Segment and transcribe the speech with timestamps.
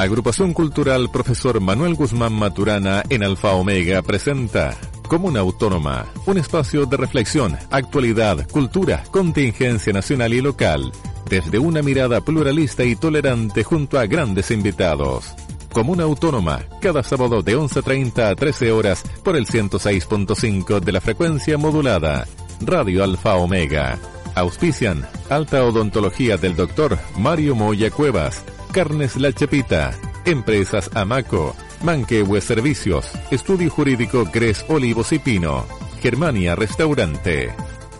[0.00, 4.76] Agrupación Cultural Profesor Manuel Guzmán Maturana en Alfa Omega presenta
[5.08, 10.92] Comuna Autónoma, un espacio de reflexión, actualidad, cultura, contingencia nacional y local,
[11.28, 15.34] desde una mirada pluralista y tolerante junto a grandes invitados.
[15.72, 21.58] Comuna Autónoma, cada sábado de 11.30 a 13 horas por el 106.5 de la frecuencia
[21.58, 22.24] modulada.
[22.60, 23.98] Radio Alfa Omega.
[24.36, 26.96] Auspician Alta Odontología del Dr.
[27.16, 28.44] Mario Moya Cuevas.
[28.68, 29.92] Carnes La Chepita.
[30.24, 31.56] Empresas Amaco.
[31.82, 33.10] Manquehue Servicios.
[33.30, 35.64] Estudio Jurídico Gres Olivos y Pino.
[36.00, 37.52] Germania Restaurante.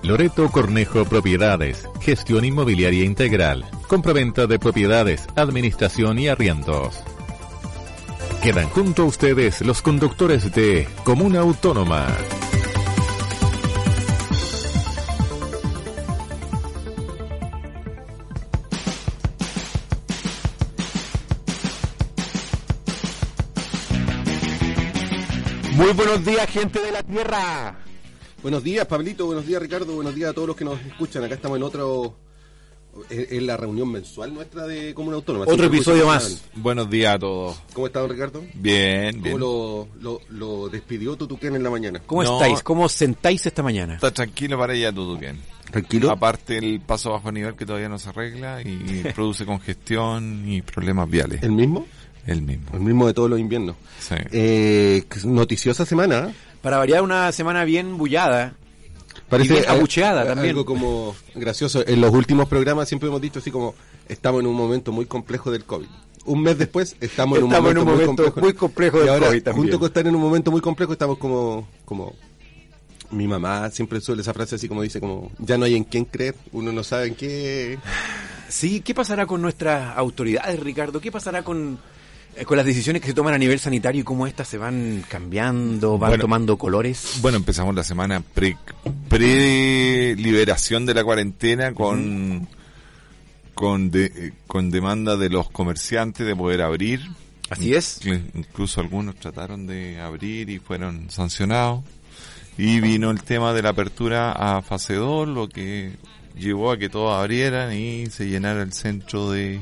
[0.03, 1.89] Loreto Cornejo Propiedades.
[2.01, 3.65] Gestión Inmobiliaria Integral.
[3.89, 7.03] Compraventa de propiedades, administración y arriendos.
[8.43, 12.07] Quedan junto a ustedes los conductores de Comuna Autónoma.
[25.99, 27.77] Buenos días, gente de la Tierra.
[28.41, 29.27] Buenos días, Pablito.
[29.27, 29.95] Buenos días, Ricardo.
[29.95, 31.25] Buenos días a todos los que nos escuchan.
[31.25, 32.17] Acá estamos en otro.
[33.11, 35.45] En la reunión mensual nuestra de Comuna Autónoma.
[35.47, 36.43] Otro episodio más.
[36.55, 37.61] Buenos días a todos.
[37.73, 38.43] ¿Cómo está, don Ricardo?
[38.55, 39.39] Bien, bien.
[39.39, 42.01] ¿Cómo lo, lo, lo despidió Tutuquén en la mañana?
[42.07, 42.35] ¿Cómo No.
[42.41, 42.63] estáis?
[42.63, 43.95] ¿Cómo sentáis esta mañana?
[43.95, 45.39] Está tranquilo para ella bien.
[45.71, 46.11] ¿Tranquilo?
[46.11, 51.09] Aparte el paso bajo nivel que todavía no se arregla y produce congestión y problemas
[51.09, 51.43] viales.
[51.43, 51.87] ¿El mismo?
[52.29, 52.67] El mismo.
[52.75, 53.75] El mismo de todos los inviernos.
[53.99, 54.15] Sí.
[54.33, 56.29] Eh, noticiosa semana.
[56.29, 56.35] ¿eh?
[56.63, 58.53] Para variar una semana bien bullada.
[59.29, 60.51] Parece Y bien al- abucheada también.
[60.51, 61.83] Algo como gracioso.
[61.87, 63.75] En los últimos programas siempre hemos dicho así como
[64.09, 65.87] estamos en un momento muy complejo del COVID.
[66.27, 68.41] Un mes después estamos en un Estamos en momento, muy, complejo.
[68.41, 69.63] muy complejo y ahora, COVID también.
[69.65, 72.15] junto con estar en un momento muy complejo, estamos como, como
[73.11, 76.05] mi mamá siempre suele esa frase así como dice como ya no hay en quién
[76.05, 77.79] creer, uno no sabe en qué.
[78.49, 81.01] Sí, ¿qué pasará con nuestras autoridades, Ricardo?
[81.01, 81.79] ¿Qué pasará con,
[82.47, 85.99] con las decisiones que se toman a nivel sanitario y cómo estas se van cambiando,
[85.99, 86.23] van Bueno.
[86.23, 87.19] tomando colores?
[87.21, 88.57] Bueno, empezamos la semana pre,
[89.09, 92.47] pre-liberación de la cuarentena con,
[93.55, 97.01] con, de- eh, con demanda de los comerciantes de poder abrir.
[97.51, 98.01] Así es.
[98.35, 101.83] Incluso algunos trataron de abrir y fueron sancionados.
[102.59, 105.93] Y vino el tema de la apertura a fase 2, lo que
[106.37, 109.61] llevó a que todos abrieran y se llenara el centro de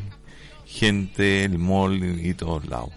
[0.66, 2.90] gente, el mall y todos lados.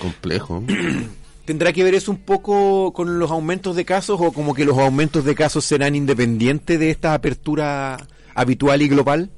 [0.00, 0.64] Complejo.
[1.44, 4.78] ¿Tendrá que ver eso un poco con los aumentos de casos o como que los
[4.78, 9.30] aumentos de casos serán independientes de esta apertura habitual y global?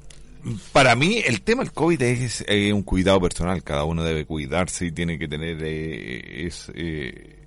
[0.73, 4.85] Para mí el tema del COVID es eh, un cuidado personal, cada uno debe cuidarse
[4.87, 7.37] y tiene que tener eh, es, eh,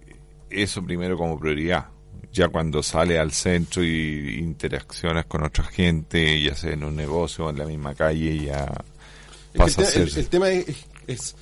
[0.51, 1.89] eso primero como prioridad.
[2.33, 7.47] Ya cuando sale al centro y interaccionas con otra gente, ya sea en un negocio
[7.47, 8.67] o en la misma calle, ya
[9.57, 10.25] pasa el, ser...
[10.27, 10.67] tema es,
[11.07, 11.35] es-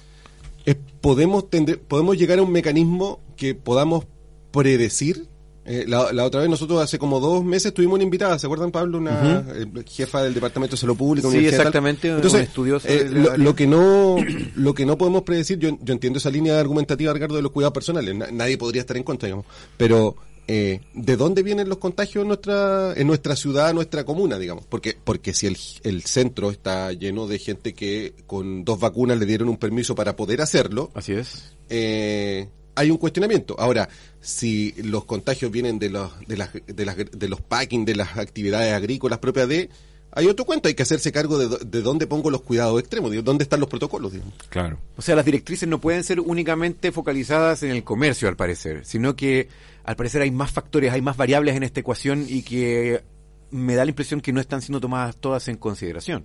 [0.64, 4.06] es podemos tender- podemos llegar a un mecanismo que podamos
[4.50, 5.26] predecir.
[5.66, 8.70] Eh, la, la otra vez nosotros hace como dos meses tuvimos una invitada, ¿se acuerdan
[8.70, 8.98] Pablo?
[8.98, 11.30] Una eh, jefa del Departamento de Salud Pública.
[11.30, 14.16] Sí, exactamente, un Entonces, estudioso eh, lo, lo que no
[14.56, 17.72] lo que no podemos predecir, yo, yo entiendo esa línea argumentativa, Ricardo, de los cuidados
[17.72, 18.14] personales.
[18.14, 19.46] Na- nadie podría estar en contra, digamos.
[19.78, 20.16] Pero
[20.47, 24.65] eh, ¿de dónde vienen los contagios en nuestra en nuestra ciudad, en nuestra comuna, digamos?
[24.66, 29.27] Porque porque si el, el centro está lleno de gente que con dos vacunas le
[29.27, 31.55] dieron un permiso para poder hacerlo, Así es.
[31.69, 33.55] eh, hay un cuestionamiento.
[33.59, 33.88] Ahora,
[34.21, 38.16] si los contagios vienen de los de las de, las, de los packing, de las
[38.19, 39.71] actividades agrícolas propias de
[40.16, 43.21] hay otro cuento, hay que hacerse cargo de, de dónde pongo los cuidados extremos, de
[43.22, 44.12] dónde están los protocolos.
[44.12, 44.34] digamos.
[44.49, 44.78] Claro.
[44.97, 49.16] O sea, las directrices no pueden ser únicamente focalizadas en el comercio, al parecer, sino
[49.16, 49.49] que
[49.84, 53.03] al parecer hay más factores, hay más variables en esta ecuación y que
[53.50, 56.25] me da la impresión que no están siendo tomadas todas en consideración.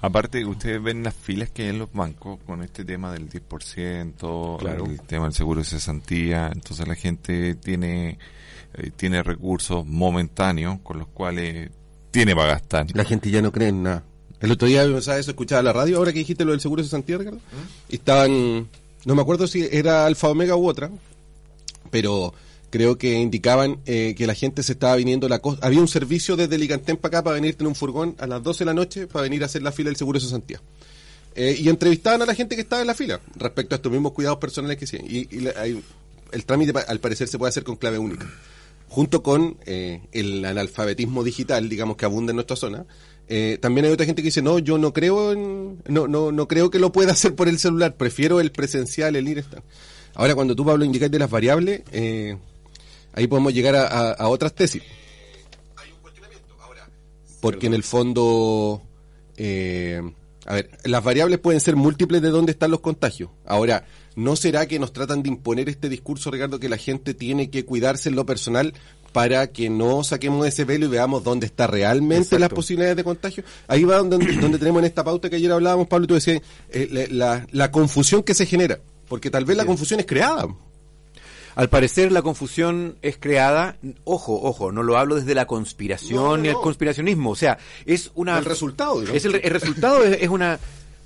[0.00, 4.58] Aparte, ustedes ven las filas que hay en los bancos con este tema del 10%,
[4.58, 4.84] Claro.
[4.86, 8.18] el tema del seguro de cesantía, entonces la gente tiene
[8.74, 11.70] eh, tiene recursos momentáneos con los cuales
[12.10, 12.86] tiene para gastar.
[12.94, 14.02] La gente ya no cree en nada.
[14.40, 15.30] El otro día ¿sabes eso?
[15.30, 17.40] escuchaba la radio, ahora que dijiste lo del seguro de Santiago, Ricardo,
[17.88, 18.68] y estaban,
[19.06, 20.90] no me acuerdo si era Alfa Omega u otra,
[21.90, 22.34] pero
[22.76, 25.66] creo que indicaban eh, que la gente se estaba viniendo la costa.
[25.66, 28.58] Había un servicio desde Licantén para acá para venirte en un furgón a las 12
[28.58, 30.62] de la noche para venir a hacer la fila del seguro de Santiago.
[31.34, 34.12] Eh, y entrevistaban a la gente que estaba en la fila respecto a estos mismos
[34.12, 34.98] cuidados personales que sí.
[34.98, 35.48] Y,
[36.32, 38.30] el trámite al parecer se puede hacer con clave única.
[38.88, 42.84] Junto con eh, el analfabetismo digital, digamos que abunda en nuestra zona,
[43.60, 46.70] también hay otra gente que dice no, yo no creo en, no, no, no creo
[46.70, 49.62] que lo pueda hacer por el celular, prefiero el presencial, el ir estar.
[50.16, 52.36] Ahora cuando tú Pablo indicas de las variables, eh,
[53.16, 54.82] ahí podemos llegar a, a- a otras tesis.
[57.40, 58.82] Porque en el fondo,
[59.36, 60.00] eh,
[60.48, 63.30] A ver, las variables pueden ser múltiples de dónde están los contagios.
[63.44, 63.84] Ahora,
[64.14, 67.64] ¿no será que nos tratan de imponer este discurso, Ricardo, que la gente tiene que
[67.64, 68.72] cuidarse en lo personal
[69.12, 72.38] para que no saquemos ese velo y veamos dónde está realmente Exacto.
[72.38, 73.42] las posibilidades de contagio?
[73.66, 76.40] Ahí va donde, donde tenemos en esta pauta que ayer hablábamos, Pablo, y tú decías,
[76.70, 78.78] eh, la, la- la confusión que se genera.
[79.08, 80.46] Porque tal vez la confusión es creada.
[81.56, 86.36] Al parecer la confusión es creada, ojo, ojo, no lo hablo desde la conspiración No,
[86.36, 88.38] no, ni el conspiracionismo, o sea, es una...
[88.38, 89.16] El resultado, digamos.
[89.16, 90.60] Es el, el resultado es, es una...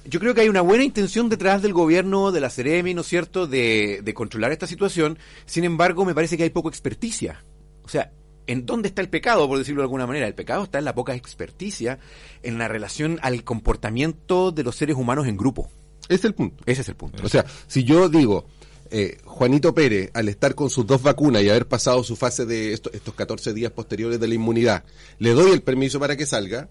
[0.05, 3.07] Yo creo que hay una buena intención detrás del gobierno, de la Ceremi, ¿no es
[3.07, 7.45] cierto?, de, de controlar esta situación, sin embargo, me parece que hay poca experticia.
[7.85, 8.11] O sea,
[8.49, 10.27] ¿en dónde está el pecado, por decirlo de alguna manera?
[10.27, 12.01] El pecado está en la poca experticia,
[12.43, 15.71] en la relación al comportamiento de los seres humanos en grupo.
[16.09, 16.65] Ese es el punto.
[16.67, 17.25] Ese es el punto.
[17.25, 18.47] O sea, si yo digo,
[18.91, 22.73] eh, Juanito Pérez, al estar con sus dos vacunas y haber pasado su fase de
[22.73, 24.85] esto- estos 14 días posteriores de la inmunidad,
[25.19, 26.69] le doy el permiso para que salga,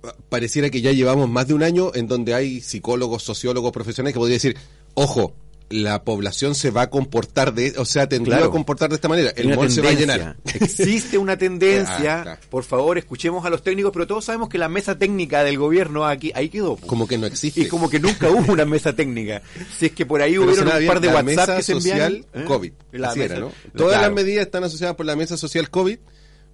[0.00, 4.14] pa- pareciera que ya llevamos más de un año en donde hay psicólogos, sociólogos, profesionales
[4.14, 4.56] que podrían decir,
[4.94, 5.34] ojo,
[5.70, 8.50] la población se va a comportar de, o sea, tendría Claro.
[8.50, 10.36] a comportar de esta manera, el mall se va a llenar.
[10.44, 11.90] Existe una tendencia.
[12.20, 12.40] Ah, claro.
[12.50, 16.04] Por favor, escuchemos a los técnicos, pero todos sabemos que la mesa técnica del gobierno
[16.06, 16.74] aquí ahí quedó.
[16.76, 16.86] po.
[16.88, 17.60] Como que no existe.
[17.62, 19.42] y como que nunca hubo una mesa técnica.
[19.78, 21.72] Si es que por ahí sonaba un bien, par de la WhatsApp mesa que se
[21.74, 22.44] social ¿eh?
[22.46, 22.72] COVID.
[22.92, 23.52] La era, mesa- ¿no?
[23.76, 24.14] Todas Claro.
[24.14, 25.98] las medidas están asociadas por la mesa social COVID,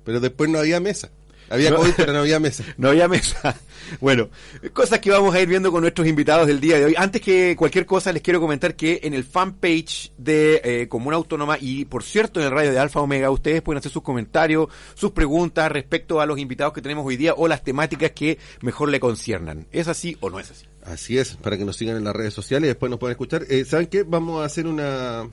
[0.04, 1.10] pero después no había mesa.
[1.48, 2.64] Había COVID, pero no había mesa.
[2.76, 3.56] No había mesa.
[4.00, 4.28] Bueno,
[4.72, 6.94] cosas que vamos a ir viendo con nuestros invitados del día de hoy.
[6.96, 11.56] Antes que cualquier cosa, les quiero comentar que en el fanpage de eh, Comuna Autónoma
[11.60, 15.12] y, por cierto, en el radio de Alfa Omega, ustedes pueden hacer sus comentarios, sus
[15.12, 19.00] preguntas respecto a los invitados que tenemos hoy día o las temáticas que mejor le
[19.00, 19.66] conciernan.
[19.70, 20.66] ¿Es así o no es así?
[20.84, 23.44] Así es, para que nos sigan en las redes sociales y después nos puedan escuchar.
[23.48, 24.04] Eh, ¿Saben qué?
[24.04, 25.28] Vamos a hacer una,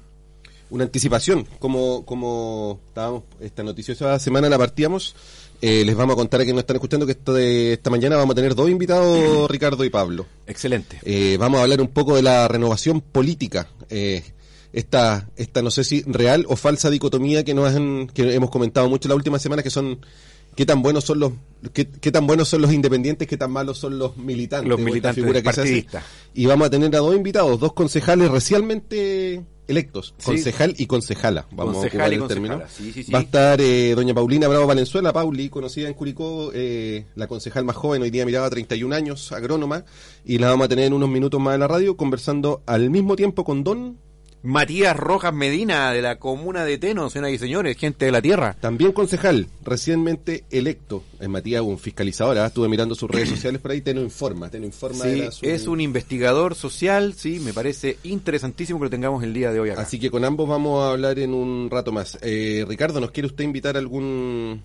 [0.69, 1.48] una anticipación.
[1.59, 5.16] Como, como estábamos, esta noticiosa semana la partíamos,
[5.65, 8.18] eh, les vamos a contar a quienes nos están escuchando que esta, de, esta mañana
[8.18, 10.25] vamos a tener dos invitados, Ricardo y Pablo.
[10.45, 11.00] Excelente.
[11.04, 13.69] Eh, vamos a hablar un poco de la renovación política.
[13.89, 14.25] Eh,
[14.74, 18.89] esta, esta no sé si real o falsa dicotomía que nos han, que hemos comentado
[18.89, 20.06] mucho la última semana que son
[20.54, 21.31] qué tan buenos son los
[21.71, 25.24] qué, qué tan buenos son los independientes, qué tan malos son los militantes, Los militantes
[25.24, 25.88] figura que se hace.
[26.33, 30.25] Y vamos a tener a dos invitados, dos concejales recientemente electos, Sí.
[30.25, 32.62] concejal y concejala, vamos Concejal a ocupar el término.
[32.69, 33.12] sí, sí.
[33.12, 37.63] Va a estar eh, doña Paulina Bravo Valenzuela, Pauli, conocida en Curicó, eh, la concejal
[37.65, 39.86] más joven, hoy día miraba 31 años, agrónoma,
[40.25, 43.15] y la vamos a tener en unos minutos más en la radio conversando al mismo
[43.15, 43.98] tiempo con Don,
[44.44, 48.57] Matías Rojas Medina, de la comuna de Teno, señoras y señores, gente de la tierra.
[48.60, 53.72] también concejal, recientemente electo, en Matías, un fiscalizador, ah, estuve mirando sus redes sociales por
[53.72, 57.98] ahí, Teno Informa, Teno Informa Sí, era su- es un investigador social, sí, me parece
[58.04, 59.81] interesantísimo que lo tengamos el día de hoy acá.
[59.84, 62.18] Así que con ambos vamos a hablar en un rato más.
[62.22, 64.62] Eh, Ricardo, ¿nos quiere usted invitar a algún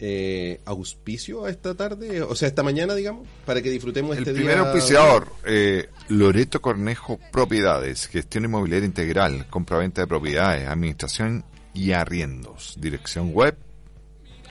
[0.00, 2.22] eh, auspicio a esta tarde?
[2.22, 4.66] O sea, esta mañana, digamos, para que disfrutemos El este primer día.
[4.66, 12.76] auspiciador, eh, Loreto Cornejo Propiedades, gestión inmobiliaria integral, compraventa de propiedades, administración y arriendos.
[12.80, 13.56] Dirección web,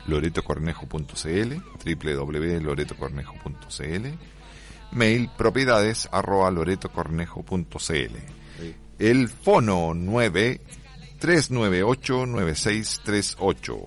[0.07, 1.53] loretocornejo.cl,
[1.85, 4.07] www.loretocornejo.cl,
[4.91, 8.15] mail propiedades arroba loretocornejo.cl.
[8.99, 10.59] El fono 9
[11.19, 13.77] 398 9638.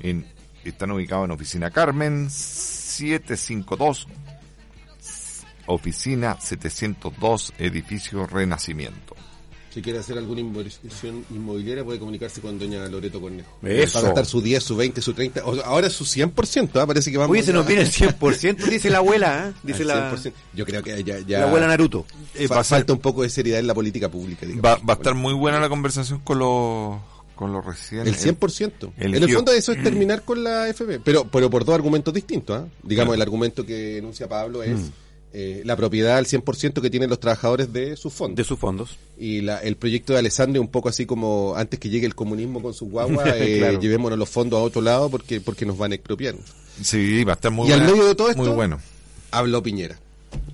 [0.00, 0.24] En,
[0.64, 4.06] están ubicados en Oficina Carmen 752
[5.66, 9.14] Oficina 702, edificio Renacimiento.
[9.72, 13.48] Si quiere hacer alguna inversión inmobiliaria, puede comunicarse con doña Loreto Cornejo.
[13.62, 13.98] Eso.
[13.98, 15.44] Va a gastar su 10, su 20, su 30.
[15.44, 16.86] o- ahora su 100%, ¿ah?
[16.88, 19.52] parece que vamos Oye, se nos viene el 100%, dice la abuela, ¿eh?
[19.62, 20.32] dice la, 100%.
[20.54, 22.04] Yo creo que ya, ya la abuela Naruto.
[22.34, 24.44] Eh, fa- va a ser- falta un poco de seriedad en la política pública.
[24.44, 24.64] digamos.
[24.64, 26.96] Va, va a estar muy buena la conversación con los
[27.40, 28.92] con los recién El 100%.
[28.98, 32.12] el en el fondo eso es terminar con la FB, pero pero por dos argumentos
[32.12, 32.60] distintos.
[32.60, 32.68] ¿ah?
[32.82, 34.78] Digamos, el argumento que enuncia Pablo es
[35.32, 38.36] eh, la propiedad al 100% que tienen los trabajadores de sus fondos.
[38.36, 38.98] De sus fondos.
[39.16, 42.60] Y la, el proyecto de Alessandro un poco así como antes que llegue el comunismo
[42.60, 43.80] con sus guaguas, eh, Claro.
[43.80, 46.34] llevémonos los fondos a otro lado porque porque nos van a expropiar.
[46.82, 48.78] Sí, va a estar muy Y al medio de todo esto- muy bueno.
[49.30, 49.98] Habló Piñera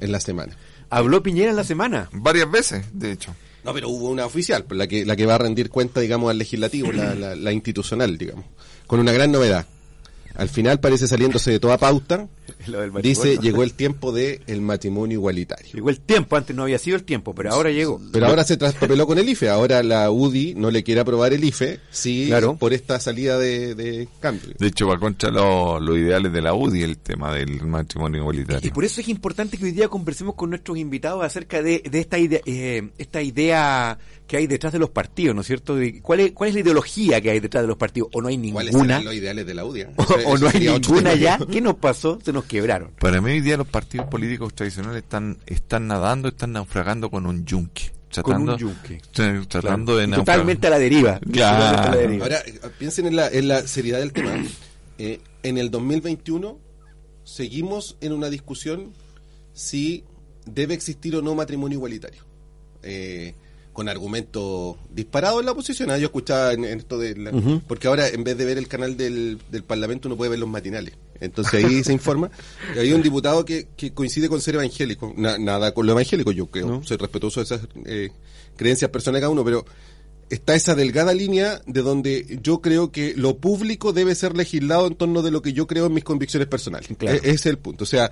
[0.01, 0.57] en la semana.
[0.89, 2.09] Habló Piñera en la semana.
[2.13, 3.35] Varias veces, de hecho.
[3.67, 6.39] No, pero hubo una oficial, la que, la que va a rendir cuenta, digamos, al
[6.39, 8.45] legislativo, la, la, la institucional, digamos.
[8.87, 9.67] Con una gran novedad.
[10.37, 12.29] Al final parece saliéndose de toda pauta.
[12.69, 15.73] Lo del Dice, llegó el tiempo de el matrimonio igualitario.
[15.73, 18.01] Llegó el tiempo, antes no había sido el tiempo, pero ahora llegó.
[18.13, 19.49] Pero ahora se traspapeló con el IFE.
[19.49, 22.57] Ahora la UDI no le quiere aprobar el IFE, sí, Claro.
[22.57, 24.55] por esta salida de, de cambio.
[24.59, 28.21] De hecho, va contra lo- los ideales de la UDI el tema del matrimonio Y
[28.23, 28.73] igualitario.
[28.73, 32.19] por eso es importante que hoy día conversemos con nuestros invitados acerca de, de esta
[32.19, 35.77] idea, eh, esta idea que hay detrás de los partidos, ¿no es cierto?
[35.77, 38.09] De ¿Cuál es, ¿Cuál es la ideología que hay detrás de los partidos?
[38.13, 38.95] ¿O no hay ¿Cuáles ninguna?
[38.95, 39.83] serán los ideales de la UDI?
[39.97, 41.39] ¿O, o no hay ninguna ya?
[41.51, 42.19] ¿Qué nos pasó?
[42.25, 42.91] ¿Se nos quebraron.
[42.99, 47.45] Para mí hoy día los partidos políticos tradicionales están, están nadando, están naufragando con un
[47.45, 47.93] yunque.
[48.11, 49.01] Tratando, Con un yunque.
[49.15, 50.25] tra- Tratando de naufragar.
[50.37, 51.21] Totalmente a la deriva.
[51.33, 51.77] Claro.
[51.77, 52.25] Totalmente a la deriva.
[52.25, 52.43] Ahora,
[52.79, 54.33] piensen en la, en la seriedad del tema.
[54.99, 56.59] Eh, en el 2021
[57.23, 58.93] seguimos en una discusión
[59.53, 60.05] si
[60.47, 62.23] debe existir o no matrimonio igualitario.
[62.83, 63.35] Eh,
[63.77, 65.91] con argumentos disparados en la oposición.
[65.91, 67.15] Ah, Yo escuchaba en, en esto de...
[67.17, 67.31] la-
[67.69, 70.49] Porque ahora, en vez de ver el canal del, del Parlamento, uno puede ver los
[70.49, 70.95] matinales.
[71.21, 72.31] Entonces ahí se informa.
[72.75, 75.13] Y hay un diputado que, que coincide con ser evangélico.
[75.17, 76.83] Na- nada con lo evangélico, yo creo.
[76.83, 78.11] Soy respetuoso de esas eh,
[78.57, 79.65] creencias personales cada uno, pero
[80.31, 84.97] está esa delgada línea de donde yo creo que lo público debe ser legislado en
[84.97, 86.89] torno de lo que yo creo en mis convicciones personales.
[86.99, 87.17] Claro.
[87.17, 87.85] E- ese es el punto.
[87.85, 88.11] O sea,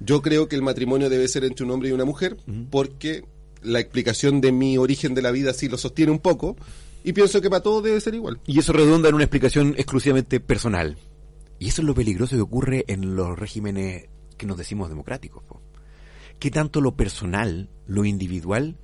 [0.00, 2.36] yo creo que el matrimonio debe ser entre un hombre y una mujer
[2.70, 3.24] porque
[3.62, 6.56] la explicación de mi origen de la vida sí lo sostiene un poco
[7.04, 8.40] y pienso que para todos debe ser igual.
[8.46, 10.96] Y eso redunda en una explicación exclusivamente personal.
[11.58, 15.42] Y eso es lo peligroso que ocurre en los regímenes que nos decimos democráticos.
[15.44, 15.60] po.
[16.38, 18.76] ¿Qué tanto lo personal, lo individual,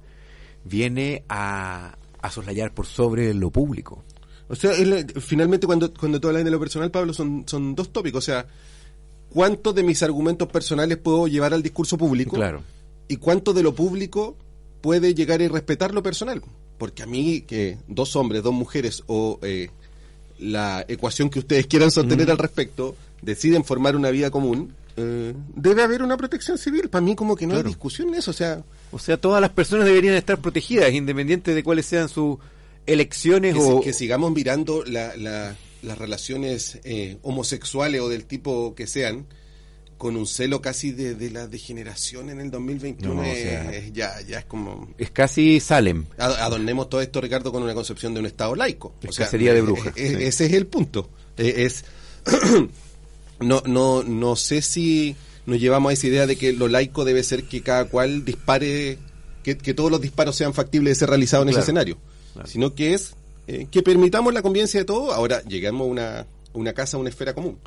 [0.64, 4.04] viene a, a soslayar por sobre lo público?
[4.48, 7.92] O sea, la- finalmente cuando, cuando tú hablas de lo personal, Pablo, son, son dos
[7.92, 8.24] tópicos.
[8.24, 8.46] O sea,
[9.30, 12.36] ¿cuántos de mis argumentos personales puedo llevar al discurso público?
[12.36, 12.62] Claro.
[13.08, 14.36] ¿Y cuánto de lo público
[14.80, 16.42] puede llegar a respetar lo personal?
[16.78, 19.70] Porque a mí, que dos hombres, dos mujeres o eh,
[20.38, 25.82] la ecuación que ustedes quieran sostener al respecto, deciden formar una vida común, eh, debe
[25.82, 26.88] haber una protección civil.
[26.88, 27.66] Para mí como que no Claro.
[27.68, 28.30] hay discusión en eso.
[28.30, 32.38] O sea, O sea, todas las personas deberían estar protegidas, independiente de cuáles sean sus
[32.86, 33.78] elecciones que, o...
[33.78, 39.26] si- que sigamos mirando la- la- las relaciones eh, homosexuales o del tipo que sean
[39.98, 43.92] con un celo casi de, de la degeneración en el 2021 No, o sea- es
[43.92, 44.88] ya, ya es como...
[44.96, 46.06] Es casi Salem.
[46.16, 48.94] Ad- Adornemos todo esto, Ricardo, con una concepción de un Estado laico.
[49.02, 50.22] Es cacería de brujas, eh, eh, sí.
[50.24, 51.10] Ese es el punto.
[51.36, 51.84] Eh, es
[53.40, 57.22] no, no, no sé si nos llevamos a esa idea de que lo laico debe
[57.22, 58.98] ser que cada cual dispare,
[59.42, 61.98] que, que todos los disparos sean factibles de ser realizados en ese escenario,
[62.34, 62.48] claro.
[62.48, 63.14] sino que es
[63.46, 65.14] eh, que permitamos la convivencia de todos.
[65.14, 67.58] Ahora llegamos a una, una casa, a una esfera común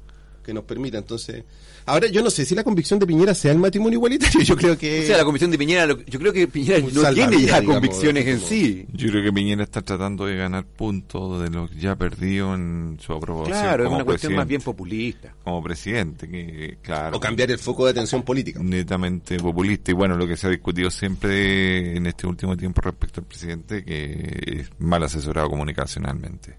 [0.44, 0.98] que nos permita.
[0.98, 1.44] Entonces,
[1.86, 4.42] ahora yo no sé si la convicción de Piñera sea el matrimonio igualitario.
[4.52, 7.42] Yo creo que O sea, la convicción de Piñera, yo creo que Piñera no tiene
[7.42, 8.86] ya digamos, convicciones en sí.
[8.94, 12.98] Yo creo que Piñera está tratando de ganar puntos de lo que ya perdió en
[13.00, 13.58] su aprobación.
[13.58, 15.34] Claro, es una cuestión más bien populista.
[15.44, 17.18] Como presidente, que claro.
[17.18, 18.60] o cambiar el foco de atención política.
[18.62, 23.22] netamente populista y bueno lo que se ha discutido siempre en este último tiempo respecto
[23.22, 26.58] al presidente que es mal asesorado comunicacionalmente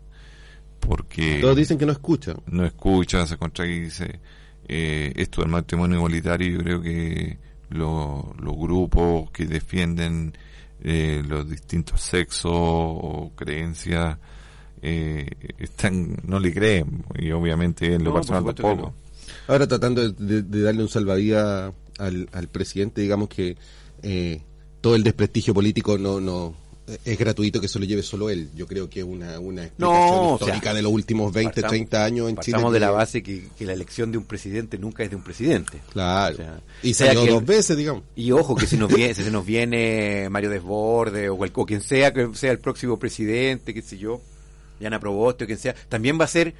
[0.86, 2.36] porque Todos dicen que no escuchan.
[2.46, 4.20] no escucha se contradice
[4.68, 7.38] eh, esto del matrimonio igualitario yo creo que
[7.70, 10.36] lo- los grupos que defienden
[10.82, 14.18] eh, los distintos sexos o creencias
[14.82, 18.94] eh, están no le creen y obviamente en lo No, personal tampoco no.
[19.46, 23.56] Ahora tratando de, de- de darle un salvavidas al, al presidente, digamos que
[24.02, 24.40] eh,
[24.80, 26.54] todo el desprestigio político no no
[27.04, 28.50] es gratuito que se lo lleve solo él.
[28.54, 29.78] Yo creo que es una, una explicación
[30.16, 32.52] No, o sea, histórica de los últimos 20, Partamos- 30 años en Chile.
[32.52, 35.22] Partamos de la base que, que la elección de un presidente nunca es de un
[35.22, 35.80] presidente.
[35.92, 36.34] Claro.
[36.34, 38.02] O sea, y sea salió que dos veces, digamos.
[38.16, 41.66] Y ojo, que si nos viene, si se nos viene Mario Desborde o, cual- o
[41.66, 44.20] quien sea que sea el próximo presidente, qué sé yo,
[44.80, 46.54] Yana Proboste o quien sea, también va a ser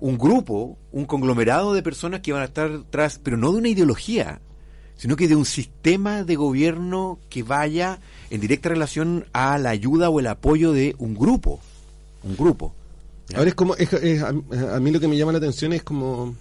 [0.00, 3.68] un grupo, un conglomerado de personas que van a estar tras, pero no de una
[3.68, 4.40] ideología,
[5.00, 10.10] sino que de un sistema de gobierno que vaya en directa relación a la ayuda
[10.10, 11.58] o el apoyo de un grupo.
[12.22, 12.74] Un grupo.
[13.34, 15.82] Ahora es como, es- es- a, a mí lo que me llama la atención es
[15.82, 16.34] como,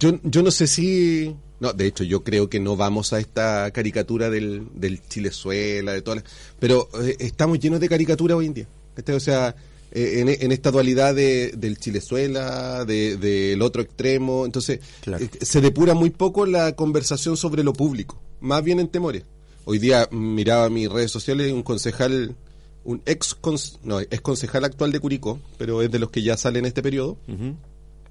[0.00, 3.70] yo, yo no sé si, no, de hecho yo creo que no vamos a esta
[3.70, 8.54] caricatura del, del Chilezuela, de todas las, pero eh, estamos llenos de caricaturas hoy en
[8.54, 8.66] día.
[9.14, 9.54] O sea,
[9.92, 15.24] eh, en, en esta dualidad de, del Chilezuela, de- del otro extremo, entonces Claro.
[15.24, 19.22] eh, se depura muy poco la conversación sobre lo público, más bien en temores.
[19.64, 22.36] Hoy día miraba mis redes sociales un concejal,
[22.84, 23.36] un ex,
[23.82, 26.82] no, ex concejal actual de Curicó, pero es de los que ya salen en este
[26.82, 27.56] periodo, Ujú.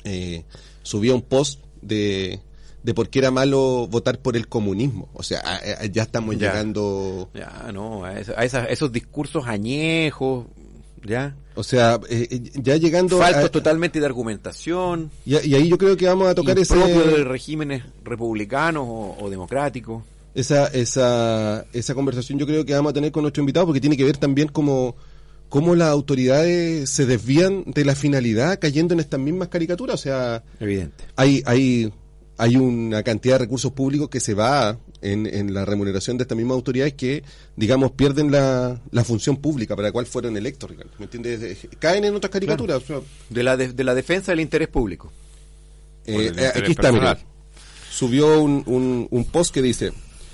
[0.04, 0.44] eh,
[0.84, 2.42] subía un post de,
[2.84, 5.08] de por qué era malo votar por el comunismo.
[5.14, 6.50] O sea, a- a- ya estamos Ya.
[6.52, 7.30] llegando...
[7.34, 10.46] Ya, no, a, esa- a esos discursos añejos,
[11.06, 11.36] ya.
[11.56, 13.18] O sea, eh, eh, ya llegando...
[13.18, 16.76] Faltos a- totalmente de argumentación, y, y ahí yo creo que vamos a tocar ese,
[16.76, 20.04] de regímenes republicanos o, o democráticos.
[20.34, 23.96] esa, esa, esa conversación yo creo que vamos a tener con nuestro invitado porque tiene
[23.96, 24.96] que ver también como
[25.48, 29.94] cómo las autoridades se desvían de la finalidad cayendo en estas mismas caricaturas.
[29.96, 31.06] O sea, Evidente.
[31.16, 31.94] hay, hay,
[32.38, 34.78] hay una cantidad de recursos públicos que se va
[35.12, 37.24] en, en la remuneración de estas mismas autoridades que,
[37.56, 40.70] digamos, pierden la, la función pública para la cual fueron electos.
[40.70, 40.92] Ricardo.
[41.00, 41.42] ¿Me entiendes?
[41.42, 42.78] Eh, Caen en otras caricaturas.
[42.84, 45.12] O sea, De la, de, de la defensa del interés público.
[46.06, 47.18] eh, eh, interés aquí está, mira.
[47.92, 49.92] subió un, un, un post que dice,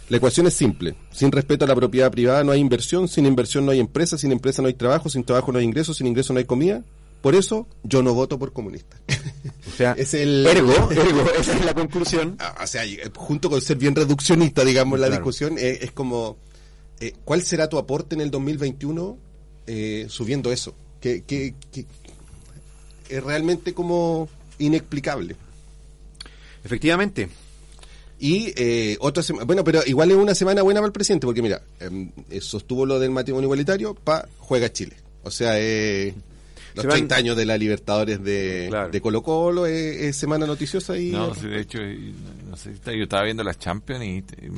[0.09, 3.65] la ecuación es simple, sin respeto a la propiedad privada no hay inversión, sin inversión
[3.65, 6.33] no hay empresa, sin empresa no hay trabajo, sin trabajo no hay ingresos, sin ingresos
[6.33, 6.83] no hay comida,
[7.21, 8.97] por eso yo no voto por comunista.
[9.73, 12.35] O sea, Es el- ergo, ergo, esa es la conclusión.
[12.39, 15.21] Ah, o sea, eh, junto con ser bien reduccionista, digamos, la Claro.
[15.21, 16.37] discusión, eh, es como,
[16.99, 19.17] eh, ¿cuál será tu aporte en el 2021
[19.67, 20.73] eh, subiendo eso?
[20.99, 21.85] Que, que, que
[23.09, 25.35] es realmente como inexplicable.
[26.63, 27.29] Efectivamente.
[28.19, 31.41] Y eh, otra semana, bueno, pero igual es una semana buena para el presidente, porque
[31.41, 34.95] mira, em, eh, sostuvo lo del matrimonio igualitario, pa, juega Chile.
[35.23, 36.13] O sea, eh,
[36.75, 38.91] los Se van- 30 años de la Libertadores de, Claro.
[38.91, 41.11] de Colo Colo, es, es semana noticiosa y...
[41.11, 41.79] No, sí, de hecho,
[42.49, 44.51] no sé, yo estaba viendo las Champions y eh,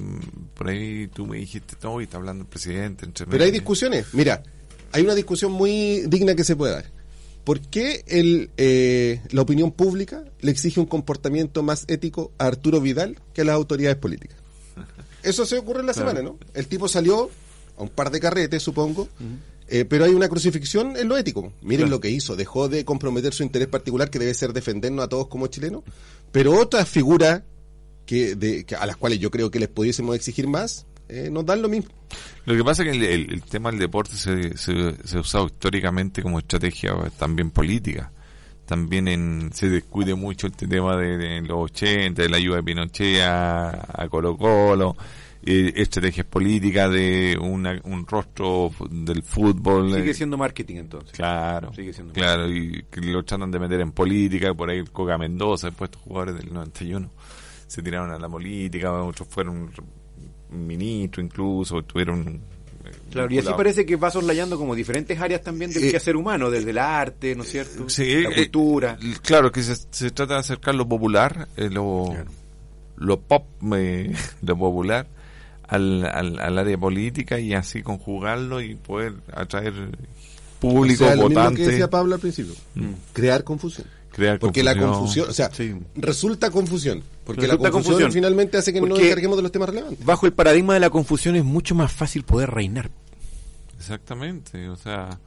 [0.53, 3.05] por ahí tú me dijiste, no, y está hablando el presidente.
[3.05, 3.59] entre Pero hay medio".
[3.61, 4.07] discusiones.
[4.13, 4.43] Mira,
[4.91, 6.85] hay una discusión muy digna que se puede dar.
[7.43, 12.79] ¿Por qué el, eh, la opinión pública le exige un comportamiento más ético a Arturo
[12.79, 14.37] Vidal que a las autoridades políticas?
[15.23, 16.37] Eso se ocurre en la semana, ¿no?
[16.53, 17.29] El tipo salió
[17.77, 19.09] a un par de carretes, supongo,
[19.67, 21.53] eh, pero hay una crucifixión en lo ético.
[21.61, 25.09] Miren lo que hizo, dejó de comprometer su interés particular, que debe ser defendernos a
[25.09, 25.83] todos como chilenos,
[26.31, 27.43] pero otras figuras
[28.05, 31.45] que, de, que a las cuales yo creo que les pudiésemos exigir más, eh, nos
[31.45, 31.89] dan lo mismo.
[32.45, 35.21] Lo que pasa es que el, el- el tema del deporte se, se, se ha
[35.21, 38.11] usado históricamente como estrategia eh, también política.
[38.65, 42.63] También en, se descuide mucho el tema de, de los 80, de la ayuda de
[42.63, 44.95] Pinochet a, a Colo Colo,
[45.45, 49.93] eh, estrategias políticas de una, un rostro del fútbol.
[49.93, 51.11] Sigue eh, siendo marketing entonces.
[51.11, 55.17] Claro, Sigue siendo claro, y lo tratan de meter en política, por ahí el Coca
[55.17, 57.09] Mendoza, después estos jugadores del 91
[57.67, 59.71] se tiraron a la política, otros fueron
[60.51, 62.41] ministros incluso, tuvieron...
[62.85, 66.15] eh, Claro, y así parece que va soslayando como diferentes áreas también del Eh, quehacer
[66.15, 67.89] humano, desde el arte, ¿no es cierto?
[67.89, 68.97] Sí, la eh, cultura.
[69.01, 72.31] eh, claro, que se, se trata de acercar lo popular, eh, lo, Claro.
[72.97, 73.45] lo pop,
[73.75, 75.07] eh, lo popular,
[75.67, 79.73] al, al, al área política y así conjugarlo y poder atraer
[80.59, 82.53] público, O sea, lo mismo votante, que decía Pablo al principio.
[82.75, 82.91] Mm.
[83.13, 83.87] Crear confusión.
[84.11, 85.25] crear Porque la confusión.
[85.25, 85.75] confusión, o sea, Sí.
[85.95, 87.03] resulta confusión.
[87.25, 88.11] Porque Resulta la confusión, confusión.
[88.11, 90.05] finalmente hace que no nos encarguemos de los temas relevantes.
[90.05, 92.89] Bajo el paradigma de la confusión es mucho más fácil poder reinar.
[93.77, 95.19] Exactamente, o sea,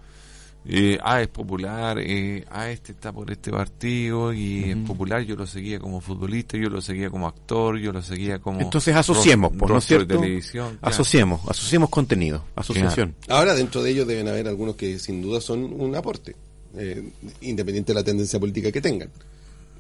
[0.69, 5.37] eh, ah, es popular, eh, ah, este está por este partido y es popular, yo
[5.37, 8.61] lo seguía como futbolista, yo lo seguía como actor, yo lo seguía como...
[8.61, 10.19] Entonces asociemos, ros- pues, ¿no es cierto?
[10.21, 10.79] televisión, claro.
[10.95, 13.15] Asociemos, asociemos contenido, asociación.
[13.29, 16.35] Ahora, dentro de ellos deben haber algunos que sin duda son un aporte,
[16.77, 17.11] eh,
[17.43, 19.09] independiente de la tendencia política que tengan.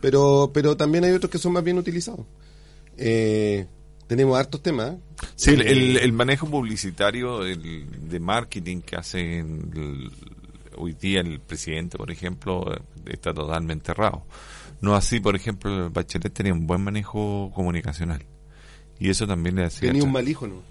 [0.01, 2.27] Pero, pero también hay otros que son más bien utilizados.
[2.97, 3.67] Eh,
[4.07, 4.95] tenemos hartos temas.
[5.35, 10.11] Sí, el, Eh, el- el manejo publicitario el- de marketing que hace el-
[10.77, 12.65] hoy día el presidente, por ejemplo,
[13.07, 14.25] está totalmente errado.
[14.81, 18.25] No así, por ejemplo, Bachelet tenía un buen manejo comunicacional.
[18.99, 19.89] Y eso también le hacía...
[19.91, 20.63] tenía un mal hijo, ¿no?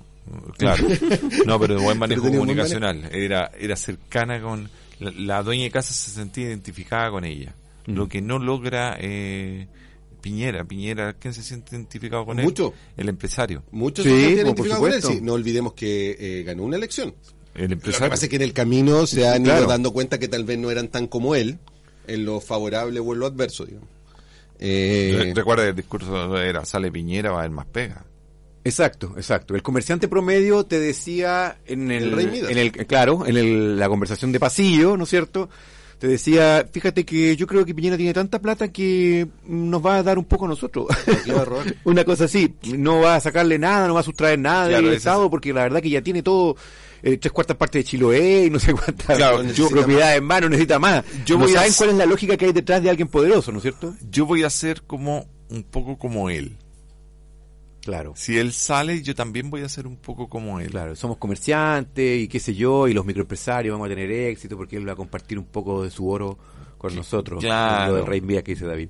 [0.58, 0.88] Claro.
[1.46, 3.10] No, pero buen manejo comunicacional.
[3.12, 4.70] Era, era cercana con...
[5.00, 7.56] La, la dueña de casa se sentía identificada con ella.
[7.86, 9.68] Lo que no logra eh,
[10.26, 10.64] Piñera.
[10.66, 12.46] Piñera, ¿quién se siente identificado con él?
[12.46, 12.74] Mucho.
[12.98, 13.64] El empresario.
[13.70, 15.20] Muchos Sí, se identificados con él, sí.
[15.22, 17.14] No olvidemos que eh, ganó una elección.
[17.56, 19.68] El Lo que pasa es que en el camino se han ido Claro.
[19.68, 21.58] dando cuenta que tal vez no eran tan como él,
[22.08, 23.88] en lo favorable o en lo adverso, digamos.
[24.60, 28.06] Eh, Re- Recuerda el discurso era sale Piñera va a haber más pega.
[28.64, 29.54] Exacto, exacto.
[29.56, 32.52] El comerciante promedio te decía en el, El Rey Midas.
[32.52, 35.50] en el claro, en el- la conversación de pasillo, ¿no es cierto?
[36.00, 40.04] Te decía, fíjate que yo creo que Piñera tiene tanta plata que nos va a
[40.04, 40.88] dar un poco a nosotros.
[41.24, 41.74] ¿Qué va a robar?
[41.86, 44.96] Una cosa así, no va a sacarle nada, no va a sustraer nada Claro, del
[44.98, 46.58] Estado, es- porque la verdad que ya tiene todo,
[47.04, 50.80] eh, tres cuartas partes de Chiloé y no sé cuántas Claro, propiedades en mano, necesita
[50.80, 51.04] más.
[51.26, 53.08] Yo no voy a saben s- cuál es la lógica que hay detrás de alguien
[53.08, 53.94] poderoso, ¿no es cierto?
[54.10, 56.58] Yo voy a ser como un poco como él.
[57.82, 58.14] Claro.
[58.16, 60.72] Si él sale, yo también voy a ser un poco como él.
[60.72, 64.76] Claro, somos comerciantes y qué sé yo, y los microempresarios vamos a tener éxito porque
[64.78, 66.38] él va a compartir un poco de su oro
[66.80, 67.42] con nosotros.
[67.44, 67.92] Claro.
[67.92, 68.90] Lo del Rey Mía que dice David.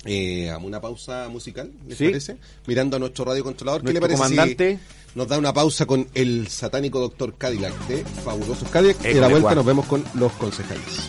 [0.06, 2.06] eh, una pausa musical, ¿les Sí.
[2.06, 2.38] parece?
[2.66, 4.80] Mirando a nuestro radiocontrolador, ¿qué le parece comandante.
[5.14, 8.98] si nos da una pausa con el satánico doctor Cadillac de Fabulosos Cadillac?
[9.06, 11.08] y a la vuelta nos vemos con los concejales.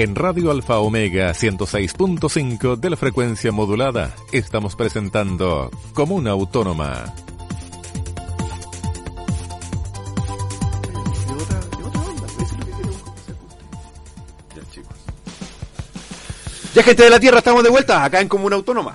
[0.00, 7.12] En Radio Alfa Omega 106.5 de la frecuencia modulada estamos presentando Comuna Autónoma.
[16.74, 18.94] Ya gente de la Tierra, estamos de vuelta acá en Comuna Autónoma.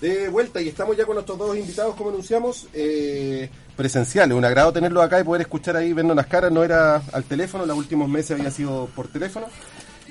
[0.00, 4.36] De vuelta y estamos ya con nuestros dos invitados, como anunciamos, eh, presenciales.
[4.36, 6.52] Un agrado tenerlos acá y poder escuchar ahí, vernos las caras.
[6.52, 9.48] No era al teléfono, los últimos meses había sido por teléfono.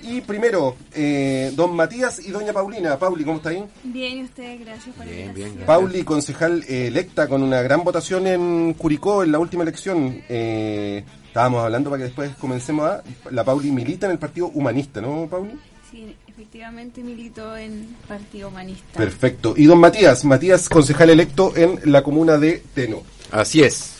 [0.10, 2.98] Y primero, eh, don Matías y doña Paulina.
[2.98, 3.64] Pauli, ¿cómo está ahí?
[3.84, 5.56] Bien, y ustedes, gracias por la Bien, invitación.
[5.56, 10.24] bien, Pauli, concejal electa con una gran votación en Curicó en la última elección.
[10.28, 13.04] Eh, estábamos hablando para que después comencemos a...
[13.30, 15.52] La Pauli milita en el Partido Humanista, ¿no, Pauli?
[15.92, 18.98] Sí, efectivamente milito en Partido Humanista.
[18.98, 19.54] Perfecto.
[19.56, 23.04] Y don Matías, Matías, concejal electo en la comuna de Teno.
[23.30, 23.94] Así es.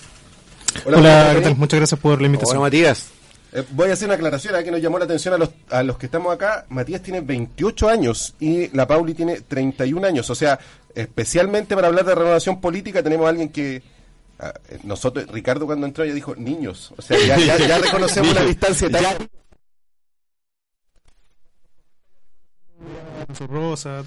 [0.86, 1.56] Hola, Matías, ¿qué tal?
[1.58, 2.62] Muchas gracias por la Hola invitación.
[2.62, 3.10] Matías.
[3.52, 5.84] Eh, voy a hacer una aclaración aquí que nos llamó la atención a los, a
[5.84, 6.66] los que estamos acá.
[6.70, 10.30] Matías tiene 28 años y la Pauli tiene 31 años.
[10.30, 10.60] O sea,
[10.94, 13.82] especialmente para hablar de renovación política tenemos a alguien que...
[14.40, 16.94] ah, eh, nosotros, Ricardo cuando entró ya dijo niños.
[16.98, 19.30] O sea, ya, ya, ya reconocemos una distancia tal.
[23.48, 24.04] Rosa.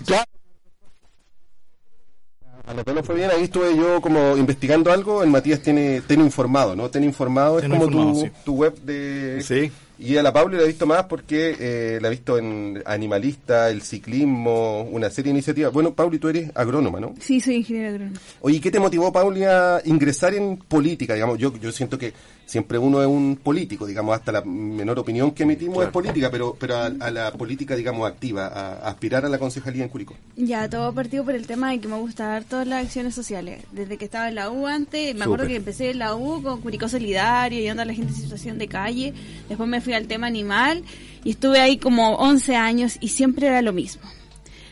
[2.67, 5.23] A lo que no fue bien, ahí estuve yo como investigando algo.
[5.23, 6.89] El Matías tiene Teno Informado, ¿no?
[6.91, 8.31] Teno Informado es como tu, sí.
[8.45, 9.43] tu web de...
[9.43, 9.71] Sí.
[9.99, 13.71] Y a la Pauli la he visto más porque eh, la he visto en Animalista,
[13.71, 15.73] el ciclismo, una serie de iniciativas.
[15.73, 17.15] Bueno, Pauli, tú eres agrónoma, ¿no?
[17.21, 18.19] Sí, soy ingeniero agrónomo.
[18.41, 21.15] Oye, ¿qué te motivó, Pauli, a ingresar en política?
[21.15, 22.13] Digamos, yo, yo siento que
[22.53, 26.55] siempre uno es un político, digamos, hasta la menor opinión que emitimos es política, pero,
[26.61, 30.15] pero a, a la política, digamos, activa, a, a aspirar a la concejalía en Curicó.
[30.37, 33.65] Ya, todo partido por el tema de que me gusta dar todas las acciones sociales.
[33.73, 36.61] Desde que estaba en la U antes, me acuerdo que empecé en la U con
[36.61, 39.15] Curicó Solidario, ayudando a la gente en situación de calle.
[39.49, 40.85] Después me fui al tema animal
[41.25, 44.03] y estuve ahí como 11 años y siempre era lo mismo.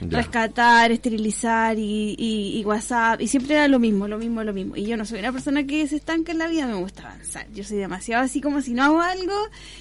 [0.01, 0.19] Ya.
[0.19, 4.77] rescatar, esterilizar y, y, y WhatsApp, y siempre era lo mismo, lo mismo, lo mismo.
[4.77, 7.47] Y yo no soy una persona que se estanca en la vida, me gusta avanzar.
[7.53, 9.35] Yo soy demasiado así como si no hago algo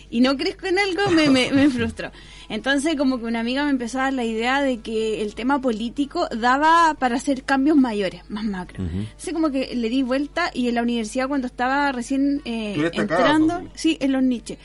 [0.10, 2.12] y no crezco en algo, me, me, me frustro.
[2.50, 5.62] Entonces como que una amiga me empezó a dar la idea de que el tema
[5.62, 8.84] político daba para hacer cambios mayores, más macro.
[8.84, 13.62] Entonces como que le di vuelta y en la universidad cuando estaba recién eh, entrando,
[13.76, 14.58] sí, en los niches.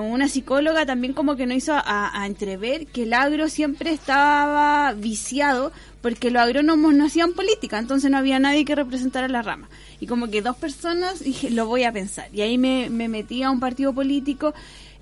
[0.00, 4.92] Una psicóloga también como que nos hizo a, a entrever que el agro siempre estaba
[4.94, 9.68] viciado porque los agrónomos no hacían política, entonces no había nadie que representara la rama.
[10.00, 12.28] Y como que dos personas dije, lo voy a pensar.
[12.32, 14.52] Y ahí me, me metí a un partido político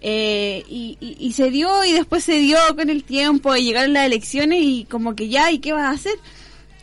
[0.00, 3.92] eh, y, y- y se dio y después se dio con el tiempo y llegaron
[3.92, 6.14] las elecciones y como que ya, ¿y qué vas a hacer?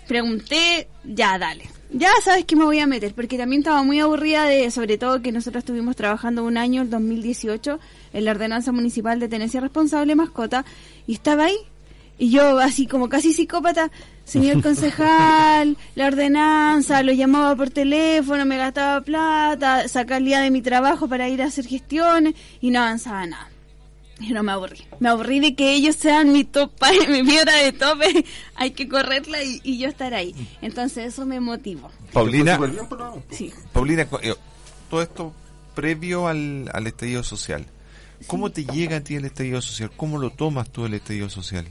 [0.08, 1.70] pregunté, ya, dale.
[1.92, 5.22] Ya sabes que me voy a meter, porque también estaba muy aburrida de, sobre todo
[5.22, 7.80] que nosotros estuvimos trabajando un año, el 2018,
[8.14, 10.66] en la ordenanza municipal de tenencia responsable de mascota,
[11.08, 11.58] y estaba ahí.
[12.18, 13.92] Y yo, así como casi psicópata,
[14.26, 20.52] señor concejal, la ordenanza, lo llamaba por teléfono, me gastaba plata, sacaba el día de
[20.52, 23.50] mi trabajo para ir a hacer gestiones, y no avanzaba nada.
[24.20, 24.86] Y no me aburrí.
[25.00, 28.26] Me aburrí de que ellos sean mi topa, mi piedra de tope.
[28.56, 30.36] Hay que correrla y, y yo estar ahí.
[30.62, 31.90] Entonces eso me motivó.
[32.12, 32.60] Paulina.
[33.32, 33.54] Sí.
[33.72, 34.36] Paulina, eh,
[34.90, 35.34] todo esto
[35.74, 37.66] previo al, al estallido social.
[38.28, 39.92] ¿Cómo te llega a ti el estallido social?
[39.96, 41.66] ¿Cómo lo tomas tú el estallido social?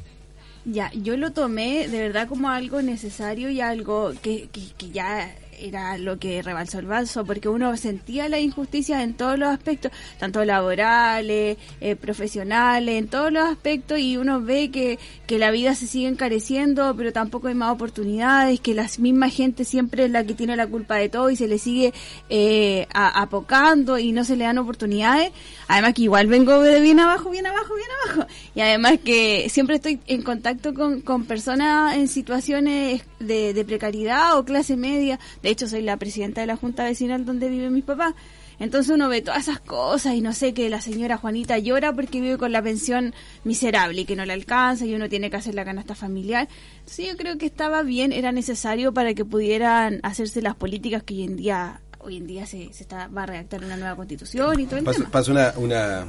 [0.64, 5.34] Ya, yo lo tomé de verdad como algo necesario y algo que, que, que ya
[5.60, 9.92] era lo que rebalsó el vaso, porque uno sentía la injusticia en todos los aspectos,
[10.18, 15.74] tanto laborales, eh, profesionales, en todos los aspectos, y uno ve que, que la vida
[15.74, 20.24] se sigue encareciendo, pero tampoco hay más oportunidades, que la misma gente siempre es la
[20.24, 21.92] que tiene la culpa de todo y se le sigue
[22.28, 25.32] eh, apocando y no se le dan oportunidades.
[25.68, 28.30] Además que igual vengo de bien abajo, bien abajo, bien abajo.
[28.54, 34.38] Y además que siempre estoy en contacto con, con personas en situaciones de, de precariedad
[34.38, 35.18] o clase media.
[35.42, 38.14] De hecho, soy la presidenta de la Junta Vecinal donde viven mis papás.
[38.60, 42.20] Entonces uno ve todas esas cosas y no sé que la señora Juanita llora porque
[42.20, 45.54] vive con la pensión miserable y que no le alcanza y uno tiene que hacer
[45.54, 46.48] la canasta familiar.
[46.80, 51.14] Entonces yo creo que estaba bien, era necesario para que pudieran hacerse las políticas que
[51.14, 54.58] hoy en día hoy en día se, se está, va a redactar una nueva constitución
[54.58, 55.10] y todo el Pasa, tema.
[55.10, 56.06] pasa una, una,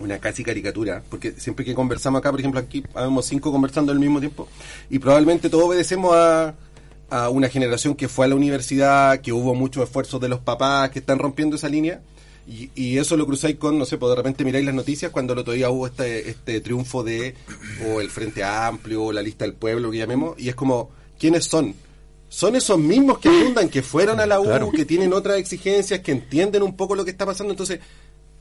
[0.00, 3.98] una casi caricatura, porque siempre que conversamos acá, por ejemplo, aquí habemos cinco conversando al
[3.98, 4.48] mismo tiempo,
[4.90, 6.54] y probablemente todos obedecemos a,
[7.10, 10.90] a una generación que fue a la universidad, que hubo muchos esfuerzos de los papás
[10.90, 12.00] que están rompiendo esa línea,
[12.46, 15.32] y, y eso lo cruzáis con, no sé, pues de repente miráis las noticias cuando
[15.32, 17.34] el otro día hubo este, este triunfo de,
[17.88, 21.44] o el Frente Amplio, o la lista del pueblo, que llamemos, y es como, ¿quiénes
[21.44, 21.74] son?
[22.28, 24.70] Son esos mismos que abundan, que fueron a la U, Claro.
[24.72, 27.78] que tienen otras exigencias, que entienden un poco lo que está pasando, entonces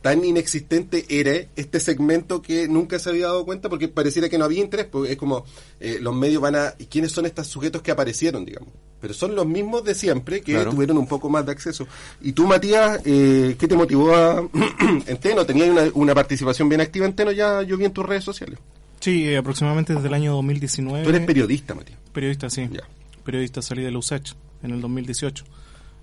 [0.03, 4.43] tan inexistente era este segmento que nunca se había dado cuenta porque pareciera que no
[4.45, 5.45] había interés, porque es como
[5.79, 6.73] eh, los medios van a...
[6.77, 8.69] ¿y ¿Quiénes son estos sujetos que aparecieron, digamos?
[8.99, 10.71] Pero son los mismos de siempre que Claro.
[10.71, 11.87] tuvieron un poco más de acceso.
[12.21, 14.45] Y tú, Matías, eh, ¿qué te motivó a...
[15.07, 15.45] en Teno?
[15.45, 17.31] ¿Tenías una, una participación bien activa en Teno?
[17.31, 18.59] Ya yo vi en tus redes sociales.
[18.99, 21.03] Sí, eh, aproximadamente desde el año 2019.
[21.03, 21.97] Tú eres periodista, Matías.
[22.11, 22.69] Periodista, sí.
[22.71, 22.83] Ya.
[23.23, 25.45] Periodista salí de la USACH en el 2018.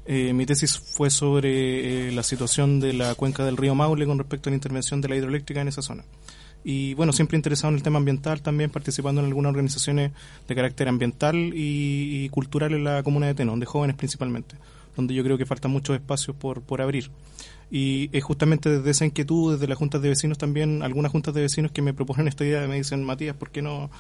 [0.07, 4.19] Eh, mi tesis fue sobre eh, la situación de la cuenca del río Maule con
[4.19, 6.05] respecto a la intervención de la hidroeléctrica en esa zona.
[6.65, 10.13] Y bueno, siempre interesado en el tema ambiental, también participando en algunas organizaciones
[10.47, 14.57] de carácter ambiental y, y cultural en la comuna de Tenón, de jóvenes principalmente,
[14.95, 17.11] donde yo creo que faltan muchos espacios por, por abrir.
[17.71, 21.43] Y es justamente desde esa inquietud, desde las juntas de vecinos también, algunas juntas de
[21.43, 23.91] vecinos que me proponen esta idea, me dicen, Matías, ¿por qué no?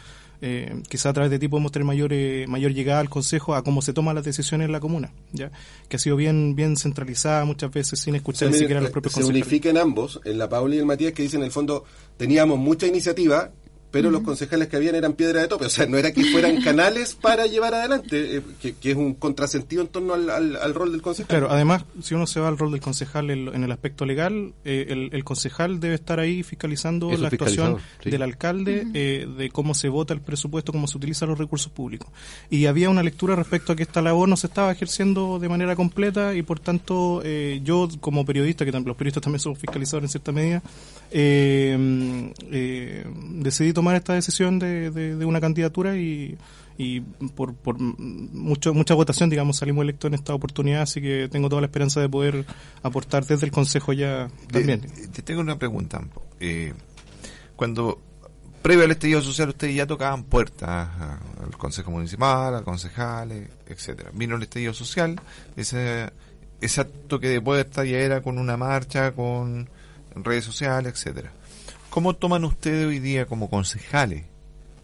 [0.43, 3.63] Eh, quizá a través de ti podemos tener mayor, eh, mayor llegada al Consejo a
[3.63, 5.51] cómo se toman las decisiones en la comuna, ya
[5.89, 9.13] que ha sido bien bien centralizada muchas veces sin escuchar ni siquiera a los propios
[9.13, 11.85] se unifican ambos, en la Paula y el Matías, que dicen en el fondo
[12.17, 13.51] teníamos mucha iniciativa,
[13.91, 16.61] pero los concejales que habían eran piedra de tope, o sea, no era que fueran
[16.63, 20.75] canales para llevar adelante, eh, que, que es un contrasentido en torno al, al- al
[20.75, 21.29] rol del concejal.
[21.29, 24.53] Claro, además, si uno se va al rol del concejal en, en el aspecto legal,
[24.65, 28.11] eh, el, el concejal debe estar ahí fiscalizando Es la actuación sí.
[28.11, 32.09] del alcalde, eh, de cómo se vota el presupuesto, cómo se utilizan los recursos públicos.
[32.51, 35.75] Y había una lectura respecto a que esta labor no se estaba ejerciendo de manera
[35.77, 40.11] completa y por tanto eh, yo como periodista, que los periodistas también somos fiscalizadores en
[40.11, 40.63] cierta medida,
[41.11, 46.37] eh, eh, decidí tomar esta decisión de, de- de una candidatura y,
[46.79, 51.49] y por, por mucho, mucha votación, digamos, salimos electos en esta oportunidad, así que tengo
[51.49, 52.45] toda la esperanza de poder
[52.83, 54.81] aportar desde el Consejo ya también.
[54.83, 56.03] Te, te tengo una pregunta.
[56.41, 56.73] Eh,
[57.57, 58.01] cuando,
[58.63, 64.11] previo al estallido social, ustedes ya tocaban puertas a- al Consejo Municipal, a concejales, etcétera.
[64.15, 65.21] Vino el estallido social,
[65.57, 66.11] ese,
[66.61, 69.69] ese toque de puerta ya era con una marcha, con
[70.15, 71.33] redes sociales, etcétera.
[71.91, 74.25] ¿Cómo toman ustedes hoy día como concejales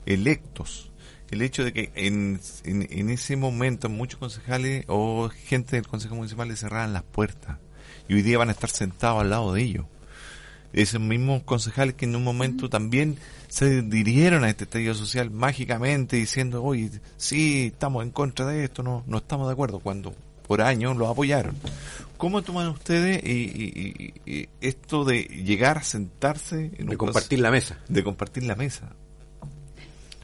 [0.07, 0.91] electos
[1.31, 6.17] el hecho de que en, en, en ese momento muchos concejales o gente del Consejo
[6.17, 7.59] Municipal le cerraran las puertas
[8.09, 9.87] y hoy día van a estar sentados al lado de ellos?
[10.73, 16.17] Esos mismos concejales que en un momento también se dirigieron a este estallido social mágicamente
[16.17, 20.13] diciendo, oye, sí, estamos en contra de esto, no, no estamos de acuerdo, cuando
[20.47, 21.55] por años los apoyaron.
[22.17, 26.97] ¿Cómo toman ustedes y, y- y- y esto de llegar a sentarse en De un
[26.97, 27.79] compartir la mesa.
[27.89, 28.91] de compartir la mesa?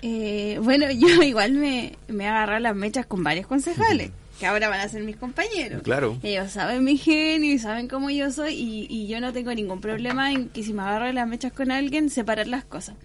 [0.02, 4.68] Eh, bueno, yo igual me, me he agarrado las mechas con varios concejales, que ahora
[4.68, 5.82] van a ser mis compañeros.
[5.82, 6.16] Claro.
[6.22, 9.80] Ellos saben mi genio y saben cómo yo soy y, y yo no tengo ningún
[9.80, 12.96] problema en que si me agarro de las mechas con alguien, separar las cosas.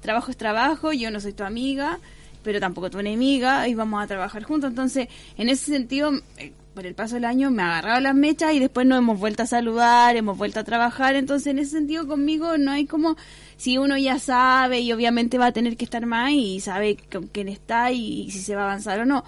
[0.00, 1.98] Trabajo es trabajo, yo no soy tu amiga,
[2.42, 4.68] pero tampoco tu enemiga y vamos a trabajar juntos.
[4.70, 5.08] Entonces,
[5.38, 8.58] en ese sentido, eh, por el paso del año me he agarrado las mechas y
[8.58, 11.14] después nos hemos vuelto a saludar, hemos vuelto a trabajar.
[11.14, 13.16] Entonces, en ese sentido, conmigo no hay como
[13.56, 17.28] si uno ya sabe y obviamente va a tener que estar más y sabe con
[17.28, 19.24] quién está y, si se va a avanzar o no.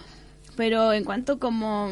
[0.57, 1.91] Pero en cuanto como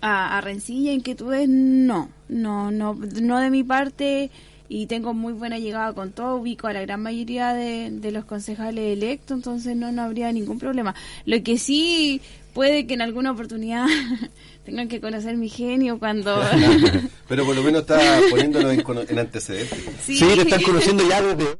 [0.00, 4.30] a, a rencilla, inquietudes, no, no, no, no de mi parte
[4.68, 8.24] y tengo muy buena llegada con todo, ubico a la gran mayoría de, de los
[8.26, 10.94] concejales electos, entonces no, no habría ningún problema.
[11.24, 12.20] Lo que sí
[12.58, 13.86] puede que en alguna oportunidad
[14.64, 16.40] tengan que conocer mi genio cuando...
[17.28, 19.78] Pero por lo menos está poniéndonos en, cono- en antecedentes.
[20.02, 21.56] sí, Sí, te están conociendo ya desde...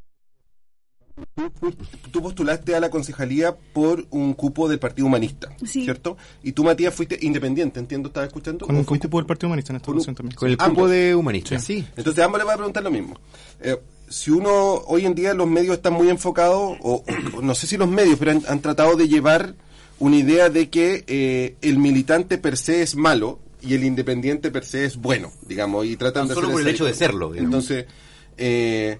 [2.10, 5.84] Tú postulaste a la concejalía por un cupo del Partido Humanista, Sí.
[5.84, 6.16] ¿cierto?
[6.42, 8.66] Y tú, Matías, fuiste independiente, entiendo, ¿estás escuchando?
[8.66, 10.34] Con ¿O un fuiste cupo del Partido Humanista en esta ocasión también.
[10.36, 10.74] Con el Ambos.
[10.74, 11.62] cupo de humanistas.
[11.64, 11.86] Sí.
[11.96, 13.20] Entonces, a ambos les voy a preguntar lo mismo.
[13.60, 13.76] Eh,
[14.08, 17.04] si uno, hoy en día los medios están muy enfocados, o,
[17.36, 19.54] o no sé si los medios, pero han, han tratado de llevar
[20.00, 24.64] una idea de que eh, el militante per se es malo y el independiente per
[24.64, 27.46] se es bueno, digamos, y tratan Tan de solo por el hecho de serlo, digamos.
[27.54, 27.86] Entonces,
[28.36, 28.98] eh,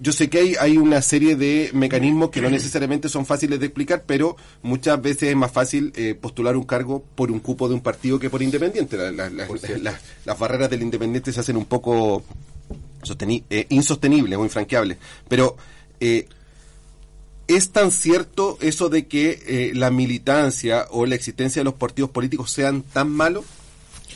[0.00, 3.66] yo sé que hay, hay una serie de mecanismos que no necesariamente son fáciles de
[3.66, 7.74] explicar, pero muchas veces es más fácil eh, postular un cargo por un cupo de
[7.74, 8.96] un partido que por independiente.
[8.96, 9.46] La- la- la-
[9.82, 12.22] la- las barreras del independiente se hacen un poco
[13.50, 14.98] eh, insostenibles o infranqueables.
[15.28, 15.56] Pero
[15.98, 16.26] eh,
[17.48, 22.10] ¿es tan cierto eso de que eh, la militancia o la existencia de los partidos
[22.10, 23.44] políticos sean tan malos?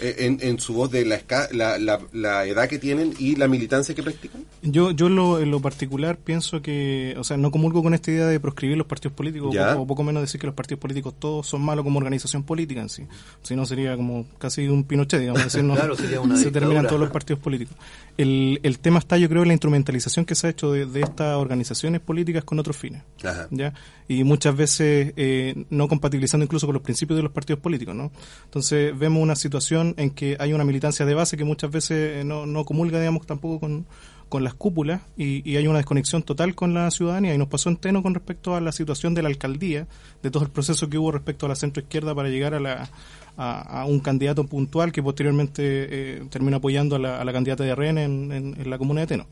[0.00, 1.20] eh, en, en su voz de la,
[1.52, 4.42] la, la, la edad que tienen y la militancia que practican?
[4.62, 8.10] Yo, yo en lo, en lo particular pienso que, o sea, no comulgo con esta
[8.10, 9.76] idea de proscribir los partidos políticos, Ya.
[9.76, 12.80] o, o poco menos decir que los partidos políticos todos son malos como organización política
[12.80, 13.02] en sí.
[13.42, 16.60] Si no, sería como casi un Pinochet, digamos, decir, no, Claro, sería una se dictadura.
[16.68, 17.76] terminan todos los partidos políticos.
[18.18, 21.00] El, el tema está, yo creo, en la instrumentalización que se ha hecho de, de
[21.00, 23.02] estas organizaciones políticas con otros fines.
[23.24, 23.48] Ajá.
[23.50, 23.72] ¿ya?
[24.08, 28.12] Y muchas veces eh, no compatibilizando incluso con los principios de los partidos políticos, ¿no?
[28.44, 32.24] Entonces vemos una situación en que hay una militancia de base que muchas veces eh,
[32.24, 33.86] no, no comulga, digamos, tampoco con,
[34.28, 37.68] con las cúpulas y, y hay una desconexión total con la ciudadanía y nos pasó
[37.68, 39.86] en Teno con respecto a la situación de la alcaldía,
[40.22, 42.90] de todo el proceso que hubo respecto a la centro izquierda para llegar a la
[43.36, 47.64] a, a un candidato puntual que posteriormente eh, termina apoyando a la, a la candidata
[47.64, 49.26] de RN en, en, en la comuna de Teno.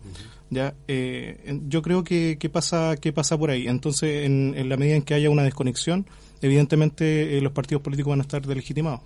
[0.51, 3.69] ya eh, Yo creo que, que pasa que pasa por ahí.
[3.69, 6.07] Entonces, en, en la medida en que haya una desconexión,
[6.41, 9.01] evidentemente eh, los partidos políticos van a estar delegitimados.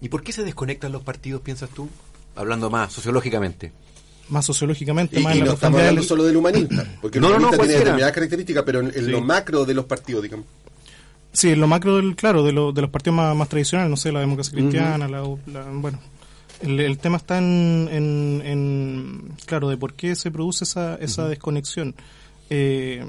[0.00, 1.88] ¿Y por qué se desconectan los partidos, piensas tú?
[2.36, 3.72] Hablando más sociológicamente.
[4.28, 7.20] Más sociológicamente, Y, más y en la no estamos hablando del- solo del humanista, porque
[7.20, 7.78] No, el no, no, humanista tiene cualquiera.
[7.80, 10.46] determinadas características, pero en, en lo macro de los partidos, digamos.
[11.34, 13.96] Sí, en lo macro, del, claro, de, lo- de los partidos más, más tradicionales, no
[13.96, 15.20] sé, la democracia cristiana, la,
[15.52, 15.98] la- bueno.
[16.62, 21.28] El, el tema está en, en, en, claro, de por qué se produce esa, esa
[21.28, 21.94] desconexión.
[22.48, 23.04] Eh,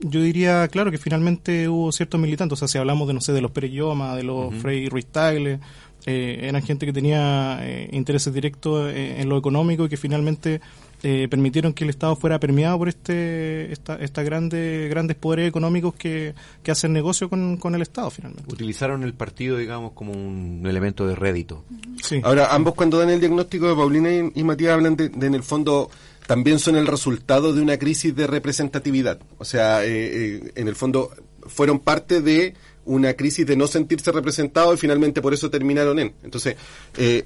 [0.00, 3.32] yo diría, claro, que finalmente hubo ciertos militantes, o sea, si hablamos de, no sé,
[3.32, 5.60] de los Pereyoma, de los Frei Ruiz Tagle,
[6.06, 10.60] eh, eran gente que tenía eh, intereses directos eh, en lo económico y que finalmente
[11.02, 15.94] eh, permitieron que el Estado fuera permeado por este esta, esta grande, grandes poderes económicos
[15.94, 18.52] que, que hacen negocio con, con el Estado finalmente.
[18.52, 21.64] Utilizaron el partido, digamos, como un elemento de rédito.
[22.02, 22.20] Sí.
[22.24, 25.34] Ahora, ambos cuando dan el diagnóstico de Paulina y, y Matías hablan de, de, en
[25.34, 25.90] el fondo,
[26.26, 29.18] también son el resultado de una crisis de representatividad.
[29.38, 31.10] O sea, eh, eh, en el fondo
[31.46, 36.14] fueron parte de una crisis de no sentirse representados y finalmente por eso terminaron en.
[36.22, 36.56] Entonces,
[36.96, 37.24] eh,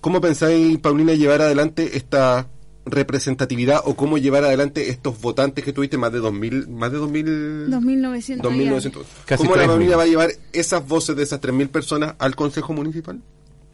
[0.00, 2.48] ¿cómo pensáis, Paulina, llevar adelante esta
[2.84, 7.70] representatividad o cómo llevar adelante estos votantes que tuviste más de 2000 más de 2000
[7.70, 8.42] 2900.
[8.42, 9.66] 2900 Casi ¿Cómo la 3.000.
[9.68, 13.20] Paulina va a llevar esas voces de esas 3000 personas al consejo municipal?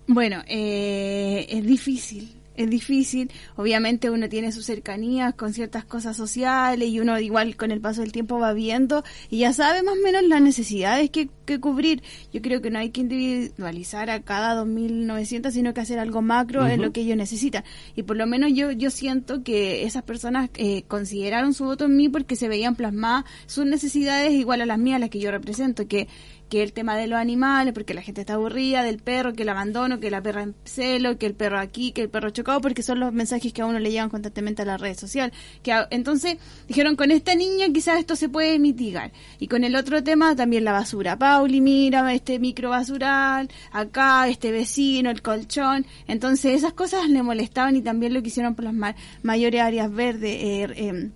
[0.06, 3.30] Bueno, eh, es difícil, es difícil.
[3.56, 8.00] Obviamente uno tiene sus cercanías con ciertas cosas sociales y uno igual con el paso
[8.02, 12.02] del tiempo va viendo y ya sabe más o menos las necesidades que, que cubrir.
[12.32, 16.66] Yo creo que no hay que individualizar a cada 2.900, sino que hacer algo macro
[16.66, 17.62] en lo que ellos necesitan.
[17.94, 21.96] Y por lo menos yo, yo siento que esas personas eh, consideraron su voto en
[21.96, 25.86] mí porque se veían plasmadas sus necesidades igual a las mías, las que yo represento,
[25.86, 26.08] que
[26.48, 29.48] que el tema de los animales, porque la gente está aburrida, del perro, que el
[29.48, 32.82] abandono, que la perra en celo, que el perro aquí, que el perro chocado, porque
[32.82, 35.32] son los mensajes que a uno le llegan constantemente a la red social.
[35.62, 39.12] Que entonces dijeron, con esta niña quizás esto se puede mitigar.
[39.38, 41.18] Y con el otro tema también la basura.
[41.18, 45.86] Pauli, mira, este micro basural, acá, este vecino, el colchón.
[46.06, 50.30] Entonces esas cosas le molestaban y también lo quisieron plasmar mayores áreas verdes.
[50.42, 51.12] eh, em,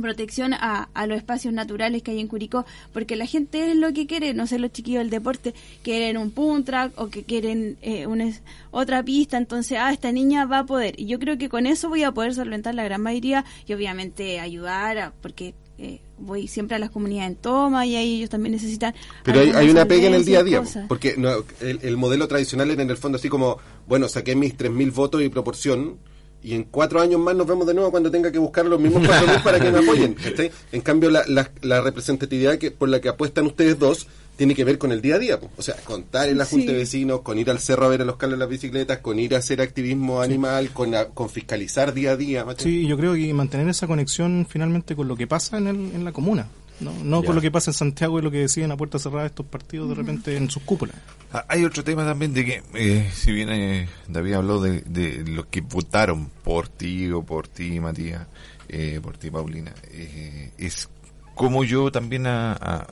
[0.00, 3.92] protección a, a los espacios naturales que hay en Curicó, porque la gente es lo
[3.92, 7.76] que quiere, no sé, los chiquillos del deporte quieren un punt track o que quieren
[7.82, 8.30] eh, una,
[8.70, 10.94] otra pista, entonces, ah, esta niña va a poder.
[10.98, 14.40] Y yo creo que con eso voy a poder solventar la gran mayoría y obviamente
[14.40, 18.52] ayudar, a- porque eh, voy siempre a las comunidades en toma y ahí ellos también
[18.52, 18.94] necesitan...
[19.22, 20.86] Pero hay, hay una pega en el día a día, cosas.
[20.88, 21.30] porque no,
[21.60, 25.22] el, el modelo tradicional era en el fondo así como, bueno, saqué mis 3.000 votos
[25.22, 25.98] y proporción,
[26.46, 29.02] y en cuatro años más nos vemos de nuevo cuando tenga que buscar los mismos
[29.02, 30.14] 4.000 para que me apoyen.
[30.24, 30.50] ¿cachai?
[30.70, 34.64] En cambio, la, la, la representatividad que por la que apuestan ustedes dos tiene que
[34.64, 35.40] ver con el día a día.
[35.40, 35.50] po.
[35.56, 36.72] O sea, contar en la junta Sí.
[36.72, 39.34] de vecinos, con ir al cerro a ver a los cables las bicicletas, con ir
[39.34, 42.44] a hacer activismo animal, con, a- con fiscalizar día a día.
[42.58, 46.04] Sí, yo creo que mantener esa conexión finalmente con lo que pasa en, el, en
[46.04, 46.46] la comuna,
[46.80, 49.26] no, no con lo que pasa en Santiago y lo que deciden a puerta cerrada
[49.26, 50.94] estos partidos de repente en sus cúpulas.
[51.32, 55.24] Ah, Hay otro tema también de que, eh, si bien eh, David habló de, de
[55.28, 58.26] los que votaron por ti o por ti, Matías,
[58.68, 60.88] eh, por ti, Paulina, eh, es
[61.34, 62.86] como yo también a- a-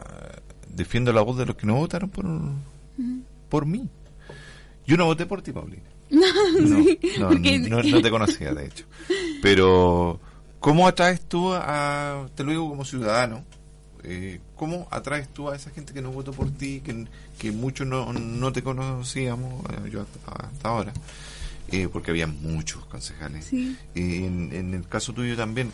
[0.68, 2.26] defiendo la voz de los que no votaron por,
[3.48, 3.88] por mí.
[4.86, 5.82] Yo no voté por ti, Paulina.
[6.10, 8.84] No, Sí, no, porque- no, no te conocía, de hecho.
[9.40, 10.20] Pero,
[10.60, 13.44] ¿cómo atraes tú a, te lo digo como ciudadano,
[14.02, 17.06] eh, ¿cómo atraes tú a esa gente que no votó por ti, que,
[17.38, 20.92] que muchos no, no te conocíamos, eh, yo hasta, hasta ahora?
[21.68, 23.44] Eh, porque había muchos concejales.
[23.46, 23.76] Sí.
[23.94, 25.72] Eh, en, en el caso tuyo también,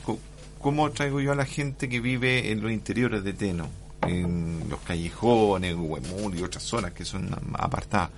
[0.61, 3.69] ¿cómo traigo yo a la gente que vive en los interiores de Teno?
[4.07, 8.11] En los callejones, Huemul y otras zonas que son apartadas.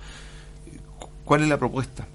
[1.25, 2.07] ¿Cuál es la propuesta?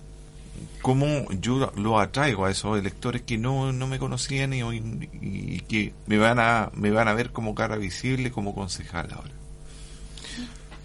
[0.83, 5.61] ¿Cómo yo lo atraigo a esos electores que no, no me conocían y, y- y
[5.69, 9.31] que me van a me van a ver como cara visible, como concejal ahora?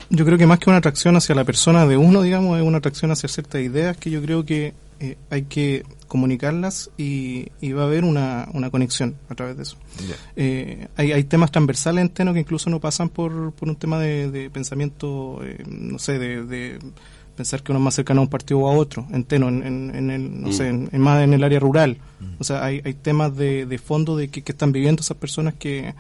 [0.10, 2.78] Yo creo que más que una atracción hacia la persona de uno, digamos, es una
[2.78, 7.84] atracción hacia ciertas ideas que yo creo que eh, hay que comunicarlas y, y va
[7.84, 9.78] a haber una, una conexión a través de eso.
[10.36, 13.98] Eh, hay, hay temas transversales en Teno que incluso no pasan por, por un tema
[14.00, 16.80] de, de pensamiento, eh, no sé, de, de
[17.36, 19.64] pensar que uno es más cercano a un partido o a otro, en Teno, en,
[19.64, 21.98] en, en el, no sé, en, en más en el área rural.
[22.38, 25.56] O sea, hay, hay temas de, de fondo de que, que están viviendo esas personas
[25.56, 25.96] que,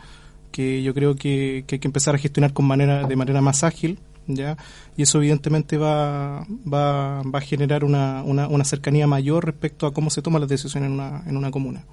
[0.53, 3.65] que yo creo que, que hay que empezar a gestionar con manera, de manera más
[3.65, 4.57] ágil ¿ya?
[4.95, 9.93] Y eso evidentemente va, va, va a generar una, una, una cercanía mayor respecto a
[9.93, 11.83] cómo se toman las decisiones en una, en una comuna.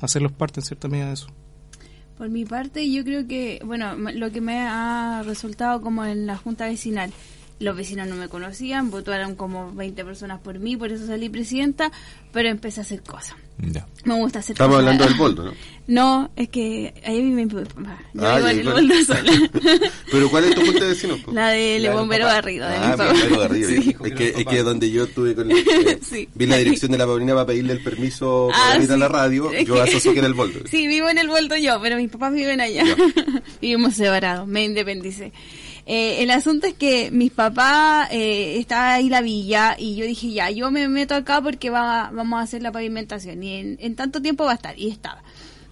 [0.00, 1.28] Hacerlos parte en cierta medida de eso.
[2.16, 6.36] Por mi parte, yo creo que, bueno, lo que me ha resultado como en la
[6.36, 7.12] junta vecinal,
[7.60, 11.92] los vecinos no me conocían, votaron como 20 personas por mí, por eso salí presidenta,
[12.32, 13.34] pero empecé a hacer cosas.
[13.58, 13.86] Ya.
[14.04, 14.86] Me gusta hacer Estamos cosas.
[14.86, 15.52] hablando del boldo, ¿no?
[15.90, 17.98] No, es que ahí vive mi papá.
[18.14, 18.76] Yo Ah, vivo en el claro.
[18.78, 19.32] boldo sola.
[20.12, 21.20] Pero ¿cuál es tu junta de vecinos?
[21.20, 21.32] po?
[21.32, 22.34] La del del bombero papá.
[22.36, 23.12] Garrido, de mi Ah, papá.
[23.12, 23.68] bombero Garrido.
[23.82, 23.96] Sí.
[24.04, 26.28] Es que, es que donde yo estuve con eh, Sí.
[26.34, 29.08] vi la dirección de la Paulina para pedirle el permiso para Ah, venir a la
[29.08, 30.60] radio, Es yo asocié que era el boldo.
[30.66, 32.84] Sí, vivo en el vuelto yo, pero mis papás viven allá.
[33.60, 35.32] Vivimos separados, me independicé.
[35.86, 40.30] Eh, el asunto es que mis papás, eh, estaba ahí la villa y yo dije,
[40.30, 43.96] ya, yo me meto acá porque va, vamos a hacer la pavimentación y en, en
[43.96, 44.78] tanto tiempo va a estar.
[44.78, 45.22] Y estaba.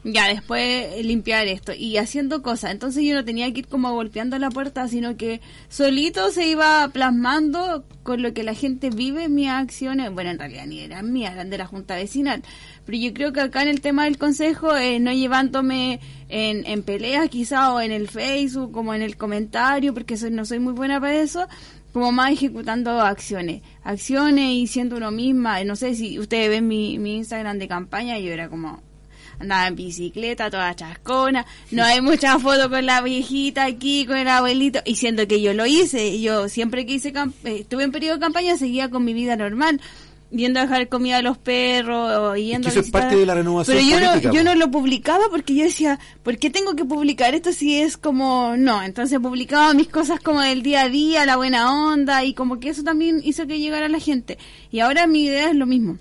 [0.04, 2.70] Ya, después eh, limpiar esto y haciendo cosas.
[2.70, 6.88] Entonces yo no tenía que ir como golpeando la puerta, sino que solito se iba
[6.92, 10.12] plasmando con lo que la gente vive mis acciones.
[10.12, 12.42] Bueno, en realidad ni eran mías, eran de la Junta Vecinal.
[12.86, 16.82] Pero yo creo que acá en el tema del consejo, eh, no llevándome en, en
[16.84, 20.74] peleas quizá o en el Facebook, como en el comentario, porque soy, no soy muy
[20.74, 21.48] buena para eso,
[21.92, 23.62] como más ejecutando acciones.
[23.82, 25.62] Acciones y siendo uno misma.
[25.64, 28.87] No sé si ustedes ven mi, mi Instagram de campaña, yo era como
[29.40, 34.28] andaba en bicicleta, toda chascona, no hay muchas fotos con la viejita aquí, con el
[34.28, 37.08] abuelito, y siendo que yo lo hice, yo siempre que hice,
[37.44, 39.80] eh, estuve en periodo de campaña, seguía con mi vida normal,
[40.30, 43.16] yendo a dejar comida a los perros, o yendo que eso a es visitar- parte
[43.16, 46.36] de la renovación Pero yo política, no, yo no lo publicaba porque yo decía, ¿por
[46.36, 50.62] qué tengo que publicar esto si es como, no, entonces publicaba mis cosas como del
[50.62, 54.00] día a día, la buena onda, y como que eso también hizo que llegara la
[54.00, 54.36] gente.
[54.70, 55.98] Y ahora mi idea es lo mismo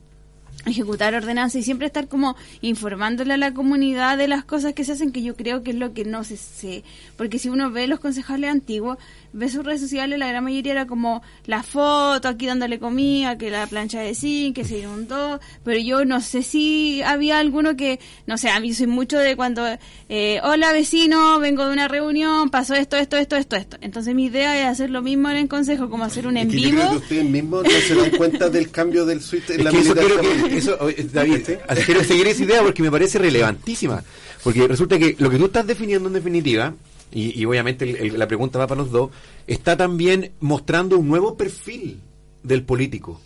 [0.68, 4.93] ejecutar ordenanzas y siempre estar como informándole a la comunidad de las cosas que se
[4.93, 6.84] hacen que yo creo que es lo que no se sé.
[7.15, 8.97] Porque si uno ve los concejales antiguos
[9.34, 13.49] ve sus redes sociales la gran mayoría era como la foto aquí dándole comida que
[13.51, 15.39] la plancha de zinc que se inundó.
[15.63, 19.36] Pero yo no sé si había alguno que no sé a mí soy mucho de
[19.36, 19.63] cuando
[20.09, 24.25] eh, hola vecino vengo de una reunión pasó esto esto esto esto esto entonces mi
[24.25, 26.69] idea es hacer lo mismo en el consejo como hacer un Es en que yo
[26.69, 26.78] vivo.
[26.80, 29.71] creo que ustedes mismos no se dan cuenta del cambio del switch en Es la
[29.71, 33.19] que eso quiero que, eso, oye, David, así quiero seguir esa idea porque me parece
[33.19, 34.03] relevantísima.
[34.43, 36.73] Porque resulta que lo que tú estás definiendo en definitiva,
[37.11, 39.11] y, y obviamente el- el- la pregunta va para los dos,
[39.47, 41.99] está también mostrando un nuevo perfil
[42.43, 43.21] del político.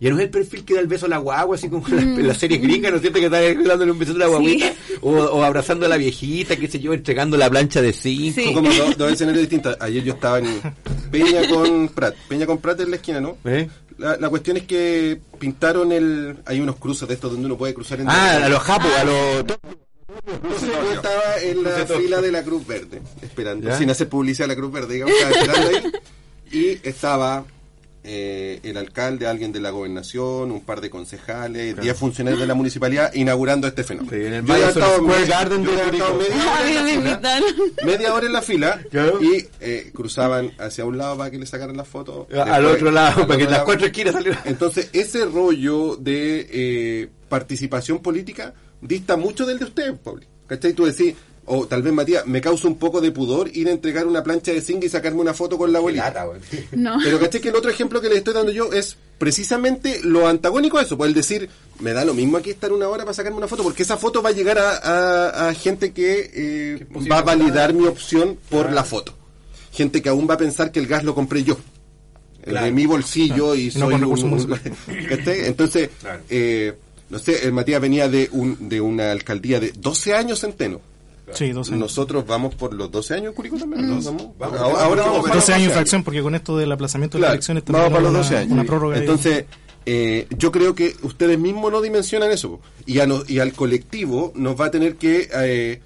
[0.00, 1.96] Ya no es el perfil que da el beso a la guagua, así como en
[1.96, 3.20] la, en la serie gringa, ¿no es cierto?
[3.20, 6.68] Que está dándole un beso a la guaguita, o, o abrazando a la viejita, qué
[6.68, 8.34] sé yo, entregando la plancha de cinco.
[8.34, 8.44] Sí.
[8.44, 9.76] Son como dos, dos escenarios distintos.
[9.80, 10.60] Ayer yo estaba en
[11.10, 12.14] Peña con Prat.
[12.28, 13.38] Peña con Prat en la esquina, ¿no?
[13.44, 13.68] ¿Eh?
[13.96, 16.36] La, la cuestión es que pintaron el...
[16.44, 18.08] Hay unos cruces de estos donde uno puede cruzar en...
[18.10, 19.44] Ah, a los japos, a los...
[20.26, 23.78] Entonces yo estaba en la fila de la Cruz Verde, esperando, ¿Ya?
[23.78, 25.92] sin hacer publicidad a la Cruz Verde, digamos, estaba esperando ahí.
[26.52, 27.44] Y estaba
[28.06, 32.54] eh, el alcalde, alguien de la gobernación, un par de concejales, 10 funcionarios de la
[32.54, 34.14] municipalidad inaugurando este fenómeno.
[34.16, 36.84] Sí, en el Yo había estado Square me- Garden yo de había estado media hora
[36.84, 37.40] fila,
[37.84, 39.22] media hora en la fila Claro.
[39.22, 42.28] y eh, cruzaban hacia un lado para que le sacaran la foto.
[42.30, 44.40] Al después otro lado, al para que las cuatro esquinas salieran.
[44.44, 48.52] Entonces, ese rollo de eh, participación política
[48.86, 50.22] dista mucho del de ustedes, Pablo.
[50.46, 50.72] ¿Cachai?
[50.74, 51.14] Tú decís,
[51.46, 54.52] o tal vez Matías, me causa un poco de pudor ir a entregar una plancha
[54.52, 56.26] de zinc y sacarme una foto con la abuelita.
[56.72, 57.40] no Pero ¿cachai?
[57.40, 60.96] Que el otro ejemplo que les estoy dando yo es precisamente lo antagónico a eso.
[60.96, 61.48] Pues el decir,
[61.80, 64.22] me da lo mismo aquí estar una hora para sacarme una foto, porque esa foto
[64.22, 68.70] va a llegar a, a- a gente que eh, va a validar mi opción por
[68.72, 69.14] la foto.
[69.72, 71.56] Gente que aún va a pensar que el gas lo compré yo.
[72.42, 72.66] El Claro.
[72.66, 75.06] de mi bolsillo y Y no soy con recursos un-.
[75.08, 75.46] ¿cachai?
[75.46, 76.20] Entonces, Claro.
[76.28, 76.74] eh,
[77.10, 80.80] no sé, el Matías venía de, un, de una alcaldía de 12 años en Teno.
[81.32, 81.80] Sí, 12 años.
[81.80, 83.88] Nosotros vamos por los 12 años en Curicó también.
[83.88, 84.00] ¿no?
[84.02, 86.34] Vamos, Vamos, ahora, vamos, ahora vamos, vamos para 12 los años de infracción, porque con
[86.34, 88.52] esto del aplazamiento de las Claro, elecciones vamos para los una, 12 años.
[88.52, 88.94] una prórroga.
[88.96, 89.44] de- Entonces,
[89.86, 92.60] eh, yo creo que ustedes mismos no dimensionan eso.
[92.86, 95.28] Y, a no- y al colectivo nos va a tener que...
[95.34, 95.80] eh,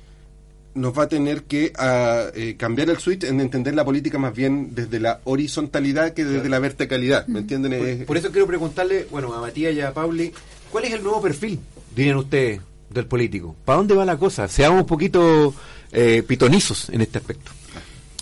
[0.75, 4.33] nos va a tener que ah, eh, cambiar el switch en entender la política más
[4.33, 7.27] bien desde la horizontalidad que desde la verticalidad.
[7.27, 7.97] ¿Me entienden?
[7.99, 10.33] Por, por eso quiero preguntarle, bueno, a Matías y a Pauli,
[10.71, 11.61] ¿cuál es el nuevo perfil,
[11.95, 12.61] dirían ustedes,
[12.91, 13.55] del político?
[13.65, 14.49] ¿Para dónde va la cosa?
[14.49, 15.55] Seamos un poquito
[15.93, 17.51] eh, pitonizos en este aspecto.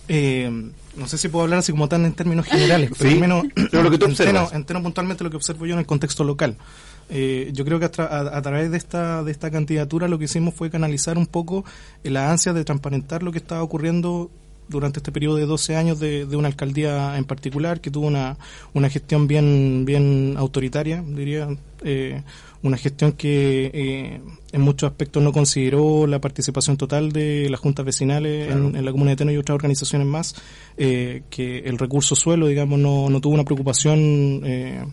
[0.09, 3.21] Eh, no sé si puedo hablar así como tan en términos generales, pero Sí, al
[3.21, 4.33] menos pero lo que tú en observas.
[4.35, 6.57] términos- en términos puntualmente lo que observo yo en el contexto local.
[7.09, 10.19] Eh, yo creo que a, tra- a- a través de esta, de esta candidatura lo
[10.19, 11.65] que hicimos fue canalizar un poco
[12.03, 14.31] la ansia de transparentar lo que estaba ocurriendo
[14.69, 18.37] durante este periodo de 12 años de, de una alcaldía en particular que tuvo una,
[18.75, 21.49] una gestión bien, bien autoritaria, diría,
[21.85, 22.23] eh,
[22.63, 24.21] una gestión que eh,
[24.53, 28.93] en muchos aspectos no consideró la participación total de las juntas vecinales en, en la
[28.93, 30.35] comuna de Teno y otras organizaciones más,
[30.77, 34.85] eh, que el recurso suelo, digamos, no, no tuvo una preocupación eh,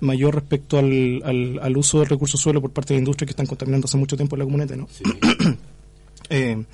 [0.00, 3.32] mayor respecto al, al, al uso del recurso suelo por parte de la industria que
[3.32, 4.88] están contaminando hace mucho tiempo en la comuna de Teno.
[6.30, 6.64] Eh,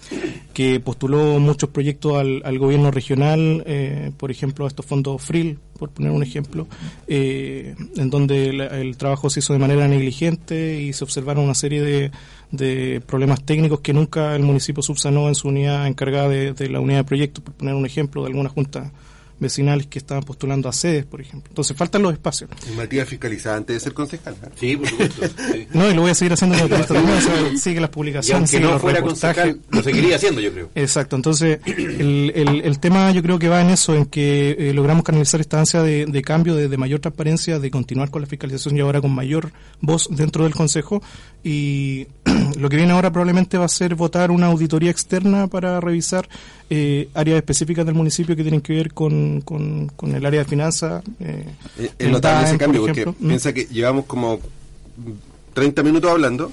[0.55, 5.59] que postuló muchos proyectos al, al gobierno regional, eh, por ejemplo, a estos fondos FRIL,
[5.79, 6.67] por poner un ejemplo,
[7.09, 11.55] eh, en donde la- el trabajo se hizo de manera negligente y se observaron una
[11.55, 12.11] serie de,
[12.53, 16.81] de problemas técnicos que nunca el municipio subsanó en su unidad encargada de, de la
[16.81, 18.93] unidad de proyectos, por poner un ejemplo de algunas juntas
[19.41, 21.49] vecinales que estaban postulando a sedes, por ejemplo.
[21.51, 22.51] Entonces faltan los espacios.
[22.71, 24.35] Y Matías fiscalizaba antes de ser concejal.
[24.35, 24.49] ¿eh?
[24.55, 25.27] Sí, por supuesto.
[25.53, 25.67] sí.
[25.81, 28.73] No, y lo voy a seguir haciendo como sigue las Y publicaciones, aunque sigue no
[28.73, 30.71] los fuera concejal, lo seguiría haciendo, yo creo.
[30.75, 34.75] Exacto, entonces el, el, el tema yo creo que va en eso, en que eh,
[34.75, 38.27] logramos canalizar esta ansia de, de cambio, de, de mayor transparencia, de continuar con la
[38.29, 41.03] fiscalización y ahora con mayor voz dentro del Consejo.
[41.43, 42.07] Y
[42.59, 46.29] lo que viene ahora probablemente va a ser votar una auditoría externa para revisar
[46.69, 50.47] eh, áreas específicas del municipio que tienen que ver con, con, con el área de
[50.47, 51.03] finanzas.
[51.21, 51.47] Eh,
[51.79, 53.15] Es el notable ese por cambio porque ejemplo.
[53.25, 53.29] Mm.
[53.29, 54.41] piensa que llevamos como
[55.55, 56.53] 30 minutos hablando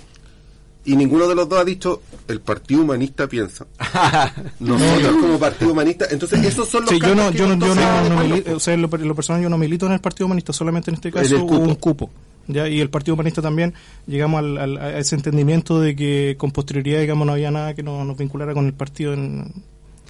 [0.85, 3.65] y ninguno de los dos ha dicho el Partido Humanista piensa.
[4.59, 7.73] Nosotros como Partido Humanista, entonces esos son los Sí, yo no, que yo no, yo
[7.73, 9.91] entonces- no, no mili- o sea, en lo, en lo personal yo no milito en
[9.93, 11.61] el Partido Humanista, solamente en este En caso el hubo cupo.
[11.63, 12.09] un cupo.
[12.47, 12.67] ¿Ya?
[12.67, 13.73] Y el Partido Humanista también
[14.07, 17.83] llegamos al, al- a ese entendimiento de que con posterioridad, digamos, no había nada que
[17.83, 19.51] no- nos vinculara con el partido en,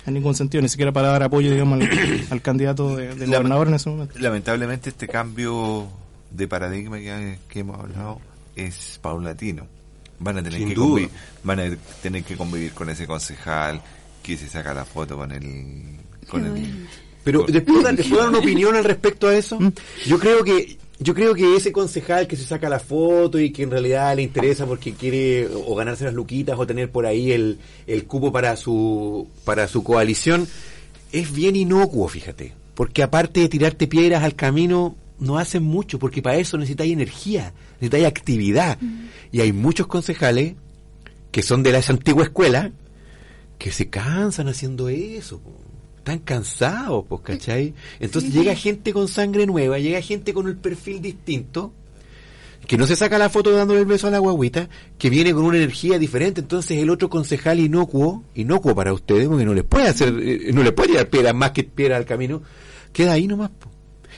[0.05, 1.89] en ningún sentido, ni siquiera para dar apoyo, digamos, al,
[2.29, 4.17] al candidato de, de La- gobernador en ese momento.
[4.19, 5.87] Lamentablemente este cambio
[6.31, 8.19] de paradigma que, que hemos hablado
[8.55, 9.65] es paulatino.
[10.19, 10.87] Van a tener Sin que duda.
[10.87, 11.09] convivir,
[11.43, 11.63] van a
[12.01, 13.81] tener que convivir con ese concejal
[14.23, 15.43] que se saca la foto con el
[16.27, 16.67] con Qué el bueno.
[17.23, 19.59] Pero después ¿les puedo dar una opinión al respecto a eso.
[20.07, 23.63] Yo creo que yo creo que ese concejal que se saca la foto y que
[23.63, 27.59] en realidad le interesa porque quiere o ganarse las luquitas o tener por ahí el,
[27.85, 30.47] el cupo para su para su coalición
[31.11, 36.21] es bien inocuo, fíjate, porque aparte de tirarte piedras al camino no hacen mucho porque
[36.21, 38.77] para eso necesitáis energía, necesitáis actividad
[39.31, 40.55] y hay muchos concejales
[41.31, 42.71] que son de la antigua escuela
[43.59, 45.39] que se cansan haciendo eso.
[45.39, 45.66] po.
[46.07, 47.73] Están cansados, pues, ¿cachai?
[47.99, 51.73] Entonces llega gente con sangre nueva, llega gente con el perfil distinto,
[52.65, 55.43] que no se saca la foto dándole el beso a la guaguita, que viene con
[55.43, 56.39] una energía diferente.
[56.39, 60.63] Entonces el otro concejal inocuo, inocuo para ustedes, porque no les puede hacer, eh, no
[60.63, 62.41] les puede tirar piedras más que piedras al camino,
[62.93, 63.51] queda ahí nomás.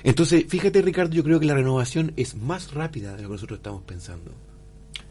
[0.03, 3.57] Entonces, fíjate Ricardo, yo creo que la renovación es más rápida de lo que nosotros
[3.57, 4.31] estamos pensando.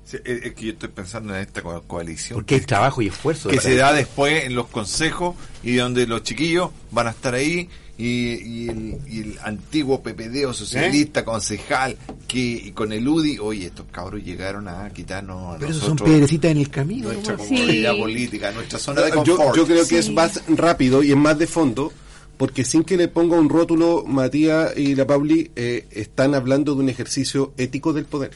[0.08, 3.08] Sí, es, es que yo estoy pensando en esta co- coalición Porque hay trabajo y
[3.08, 3.50] esfuerzo.
[3.50, 7.68] que se da después en los consejos y donde los chiquillos van a estar ahí
[7.98, 10.54] y, y el, y el antiguo PPD o ¿Eh?
[10.54, 15.70] socialista concejal que y con el UDI, oye, estos cabros llegaron a quitarnos a Pero
[15.72, 17.12] esos son nosotros piedrecitas en el camino.
[17.12, 17.84] nuestra Sí.
[17.98, 19.56] política, nuestra zona de yo, confort.
[19.56, 19.96] yo creo que Sí.
[19.96, 21.92] es más rápido y es más de fondo,
[22.38, 26.80] porque sin que le ponga un rótulo, Matías y la Pauli eh, están hablando de
[26.82, 28.30] un ejercicio ético del poder.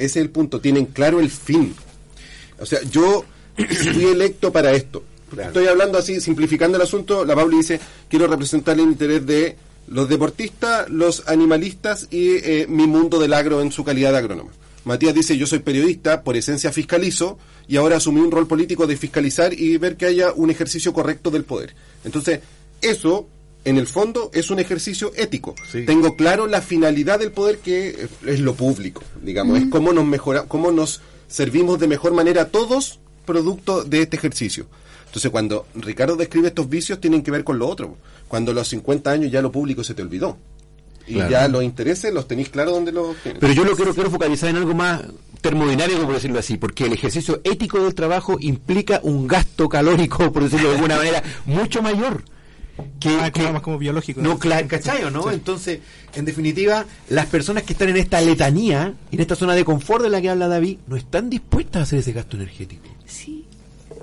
[0.00, 1.74] Ese es el punto, tienen claro el fin.
[2.58, 3.24] O sea, yo
[3.92, 5.04] fui electo para esto.
[5.38, 7.78] Estoy hablando así, simplificando el asunto, la Pauli dice,
[8.08, 13.60] quiero representar el interés de los deportistas, los animalistas y eh, mi mundo del agro
[13.60, 14.50] en su calidad de agrónoma.
[14.84, 17.38] Matías dice, yo soy periodista, por esencia fiscalizo,
[17.68, 21.30] y ahora asumí un rol político de fiscalizar y ver que haya un ejercicio correcto
[21.30, 21.74] del poder.
[22.04, 22.40] Entonces,
[22.80, 23.28] eso,
[23.64, 25.54] en el fondo, es un ejercicio ético.
[25.70, 25.84] Sí.
[25.84, 30.44] Tengo claro la finalidad del poder que es lo público, digamos, es cómo nos mejora,
[30.44, 34.66] cómo nos servimos de mejor manera todos producto de este ejercicio.
[35.06, 37.96] Entonces, cuando Ricardo describe estos vicios, tienen que ver con lo otro.
[38.28, 40.36] Cuando a los 50 años ya lo público se te olvidó.
[41.06, 41.30] Y Claro.
[41.30, 43.16] ya los intereses los tenéis claro dónde los.
[43.24, 45.02] Pero yo lo quiero, quiero focalizar en algo más
[45.40, 50.44] termodinámico, por decirlo así, porque el ejercicio ético del trabajo implica un gasto calórico, por
[50.44, 52.22] decirlo de alguna manera, mucho mayor.
[52.98, 54.20] Que, Ah, que- más como biológico.
[54.22, 55.22] no, claro, ¿cachai o no?
[55.24, 55.28] Sí.
[55.32, 55.80] Entonces,
[56.14, 60.10] en definitiva, las personas que están en esta letanía, en esta zona de confort de
[60.10, 62.84] la que habla David, no están dispuestas a hacer ese gasto energético.
[63.06, 63.46] Sí.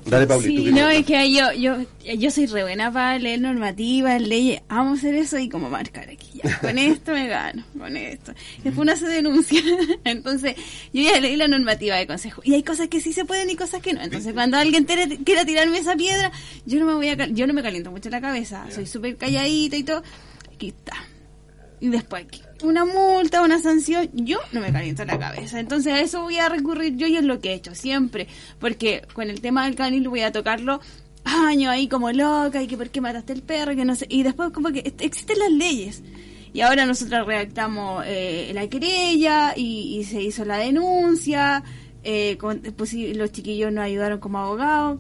[0.10, 1.78] Dale, Pauli, Sí, no, es que yo, yo,
[2.16, 6.10] yo soy re buena para leer normativas, leyes, vamos a hacer eso y como marcar
[6.10, 8.34] aquí, ya, con esto me gano, con esto.
[8.64, 9.62] Después uno se denuncia,
[10.06, 10.56] entonces
[10.94, 12.42] yo ya leí la normativa de consejo.
[12.46, 15.20] Y hay cosas que sí se pueden y cosas que no, entonces cuando alguien tere-
[15.26, 16.32] quiera tirarme esa piedra,
[16.66, 19.76] yo no me voy a, yo no me caliento mucho la cabeza, soy súper calladita
[19.76, 20.04] y todo,
[20.56, 20.94] aquí está.
[21.80, 22.26] Y después
[22.64, 25.60] una multa, una sanción, yo no me caliento la cabeza.
[25.60, 28.28] Entonces a eso voy a recurrir yo y es lo que he hecho siempre.
[28.60, 30.80] Porque con el tema del canil voy a tocarlo
[31.24, 34.08] años ahí como loca y que por qué mataste el perro, que no sé.
[34.10, 36.02] Y después como que existen las leyes.
[36.54, 41.64] Y ahora nosotros redactamos eh, la querella y, se hizo la denuncia.
[42.04, 45.00] Eh, con- pues los chiquillos nos ayudaron como abogados.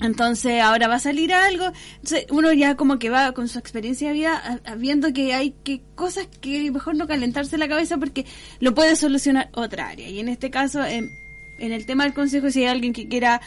[0.00, 1.72] Entonces ahora va a salir algo.
[1.96, 5.82] Entonces uno ya como que va con su experiencia de vida viendo que hay que
[5.94, 8.26] cosas que mejor no calentarse la cabeza porque
[8.60, 10.08] lo puede solucionar otra área.
[10.08, 11.10] Y en este caso, en,
[11.58, 13.40] en el tema del consejo, si hay alguien que quiera,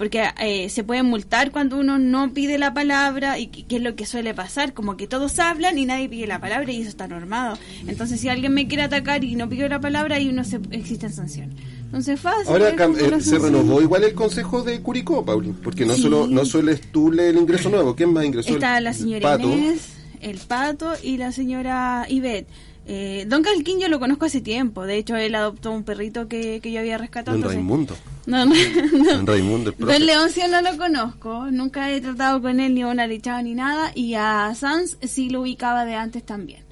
[0.00, 3.94] porque eh, se puede multar cuando uno no pide la palabra y que, es lo
[3.96, 7.06] que suele pasar, como que todos hablan y nadie pide la palabra y eso está
[7.06, 7.58] normado.
[7.86, 11.12] Entonces si alguien me quiere atacar y no pidió la palabra, ahí no se, existen
[11.12, 11.54] sanciones.
[11.90, 12.46] Entonces fácil.
[12.48, 16.02] Ahora eh, se renovó igual el consejo de Curicó, Pauli, porque no Sí.
[16.02, 18.50] solo no solo es tú el ingreso nuevo, ¿quién más ingresó?
[18.50, 19.52] Está El- la el señora Pato.
[19.52, 19.88] Inés,
[20.20, 22.46] el Pato y la señora Ivette.
[22.86, 24.84] Eh, Don Calquín yo lo conozco hace tiempo.
[24.84, 27.36] De hecho, él adoptó un perrito que, que yo había rescatado.
[27.38, 27.96] Don Raimundo.
[28.26, 28.54] No, no,
[28.92, 29.04] no.
[29.16, 29.92] Don Raimundo, el profe.
[29.92, 31.50] Don Leoncio no lo conozco.
[31.50, 33.92] Nunca he tratado con él ni una lechada ni nada.
[33.94, 36.62] Y a Sans sí lo ubicaba de antes también.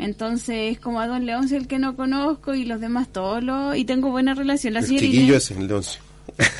[0.00, 3.74] Entonces, como a Don Leoncio el que no conozco y los demás todos lo...
[3.74, 4.74] Y tengo buena relación.
[4.74, 6.00] La El chiquillo ese, el Leoncio.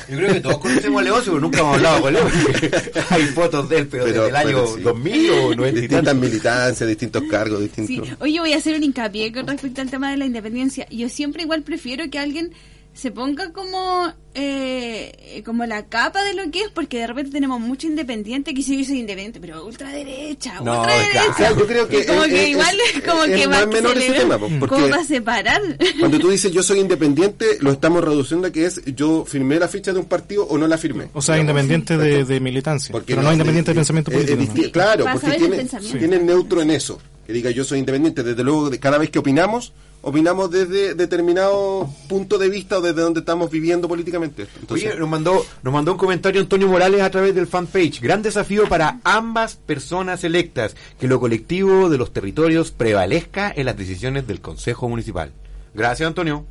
[0.09, 2.27] Yo creo que todos conocemos a Leoncio, pero nunca hemos hablado con Leo.
[3.09, 4.81] Hay fotos de él, pero, Pero- desde el año sí.
[4.81, 7.63] 2000 o 90 y Distintas militancias, distintos cargos, Sí.
[7.65, 8.09] distintos...
[8.19, 10.87] Oye, voy a hacer un hincapié con respecto al tema de la independencia.
[10.89, 12.51] Yo siempre igual prefiero que alguien
[12.93, 17.59] se ponga como eh, como la capa de lo que es, porque de repente tenemos
[17.59, 21.33] mucho independiente que sí, yo soy independiente, pero ultraderecha, No, ultraderecha.
[21.35, 21.59] claro.
[21.59, 23.97] Yo creo que como es- que es- igual es como es que más va menor
[23.97, 25.61] se ese tema, po, porque- ¿Cómo va a separar?
[25.99, 29.67] Cuando tú dices yo soy independiente, lo estamos reduciendo a que es yo firmé la
[29.67, 31.07] ficha de un partido o no la firmé.
[31.13, 34.65] O sea, independiente de, de militancia, Porque pero no, independiente de pensamiento es- es político.
[34.67, 34.71] ¿no?
[34.71, 35.65] Claro, porque tiene,
[35.97, 36.99] tiene neutro en eso.
[37.25, 38.23] Que diga yo soy independiente.
[38.23, 43.01] Desde luego, de cada vez que opinamos, opinamos desde determinado punto de vista o desde
[43.01, 44.47] donde estamos viviendo políticamente.
[44.59, 48.01] Entonces, Oye, nos mandó, nos mandó un comentario Antonio Morales a través del fanpage.
[48.01, 53.77] Gran desafío para ambas personas electas, que lo colectivo de los territorios prevalezca en las
[53.77, 55.31] decisiones del Consejo Municipal.
[55.73, 56.45] Gracias, Antonio.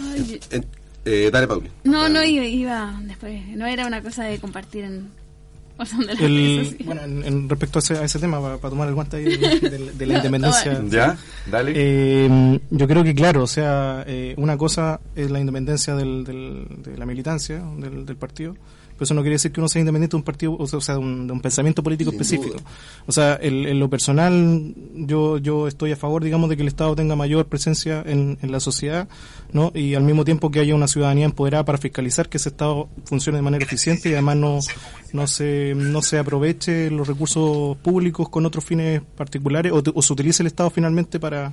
[0.00, 0.40] Ay,
[1.04, 1.70] eh, dale, Pauli.
[1.84, 3.46] no, no iba, iba después.
[3.48, 5.23] No era una cosa de compartir en...
[5.78, 8.94] de las El, bueno, en, en respecto a ese, a ese tema, para, tomar el
[8.94, 9.36] guante ahí de,
[9.70, 10.80] de- de la No, independencia.
[10.88, 11.16] ¿Ya?
[11.50, 11.72] Dale.
[11.74, 16.66] Eh, yo creo que claro, o sea, eh, una cosa es la independencia del, del-
[16.84, 18.56] de la militancia del, del partido,
[18.94, 21.00] pero eso no quiere decir que uno sea independiente de un partido, o sea, de,
[21.00, 22.54] un, de un pensamiento político Sin específico.
[22.58, 22.62] duda.
[23.06, 26.68] O sea, el- en lo personal, yo yo estoy a favor, digamos, de que el
[26.68, 29.08] Estado tenga mayor presencia en, en la sociedad,
[29.52, 29.72] ¿no?
[29.74, 33.36] Y al mismo tiempo que haya una ciudadanía empoderada para fiscalizar que ese Estado funcione
[33.38, 34.58] de manera eficiente y además no
[35.12, 40.42] no se no se aproveche los recursos públicos con otros fines particulares o se utilice
[40.42, 41.52] el Estado finalmente para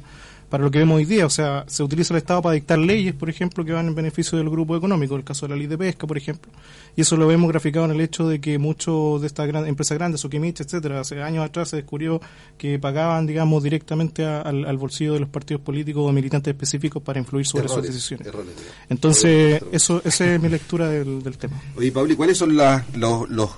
[0.52, 3.16] para lo que vemos hoy día, o sea, se utiliza el Estado para dictar leyes,
[3.16, 5.78] por ejemplo, que van en beneficio del grupo económico, el caso de la ley de
[5.78, 6.52] pesca, por ejemplo,
[6.96, 9.98] y eso lo vemos graficado en el hecho de que muchos de estas gran, empresas
[9.98, 12.22] grandes, Sokimich, etcétera, hace años atrás se descubrió
[12.58, 17.02] que pagaban, digamos, directamente a- al, al bolsillo de los partidos políticos o militantes específicos
[17.02, 18.28] para influir sobre sus Errores, decisiones.
[18.28, 18.76] errores, digamos.
[18.90, 19.74] Entonces, Errores.
[19.76, 21.62] eso, esa es mi lectura del, del tema.
[21.78, 23.50] Oye, Pauli, ¿cuáles son las- los, los,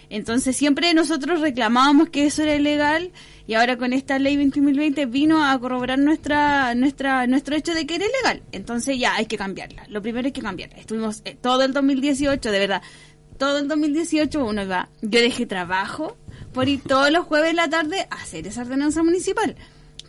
[0.09, 3.11] Entonces, siempre nosotros reclamábamos que eso era ilegal
[3.47, 7.97] y ahora con esta ley 21.020 vino a corroborar nuestra, nuestra, nuestro hecho de que
[7.97, 8.43] era ilegal.
[8.53, 9.84] Entonces, ya hay que cambiarla.
[9.89, 10.78] Lo primero hay que cambiarla.
[10.78, 12.82] Estuvimos eh, todo el 2018, de verdad,
[13.37, 16.16] todo el 2018 uno iba, yo dejé trabajo
[16.53, 19.57] por ir todos los jueves en la tarde a hacer esa ordenanza municipal.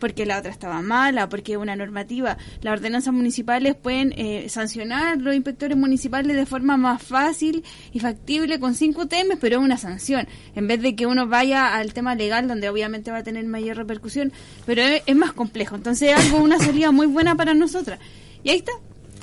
[0.00, 2.38] Porque la otra estaba mala, porque una normativa.
[2.62, 8.60] Las ordenanzas municipales pueden eh, sancionar los inspectores municipales de forma más fácil y factible
[8.60, 10.28] con cinco temas, pero es una sanción.
[10.54, 13.76] En vez de que uno vaya al tema legal, donde obviamente va a tener mayor
[13.76, 14.32] repercusión,
[14.66, 15.74] pero es, es más complejo.
[15.74, 17.98] Entonces es algo, una salida muy buena para nosotras.
[18.44, 18.72] Y ahí está,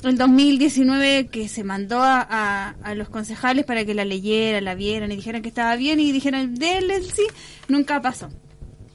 [0.10, 4.76] el 2019 que se mandó a, a, a los concejales para que la leyeran, la
[4.76, 7.24] vieran y dijeran que estaba bien y dijeran, denle el sí,
[7.68, 8.30] nunca pasó.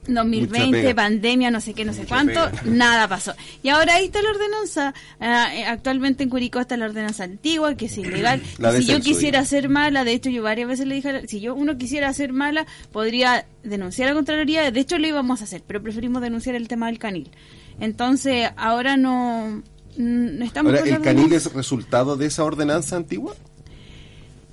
[0.08, 0.94] 2020, pega.
[0.94, 3.34] pandemia, no sé qué, no sé cuánto, nada pasó.
[3.62, 4.94] Y ahora ahí está la ordenanza.
[5.20, 8.42] ah, eh, actualmente en Curicó está la ordenanza antigua, que es ilegal.
[8.58, 11.40] La si yo quisiera hacer mala, de hecho yo varias veces le dije, la- si
[11.40, 15.62] yo uno quisiera hacer mala, podría denunciar a Contraloría, de hecho lo íbamos a hacer,
[15.66, 17.30] pero preferimos denunciar el tema del canil.
[17.78, 19.62] Entonces, ahora no,
[20.01, 23.34] no estamos Ahora, con la ¿el canil es resultado de esa ordenanza antigua?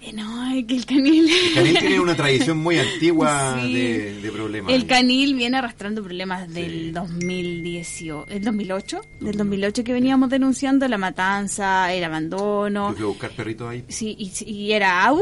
[0.02, 1.28] Eh, No, es que el canil...
[1.30, 3.74] El canil tiene una tradición muy antigua Sí.
[3.74, 4.72] de, de problemas.
[4.72, 10.98] El canil viene arrastrando problemas del 2018, el 2008, del 2008 que veníamos denunciando la
[10.98, 12.88] matanza, el abandono.
[12.90, 13.84] A buscar perritos ahí.
[13.88, 15.20] Sí, y, y era, uh,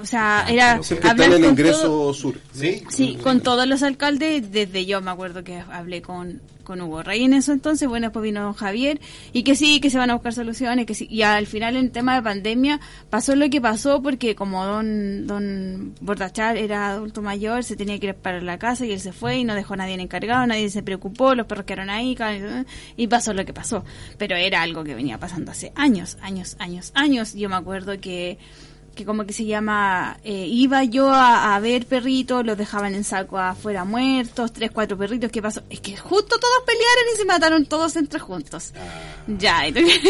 [0.00, 2.40] o sea, era Siempre está hablar en el ingreso todo- sur.
[2.52, 2.82] ¿Sí?
[2.88, 6.40] Sí, con todos los alcaldes, desde yo me acuerdo que hablé con,
[6.70, 9.00] con Hugo Rey en eso entonces, bueno, después vino don Javier,
[9.32, 11.90] y que sí, que se van a buscar soluciones, que sí, y al final en
[11.90, 17.64] tema de pandemia pasó lo que pasó porque como don, don Bordachar era adulto mayor,
[17.64, 19.78] se tenía que ir para la casa y él se fue y no dejó a
[19.78, 22.16] nadie encargado, nadie se preocupó, los perros quedaron ahí,
[22.96, 23.84] y pasó lo que pasó.
[24.16, 27.34] Pero era algo que venía pasando hace años, años, años, años.
[27.34, 28.38] Yo me acuerdo que
[29.00, 33.02] que como que se llama, eh, iba yo a, a ver perritos, los dejaban en
[33.02, 35.62] saco afuera muertos, tres, cuatro perritos, ¿qué pasó?
[35.70, 38.74] Es que justo todos pelearon y se mataron todos entre juntos.
[39.26, 40.00] Ya, entonces,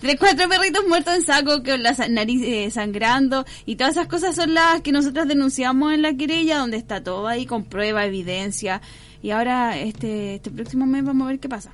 [0.00, 4.36] tres, cuatro perritos muertos en saco con la nariz eh, sangrando y todas esas cosas
[4.36, 8.80] son las que nosotros denunciamos en la querella, donde está todo ahí con prueba, evidencia.
[9.22, 11.72] Y ahora este, este próximo mes vamos a ver qué pasa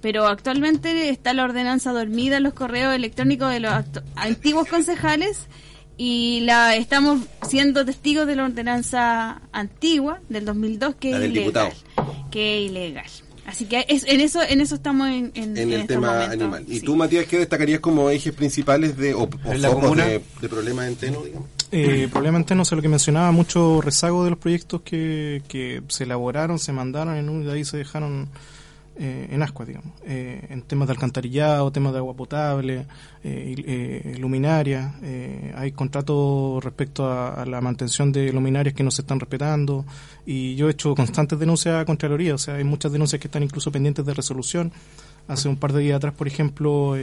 [0.00, 3.72] pero actualmente está la ordenanza dormida en los correos electrónicos de los
[4.16, 5.46] antiguos concejales
[5.96, 11.30] y la estamos siendo testigos de la ordenanza antigua del 2002 que La es del
[11.32, 12.28] ilegal, diputado.
[12.30, 13.06] que es ilegal.
[13.46, 16.32] Así que es, en eso en eso estamos en, en, En el estos tema momentos,
[16.42, 16.64] animal.
[16.68, 16.84] ¿Y sí.
[16.84, 20.04] tú, Matías, qué destacarías como ejes principales de, o, o ¿En la comuna?
[20.04, 21.48] de, de problemas en Teno, digamos?
[21.72, 26.04] Eh, probablemente no sé lo que mencionaba, mucho rezago de los proyectos que, que se
[26.04, 28.28] elaboraron, se mandaron en un y de ahí se dejaron
[28.98, 29.92] eh, en ascuas, digamos.
[30.04, 32.86] Eh, en temas de alcantarillado, temas de agua potable,
[33.24, 34.94] eh, eh, luminarias.
[35.02, 39.84] eh, hay contratos respecto a, a la mantención de luminarias que no se están respetando.
[40.26, 43.42] Y yo he hecho constantes denuncias a Contraloría, o sea, hay muchas denuncias que están
[43.42, 44.72] incluso pendientes de resolución.
[45.28, 46.96] Hace un par de días atrás, por ejemplo,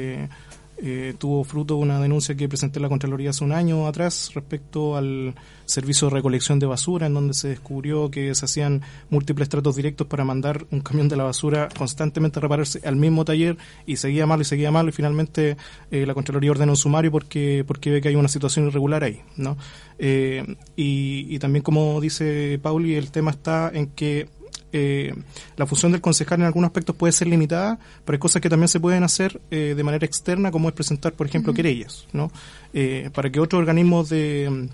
[0.77, 4.97] eh, tuvo fruto una denuncia que presenté en la Contraloría hace un año atrás respecto
[4.97, 5.33] al
[5.65, 10.07] servicio de recolección de basura, en donde se descubrió que se hacían múltiples tratos directos
[10.07, 14.25] para mandar un camión de la basura constantemente a repararse al mismo taller y seguía
[14.25, 15.55] mal y seguía mal y finalmente
[15.91, 19.21] eh, la Contraloría ordenó un sumario porque, porque ve que hay una situación irregular ahí.
[19.37, 19.57] ¿no?
[19.97, 20.43] Eh,
[20.75, 24.27] y, y también como dice Pauli, el tema está en que
[24.77, 25.13] eh,
[25.55, 28.67] la función del concejal en algunos aspectos puede ser limitada, pero hay cosas que también
[28.67, 32.29] se pueden hacer eh, de manera externa, como es presentar, por ejemplo, querellas, ¿no?
[32.73, 34.67] Eh, para que otros organismos de,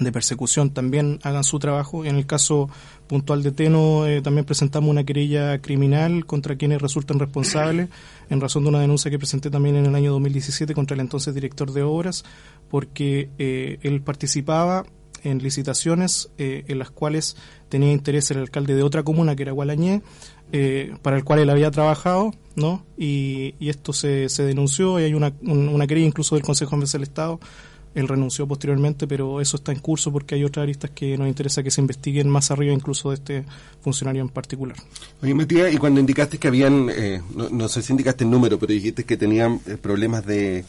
[0.00, 2.06] de persecución también hagan su trabajo.
[2.06, 2.70] En el caso
[3.06, 7.90] puntual de Teno, eh, también presentamos una querella criminal contra quienes resultan responsables
[8.30, 11.34] en razón de una denuncia que presenté también en el año 2017 contra el entonces
[11.34, 12.24] director de obras,
[12.70, 14.86] porque eh, él participaba
[15.24, 17.36] en licitaciones eh, en las cuales
[17.68, 20.02] tenía interés el alcalde de otra comuna que era Gualañé,
[20.52, 22.84] eh, para el cual él había trabajado, ¿no?
[22.96, 26.76] Y, y esto se, se denunció y hay una, un- una querella incluso del Consejo
[26.78, 27.40] de del Estado.
[27.94, 31.62] Él renunció posteriormente, pero eso está en curso porque hay otras aristas que nos interesa
[31.62, 33.44] que se investiguen más arriba incluso de este
[33.82, 34.76] funcionario en particular.
[35.22, 38.58] Oye, Matías, y cuando indicaste que habían, eh, no, no sé si indicaste el número,
[38.58, 40.64] pero dijiste que tenían eh, problemas de,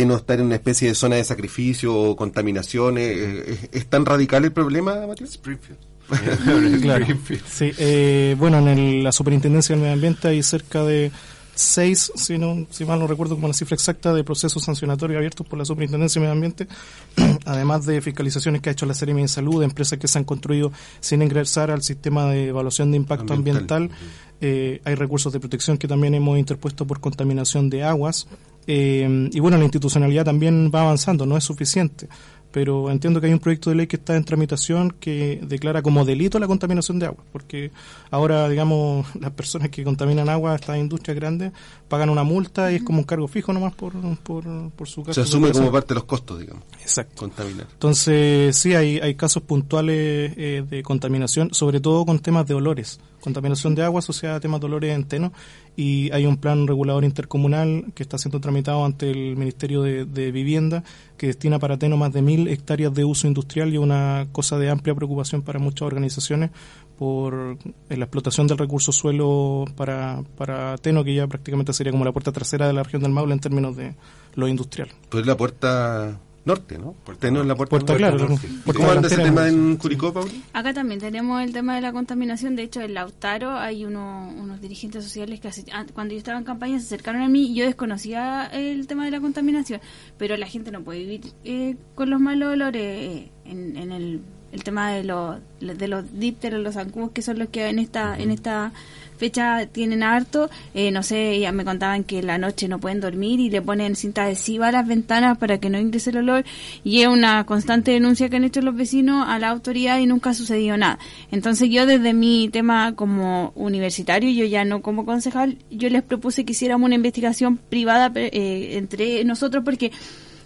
[0.00, 3.86] de no estar en una especie de zona de sacrificio o contaminaciones, eh, ¿es, es
[3.86, 5.30] tan radical el problema, Matías?
[5.30, 5.78] Springfield.
[6.82, 7.06] Claro.
[7.50, 11.10] Sí, eh, bueno, en el- la Superintendencia del Medio Ambiente hay cerca de
[11.54, 15.46] seis, si, no, si mal no recuerdo como la cifra exacta, de procesos sancionatorios abiertos
[15.46, 16.68] por la Superintendencia del Medio Ambiente,
[17.46, 20.24] además de fiscalizaciones que ha hecho la Seremi de Salud, de empresas que se han
[20.24, 20.70] construido
[21.00, 23.84] sin ingresar al sistema de evaluación de impacto Ambiental.
[23.84, 23.98] ambiental.
[24.42, 28.26] Eh, hay recursos de protección que también hemos interpuesto por contaminación de aguas.
[28.66, 32.08] Eh, y bueno, la institucionalidad también va avanzando, no es suficiente.
[32.56, 36.06] Pero entiendo que hay un proyecto de ley que está en tramitación que declara como
[36.06, 37.70] delito la contaminación de agua, porque
[38.10, 41.52] ahora, digamos, las personas que contaminan agua, estas industrias grandes,
[41.88, 45.08] pagan una multa y es como un cargo fijo nomás por, por, por su Se
[45.08, 47.16] gasto de asume como parte de los costos, digamos, Exacto.
[47.16, 47.66] contaminar.
[47.72, 53.00] Entonces, sí, hay, hay casos puntuales eh, de contaminación, sobre todo con temas de olores.
[53.26, 55.32] Contaminación de agua asociada a temas de olores en Teno.
[55.74, 60.30] Y hay un plan regulador intercomunal que está siendo tramitado ante el Ministerio de, de
[60.30, 60.84] Vivienda,
[61.16, 64.70] que destina para Teno más de mil hectáreas de uso industrial y una cosa de
[64.70, 66.52] amplia preocupación para muchas organizaciones
[66.96, 67.58] por
[67.88, 72.12] eh, la explotación del recurso suelo para, para Teno, que ya prácticamente sería como la
[72.12, 73.96] puerta trasera de la región del Maule en términos de
[74.36, 74.88] lo industrial.
[75.08, 76.94] Pues la puerta norte, ¿no?
[77.18, 77.98] Tenemos la puerta, Puerto norte.
[77.98, 78.26] Claro, ¿no?
[78.38, 78.54] claro.
[78.54, 80.42] ¿Y Puerto ¿Cómo anda ese tema en Curicó, Pauli?
[80.52, 82.56] Acá también tenemos el tema de la contaminación.
[82.56, 86.38] De hecho, en Lautaro hay uno- unos dirigentes sociales que hace- ah, cuando yo estaba
[86.38, 89.80] en campaña se acercaron a mí y yo desconocía el tema de la contaminación.
[90.18, 94.20] Pero la gente no puede vivir eh, con los malos olores eh, en, en el,
[94.52, 98.16] el tema de los de los dípteros, los zancudos, que son los que en esta
[98.18, 98.72] en esta
[99.16, 100.50] fecha tienen harto.
[100.74, 103.96] Eh, no sé, ya me contaban que la noche no pueden dormir y le ponen
[103.96, 106.44] cinta adhesiva a las ventanas para que no ingrese el olor.
[106.84, 110.30] Y es una constante denuncia que han hecho los vecinos a la autoridad y nunca
[110.30, 110.98] ha sucedido nada.
[111.30, 116.44] Entonces yo desde mi tema como universitario, yo ya no como concejal, yo les propuse
[116.44, 119.92] que hiciéramos una investigación privada eh, entre nosotros porque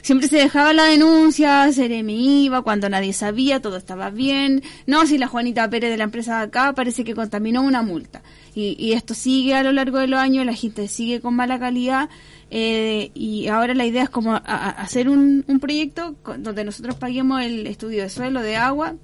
[0.03, 4.63] siempre se dejaba la denuncia, se me iba cuando nadie sabía, todo estaba bien.
[4.87, 8.23] No, si la Juanita Pérez de la empresa de acá parece que contaminó una multa.
[8.55, 11.59] Y, y esto sigue a lo largo de los años, la gente sigue con mala
[11.59, 12.09] calidad.
[12.51, 17.67] eh, y ahora la idea es como hacer un, un proyecto donde nosotros paguemos el
[17.67, 18.97] estudio de suelo, de agua,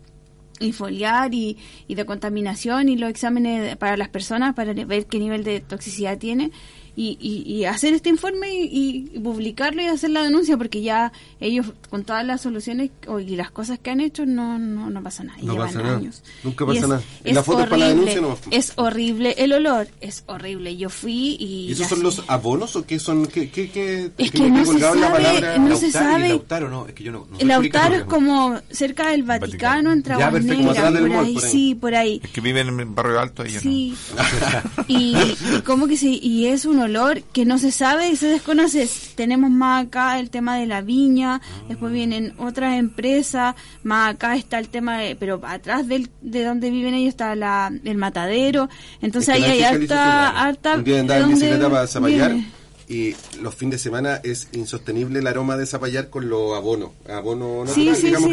[0.58, 5.18] y foliar y, y de contaminación y los exámenes para las personas para ver qué
[5.18, 6.50] nivel de toxicidad tiene
[6.96, 11.12] y, y, y hacer este informe y, y publicarlo y hacer la denuncia porque ya
[11.40, 15.02] ellos con todas las soluciones o- y las cosas que han hecho no no, no
[15.02, 15.96] pasa nada y No llevan pasa nada.
[15.98, 17.02] años Nunca pasa es- nada.
[17.24, 18.38] ¿Y es la foto es para la horrible, denuncia nomás?
[18.50, 22.04] es horrible el olor es horrible yo fui y ¿Y esos son sé.
[22.04, 23.26] los abonos o qué son?
[23.26, 25.58] ¿Qué, qué, qué, Es que que no se en la sabe, palabra?
[25.58, 26.28] no se sabe.
[26.30, 30.42] Lautaro no, es que yo no, no Lautaro es como cerca del Vaticano, entre Aguas
[30.44, 30.78] Negras, por
[31.18, 31.50] ahí, por ahí.
[31.50, 32.20] sí, por ahí.
[32.24, 33.94] Es que viven en el barrio alto ellos Sí.
[34.88, 38.26] y, y como que sí, y es un olor que no se sabe y se
[38.28, 38.88] desconoce.
[39.14, 44.58] Tenemos más acá el tema de la viña, después vienen otras empresas, más acá está
[44.58, 48.68] el tema de, pero atrás del, de donde viven ellos está la, el matadero.
[49.02, 50.74] Entonces Es que ahí hay harta, harta.
[50.76, 52.56] Un día andaba ¿de en dónde bicicleta para Zapallar viene?
[52.88, 56.90] y los fines de semana es insostenible el aroma de Zapallar con los abonos.
[57.08, 58.30] Abono natural, sí, digamos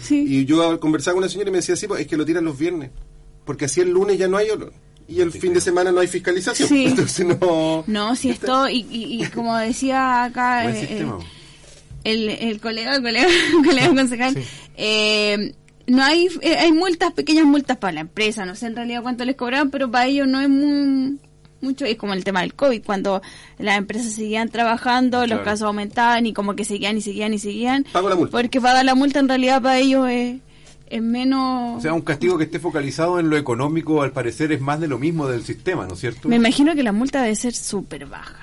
[0.00, 0.32] sí, que-.
[0.32, 2.44] Y yo conversaba con una señora y me decía, sí, pues, es que lo tiran
[2.44, 2.90] los viernes.
[3.44, 4.72] Porque así el lunes ya no hay olor.
[5.08, 6.68] Y el fin de semana no hay fiscalización.
[6.68, 6.86] Sí.
[6.88, 7.84] Entonces no...
[7.86, 11.18] No, si esto, y, y, y como decía acá eh, sistema.
[12.04, 13.26] el, el colega, el colega,
[13.58, 14.36] el colega concejal,
[14.76, 15.54] eh,
[15.86, 19.24] no hay, eh, hay multas, pequeñas multas para la empresa, no sé en realidad cuánto
[19.24, 21.18] les cobraban, pero para ellos no es muy,
[21.60, 23.22] mucho, es como el tema del COVID, cuando
[23.58, 27.86] las empresas seguían trabajando, los casos aumentaban y como que seguían y seguían y seguían,
[27.92, 28.32] Pago la multa.
[28.32, 30.36] porque pagar la multa en realidad para ellos es,
[30.88, 31.78] es menos...
[31.78, 34.88] O sea, un castigo que esté focalizado en lo económico, al parecer, es más de
[34.88, 36.28] lo mismo del sistema, ¿no es cierto?
[36.28, 38.42] me imagino que la multa debe ser súper baja.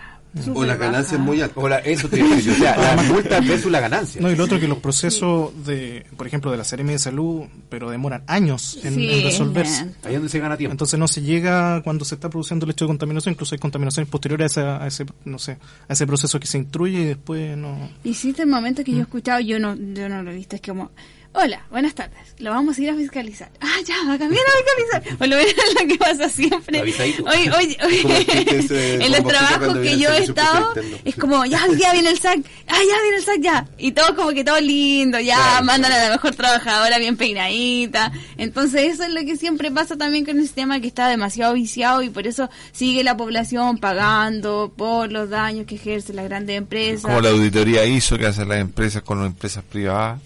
[0.56, 1.24] O las ganancias baja.
[1.24, 1.64] muy altas.
[1.64, 4.20] O la- eso te decir, o sea, la multa versus la ganancia.
[4.20, 7.44] No, y lo otro que los procesos de, por ejemplo, de la Seremi de Salud,
[7.70, 9.86] pero demoran años en, Sí, en resolverse.
[9.86, 9.94] man.
[10.04, 10.72] Ahí es donde se gana tiempo.
[10.72, 14.10] Entonces no se llega cuando se está produciendo el hecho de contaminación, incluso hay contaminaciones
[14.10, 17.56] posteriores a, esa- a ese, no sé, a ese proceso que se instruye y después
[17.56, 17.91] no.
[18.04, 20.64] Hiciste el momento que yo he escuchado, yo no, yo no lo he visto, es
[20.64, 20.89] como,
[21.34, 23.50] hola, buenas tardes, lo vamos a ir a fiscalizar.
[23.60, 25.18] Ah, ya, va a cambiar a fiscalizar.
[25.22, 26.82] O lo es lo que pasa siempre.
[26.82, 30.74] Oye, oye, oye, en los trabajos que yo he estado,
[31.04, 33.68] es como, ya, ya viene el SAC, ah, ya viene el SAC, ya.
[33.78, 36.06] Y todo como que todo lindo, ya, Claro, mandan claro.
[36.06, 38.12] a la mejor trabajadora bien peinadita.
[38.38, 42.02] Entonces eso es lo que siempre pasa también con el sistema que está demasiado viciado
[42.04, 47.02] y por eso sigue la población pagando por los daños que ejercen las grandes empresas.
[47.04, 50.20] Como la auditoría hizo que hacen las empresas con las empresas privadas.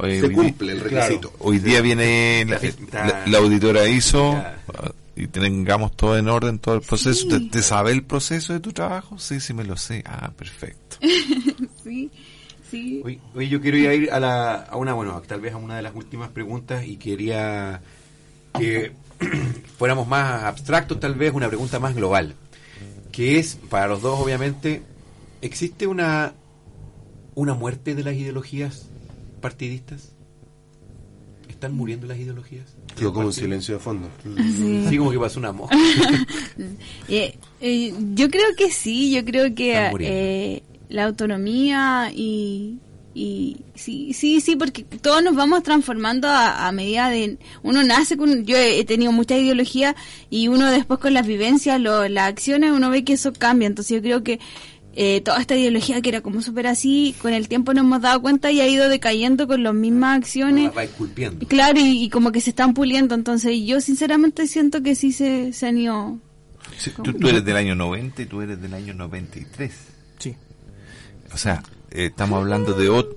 [0.00, 1.32] Hoy- Se hoy- cumple el requisito.
[1.38, 4.58] Hoy día viene la, Está- la- la auditora hizo Ya.
[4.68, 7.22] uh, y tengamos todo en orden, todo el proceso.
[7.22, 7.28] Sí.
[7.28, 9.18] ¿Te, te sabe el proceso de tu trabajo?
[9.18, 10.02] Sí, sí me lo sé.
[10.06, 10.96] Ah, perfecto.
[11.84, 12.10] Sí,
[12.70, 13.00] sí.
[13.04, 15.82] Hoy, hoy yo quiero ir a, la, a una, bueno, tal vez a una de
[15.82, 17.80] las últimas preguntas y quería
[18.58, 18.92] que
[19.78, 22.34] fuéramos más abstractos, tal vez, una pregunta más global,
[23.10, 24.82] que es, para los dos, obviamente,
[25.40, 26.34] ¿existe una,
[27.34, 28.86] una muerte de las ideologías
[29.38, 30.12] partidistas?
[31.48, 32.66] ¿Están muriendo las ideologías?
[32.96, 34.08] Quedó como un silencio de fondo.
[34.22, 34.86] Sí.
[34.88, 35.76] Sí, como que pasó una mosca.
[37.08, 39.74] Eh, eh, yo creo que sí, yo creo que
[40.08, 42.78] eh, la autonomía y,
[43.14, 48.16] y sí, sí, sí, porque todos nos vamos transformando a, a medida de uno nace
[48.16, 49.94] con, yo he, he tenido mucha ideología
[50.30, 53.96] y uno después con las vivencias, lo- las acciones, uno ve que eso cambia, entonces
[53.96, 54.38] yo creo que
[54.94, 58.20] eh, toda esta ideología que era como súper así, con el tiempo nos hemos dado
[58.20, 60.70] cuenta y ha ido decayendo con las mismas acciones.
[60.76, 61.46] Va esculpiendo.
[61.46, 65.52] Claro, y, y como que se están puliendo, entonces yo sinceramente siento que sí se,
[65.52, 66.18] se han ido
[66.76, 69.72] Sí, tú, tú eres del año 90 y tú eres del año 93.
[70.18, 70.36] Sí.
[71.32, 73.16] O sea, eh, estamos hablando de otro,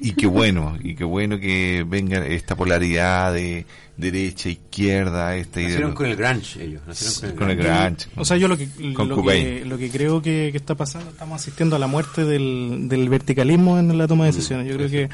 [0.00, 5.90] y qué bueno, y qué bueno que venga esta polaridad de derecha, izquierda, esta Nacieron
[5.90, 5.94] idea.
[5.94, 6.82] con el grunge ellos.
[6.86, 8.08] Nacieron Con el grunge.
[8.16, 11.10] O sea, yo lo que, Con lo que, lo que creo que, que está pasando,
[11.10, 14.66] estamos asistiendo a la muerte del, del verticalismo en la toma de decisiones.
[14.66, 15.08] Yo creo que,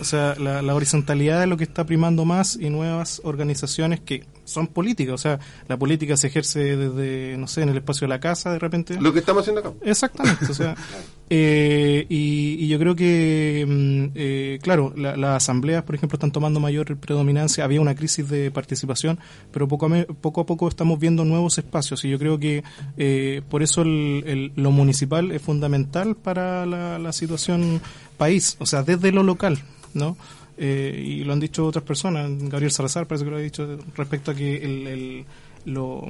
[0.00, 4.24] o sea, la, la horizontalidad es lo que está primando más y nuevas organizaciones que
[4.44, 5.14] son políticas.
[5.14, 8.52] O sea, la política se ejerce desde, no sé, en el espacio de la casa
[8.52, 9.00] de repente.
[9.00, 9.72] Lo que estamos haciendo acá.
[9.82, 10.74] Exactamente, o sea,
[11.30, 16.32] eh, y, y yo creo que, mm, eh, claro, la- las asambleas, por ejemplo, están
[16.32, 17.64] tomando mayor predominancia.
[17.64, 19.18] Había una crisis de participación,
[19.52, 22.62] pero poco a, me- poco, a poco estamos viendo nuevos espacios y yo creo que
[22.96, 27.80] eh, por eso el- el- lo municipal es fundamental para la, la situación
[28.16, 29.58] país, o sea, desde lo local,
[29.94, 30.16] ¿no?
[30.60, 34.32] Eh, y lo han dicho otras personas, Gabriel Salazar parece que lo ha dicho respecto
[34.32, 35.24] a que el, el-
[35.68, 36.02] lo,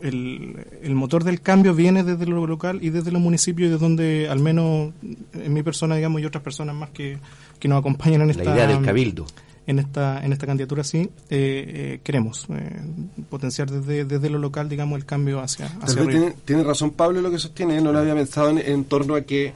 [0.00, 4.28] el, el motor del cambio viene desde lo local y desde los municipios, de donde
[4.28, 4.92] al menos
[5.32, 7.18] en mi persona, digamos, y otras personas más que,
[7.58, 9.26] que nos acompañan en esta La idea del cabildo.
[9.66, 12.80] en esta en esta candidatura sí eh, eh, queremos eh,
[13.28, 16.10] potenciar desde, desde lo local digamos el cambio hacia, hacia arriba.
[16.10, 19.22] tiene, tiene razón Pablo lo que sostiene, no lo había pensado en, en torno a
[19.22, 19.54] que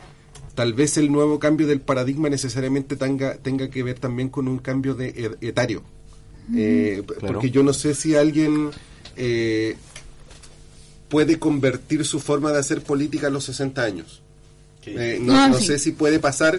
[0.55, 4.59] tal vez el nuevo cambio del paradigma necesariamente tenga, tenga que ver también con un
[4.59, 5.83] cambio de etario.
[6.55, 7.35] Eh, Claro.
[7.35, 8.71] Porque yo no sé si alguien
[9.23, 9.77] eh,
[11.09, 14.23] puede convertir su forma de hacer política a los 60 años.
[14.87, 15.67] Eh, no Ah, no sí.
[15.67, 16.59] sé si puede pasar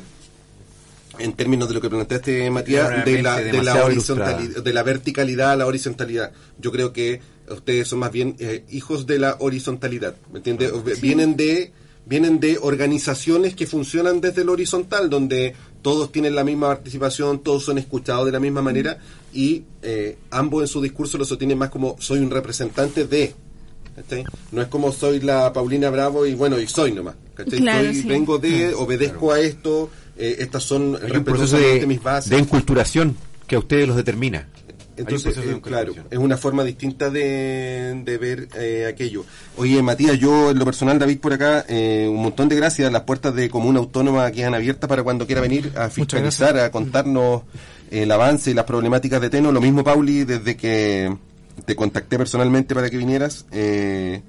[1.18, 5.52] en términos de lo que planteaste Matías de la, de la horizontalidad de la verticalidad
[5.52, 10.16] a la horizontalidad yo creo que ustedes son más bien eh, hijos de la horizontalidad
[10.32, 10.72] ¿me entiendes?
[10.72, 11.74] O- vienen de
[12.06, 17.64] vienen de organizaciones que funcionan desde lo horizontal donde todos tienen la misma participación todos
[17.64, 19.00] son escuchados de la misma manera
[19.34, 23.34] y eh, ambos en su discurso lo sostienen más como soy un representante de
[23.96, 24.24] ¿cachai?
[24.52, 27.16] No es como soy la Paulina Bravo y bueno, y soy nomás.
[27.50, 28.08] Soy- sí.
[28.08, 32.30] Vengo de, obedezco a esto, eh, estas son respetuosamente de, mis bases.
[32.30, 33.16] de enculturación
[33.48, 34.48] que a ustedes los determina.
[35.02, 39.26] Entonces, eh, claro, es una forma distinta de, de ver eh, aquello.
[39.58, 42.92] Oye, Matías, yo en lo personal, David, por acá, eh, un montón de gracias.
[42.92, 47.42] Las puertas de Comuna Autónoma quedan abiertas para cuando quiera venir a fiscalizar, a contarnos
[47.92, 49.52] eh, el avance y las problemáticas de Teno.
[49.52, 51.16] Lo mismo, Pauli, desde que
[51.66, 53.46] te contacté personalmente para que vinieras.
[53.52, 54.22] Eh,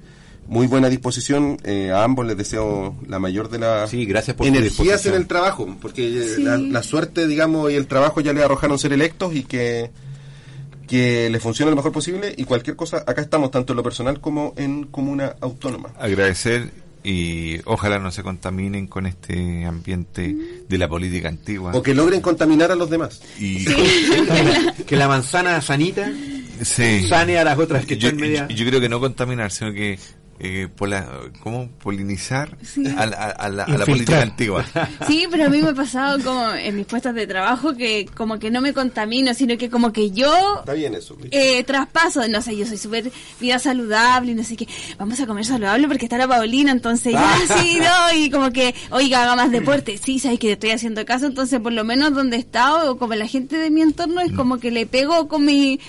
[0.45, 1.57] muy buena disposición.
[1.63, 5.13] eh, a ambos les deseo la mayor de las Sí, gracias por energías disposición.
[5.15, 6.43] en el trabajo, porque eh, Sí.
[6.43, 9.89] la, la suerte, digamos, y el trabajo ya le arrojaron ser electos y que
[10.87, 14.19] que le funcione lo mejor posible y cualquier cosa, acá estamos tanto en lo personal
[14.19, 15.89] como en comuna autónoma.
[15.97, 16.71] Agradecer
[17.03, 20.35] y ojalá no se contaminen con este ambiente
[20.67, 21.71] de la política antigua.
[21.73, 23.21] O que logren contaminar a los demás.
[23.39, 23.65] Y
[24.87, 26.11] Que la manzana sanita
[26.61, 27.05] sí.
[27.07, 28.47] sane a las otras que yo, están media...
[28.47, 29.99] yo creo que no contaminar, sino que
[30.45, 31.07] eh, pola-
[31.41, 31.69] ¿cómo?
[31.81, 32.57] polinizar
[32.97, 34.65] a, la- a la, a la política antigua.
[35.07, 38.37] Sí, pero a mí me ha pasado como en mis puestas de trabajo que como
[38.39, 41.17] que no me contamino, sino que como que yo Está bien eso.
[41.31, 44.67] eh, traspaso, no sé, yo soy súper vida saludable y no sé qué,
[44.97, 48.75] vamos a comer saludable porque está la Paulina, entonces ya sí, no, y como que,
[48.91, 52.13] oiga, haga más deporte, sí, sabes que te estoy haciendo caso, entonces por lo menos
[52.13, 55.27] donde he estado, o como la gente de mi entorno, es como que le pego
[55.29, 55.79] con mi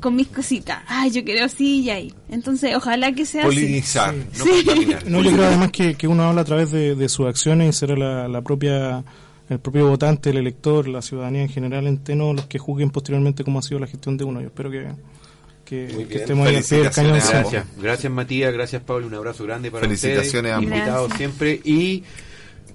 [0.00, 3.48] con mis cositas, ay, yo quiero sí y ahí, entonces ojalá que sea así.
[3.56, 4.50] Polinizar, no Sí.
[4.64, 5.06] contaminar.
[5.06, 7.78] No, yo creo además que, que uno habla a través de, de sus acciones y
[7.78, 9.04] será la, la propia
[9.48, 13.44] el propio votante, el elector, la ciudadanía en general en Teno los que juzguen posteriormente
[13.44, 14.40] cómo ha sido la gestión de uno.
[14.40, 14.88] Yo espero que,
[15.64, 17.12] que, que estemos ahí al pie del cañón.
[17.12, 22.02] Gracias, gracias Matías, gracias Pablo, un abrazo grande para Felicitaciones a ustedes, invitados siempre y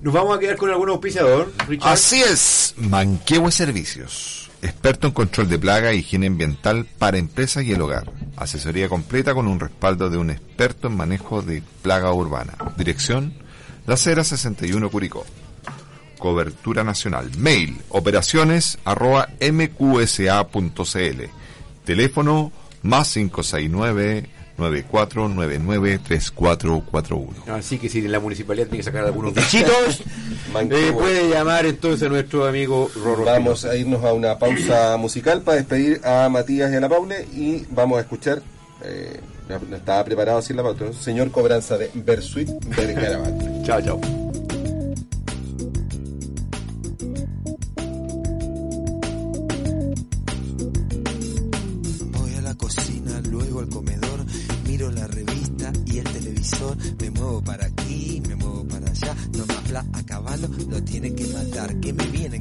[0.02, 1.92] nos vamos a quedar con algún auspiciador, Richard.
[1.92, 4.41] Así es, Manquehue Servicios.
[4.62, 8.12] Experto en control de plaga e higiene ambiental para empresas y el hogar.
[8.36, 12.54] Asesoría completa con un respaldo de un experto en manejo de plaga urbana.
[12.78, 13.34] Dirección,
[13.88, 15.26] La Cera 61 Curicó.
[16.20, 17.32] Cobertura nacional.
[17.38, 21.24] Mail, operaciones arroba mqsa.cl.
[21.84, 22.52] Teléfono
[22.84, 24.30] más 569
[24.62, 27.56] 9499 3441.
[27.56, 32.10] Así que si la municipalidad tiene que sacar algunos bichitos, eh, puede llamar entonces a
[32.10, 33.26] nuestro amigo Rorro.
[33.26, 37.26] Vamos a irnos a una pausa musical para despedir a Matías y a la Paule
[37.34, 38.42] y vamos a escuchar,
[38.84, 39.20] eh,
[39.50, 40.94] no no estaba preparado así la pauta, ¿no?
[40.94, 43.64] Señor Cobranza de Bersuit Bergarabat.
[43.64, 44.21] Chao, chao.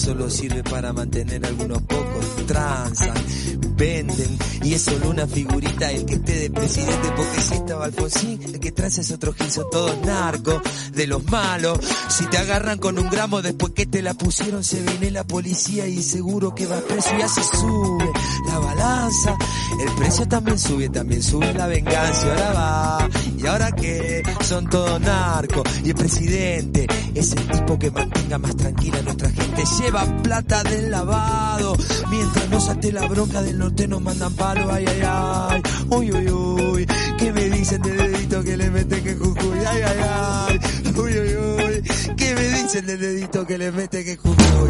[0.00, 2.46] Solo sirve para mantener algunos pocos.
[2.46, 3.14] Transan,
[3.76, 8.42] venden, y es solo una figurita el que esté de presidente, porque si estaba Alfonsín,
[8.42, 10.62] el que trae es otro gil, son todos narcos,
[11.00, 11.78] de los malos.
[12.08, 15.86] Si te agarran con un gramo después que te la pusieron, se viene la policía
[15.86, 18.12] y seguro que vas preso y así sube
[18.46, 19.34] la balanza.
[19.80, 23.08] El precio también sube, también sube la venganza, ahora va.
[23.38, 24.22] ¿Y ahora qué?
[24.42, 25.62] Son todos narcos.
[25.82, 29.62] Y el presidente es el tipo que mantenga más tranquila a nuestra gente.
[29.80, 31.76] Lleva plata del lavado.
[32.10, 34.70] Mientras no salte la bronca del norte nos mandan palo.
[34.70, 35.62] Ay, ay, ay.
[35.88, 36.86] Uy, uy, uy.
[37.18, 39.58] ¿Qué me dicen del dedito que le mete que Jujuy?
[39.66, 40.60] Ay, ay, ay.
[40.96, 41.82] Uy, uy, uy.
[42.16, 44.68] ¿Qué me dicen del dedito que le mete que Jujuy?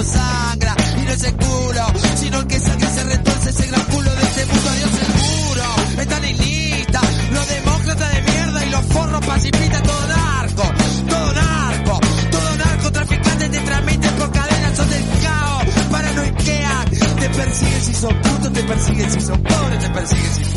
[0.00, 0.74] Sangra.
[0.98, 1.86] Y no es el culo,
[2.16, 4.70] sino el que sangra y se retorce ese gran culo de este mundo.
[4.70, 5.64] Adiós seguro,
[6.00, 7.00] están en lista.
[7.32, 10.62] Los demócratas de mierda y los forros pacifistas, todo narco,
[11.08, 12.00] todo narco,
[12.30, 18.52] todo narcotraficantes te transmiten por cadenas, son del caos, paranoiquean, te persiguen si son putos,
[18.52, 20.51] te persiguen si son pobres, te persiguen si tomás,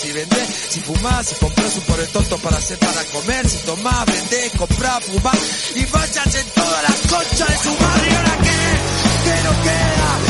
[0.00, 4.06] si vendés, si fumás, si compras un pobre tonto para hacer para comer, si tomás,
[4.06, 5.38] vendés, comprás, fumás,
[5.74, 8.60] y vayas en todas las conchas de su madre, y ahora qué,
[9.24, 10.29] que no queda,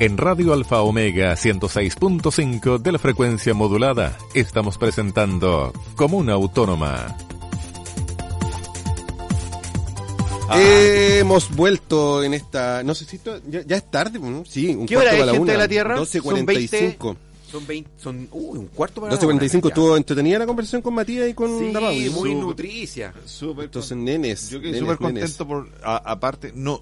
[0.00, 7.16] En Radio Alfa Omega 106.5 de la frecuencia modulada estamos presentando Comuna Autónoma.
[10.52, 12.82] Hemos vuelto en esta.
[12.82, 13.40] No sé si esto.
[13.48, 14.42] Ya, ya es tarde, ¿no?
[14.46, 15.52] Sí, un ¿Qué hora cuarto es, para la gente una.
[15.52, 15.98] de la Tierra?
[16.00, 17.16] 12.45.
[17.52, 19.68] Son 20, son uy, un cuarto para la 12.45 una, ya.
[19.68, 23.12] estuvo entretenida la conversación con Matías y con Sí, muy Su- nutricia.
[23.26, 24.50] Súper Entonces, nenes.
[24.50, 25.36] Yo quedé nenes, súper nenes.
[25.36, 26.80] contento por, a- aparte, no,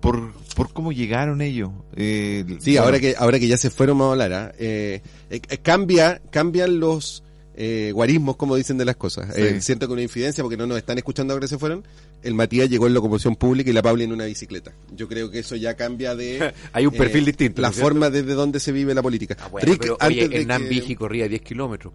[0.00, 1.70] por, por cómo llegaron ellos.
[1.96, 4.32] Eh, Sí, bueno, ahora que ahora que ya se fueron vamos a hablar.
[4.32, 4.52] ¿ah?
[4.58, 5.00] Eh,
[5.30, 7.22] eh, eh, cambia, cambian los
[7.60, 9.34] eh, guarismos, como dicen de las cosas.
[9.34, 9.40] Sí.
[9.42, 11.84] Eh, siento que una infidencia porque no nos están escuchando ahora que se fueron.
[12.22, 14.72] El Matías llegó en locomoción pública y la Pauli en una bicicleta.
[14.94, 16.52] Yo creo que eso ya cambia de...
[16.72, 19.36] Hay un perfil distinto, La forma desde donde se vive la política.
[19.40, 21.92] Ah, bueno, Rick, pero, antes oye, de Hernán que- Vigi corría 10 kilómetros.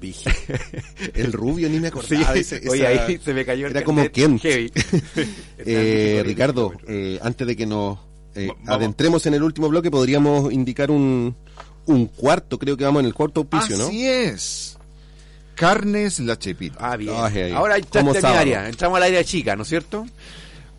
[1.14, 2.32] El rubio ni me acordaba.
[2.34, 4.40] Sí, ese- oye, esa- ahí se me cayó el Era como Kent.
[4.42, 4.72] heavy.
[5.58, 7.16] Eh, Ricardo, corría 10 kilómetros.
[7.16, 7.98] eh, antes de que nos
[8.34, 11.34] eh, adentremos en el último bloque, podríamos indicar un,
[11.86, 13.86] un cuarto, creo que vamos en el cuarto auspicio, ¿no?
[13.88, 14.76] Así es.
[15.54, 16.76] Carnes La Chepita.
[16.80, 17.54] Ah, bien.
[17.54, 18.40] Ahora entraste mi sábado.
[18.40, 18.68] área.
[18.68, 20.06] Entramos al área chica, ¿no es cierto?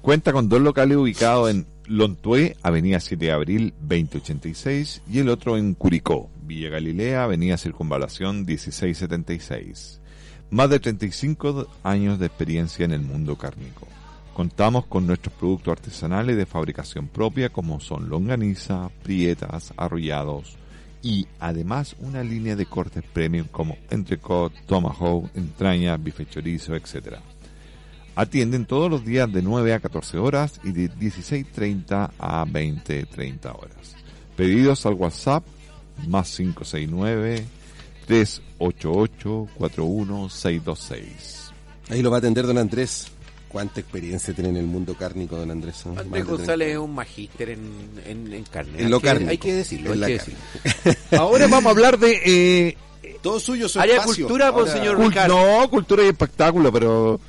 [0.02, 5.57] Cuenta con dos locales ubicados en Lontué, Avenida 7 de Abril 2086 y el otro
[5.57, 9.99] en Curicó, Villa Galilea, Avenida Circunvalación 1676.
[10.51, 13.89] Más de 35 años de experiencia en el mundo cárnico.
[14.34, 20.55] Contamos con nuestros productos artesanales de fabricación propia como son longaniza, prietas, arrollados
[21.01, 27.18] y además una línea de cortes premium como entrecot, tomahawk, entraña, bife chorizo, etc.
[28.15, 33.95] Atienden todos los días de 9 a 14 horas y de 16.30 a 20.30 horas.
[34.35, 35.43] Pedidos al WhatsApp
[36.07, 37.45] más 569
[38.07, 41.51] 388 41626.
[41.89, 43.07] Ahí lo va a atender don Andrés.
[43.47, 45.85] ¿Cuánta experiencia tiene en el mundo cárnico don Andrés?
[45.88, 46.79] Más Andrés González es 30.
[46.81, 47.61] un magíster en,
[48.05, 48.77] en, en carne.
[48.79, 49.31] En Hay lo que- cárnico.
[49.31, 50.35] Hay que decirlo, En la hay que carne.
[50.85, 51.19] decirlo.
[51.21, 52.21] Ahora vamos a hablar de...
[52.25, 52.77] eh,
[53.21, 54.25] Todo suyo, su Área espacio.
[54.25, 55.35] cultura, pues, señor Ricardo.
[55.61, 57.19] no, cultura y espectáculo, pero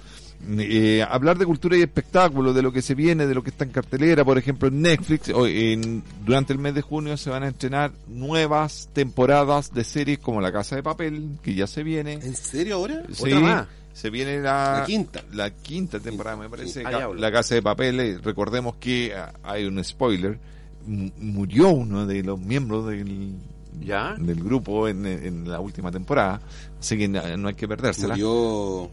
[0.58, 3.64] eh, hablar de cultura y espectáculo, de lo que se viene, de lo que está
[3.64, 7.48] en cartelera, por ejemplo en Netflix, en, durante el mes de junio se van a
[7.48, 12.14] estrenar nuevas temporadas de series como La Casa de Papel, que ya se viene.
[12.14, 13.02] ¿En serio ahora?
[13.20, 13.66] ¿Otra más?
[13.92, 15.22] Se viene la, La quinta.
[15.32, 16.80] La quinta temporada, me parece.
[16.80, 16.82] Sí.
[16.82, 20.38] Ca- la Casa de Papel, eh, recordemos que ah, hay un spoiler.
[20.86, 23.34] mu- Murió uno de los miembros del,
[23.84, 24.14] ¿Ya?
[24.18, 26.40] del grupo en, en la última temporada,
[26.80, 28.14] así que na- no hay que perdérsela.
[28.14, 28.90] Murió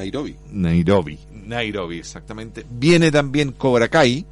[0.00, 0.36] Nairobi.
[0.50, 2.64] Nairobi, Nairobi, exactamente.
[2.70, 4.24] Viene también Cobra Kai,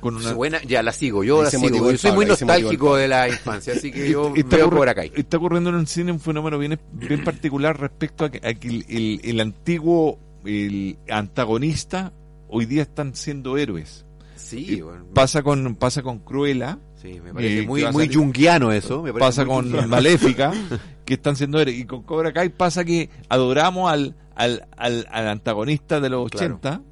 [0.00, 0.32] con una...
[0.34, 1.68] Buena, ya la sigo, yo la sigo.
[1.68, 5.12] Yo soy Pablo, muy nostálgico de la infancia, así que yo está, veo Cobra Kai.
[5.16, 8.68] está ocurriendo en el cine un fenómeno bien, bien particular respecto a que, a que
[8.68, 12.12] el, el- el antiguo el antagonista
[12.48, 14.04] hoy día están siendo héroes.
[14.36, 19.02] Sí, bueno, Pasa con pasa con Cruella, sí, me parece eh, muy, muy junguiano eso.
[19.02, 19.88] Me parece pasa con.
[19.88, 20.52] Maléfica,
[21.04, 21.78] que están siendo héroes.
[21.78, 26.54] Y con Cobra Kai pasa que adoramos al, al, al, al antagonista de los Claro.
[26.56, 26.82] 80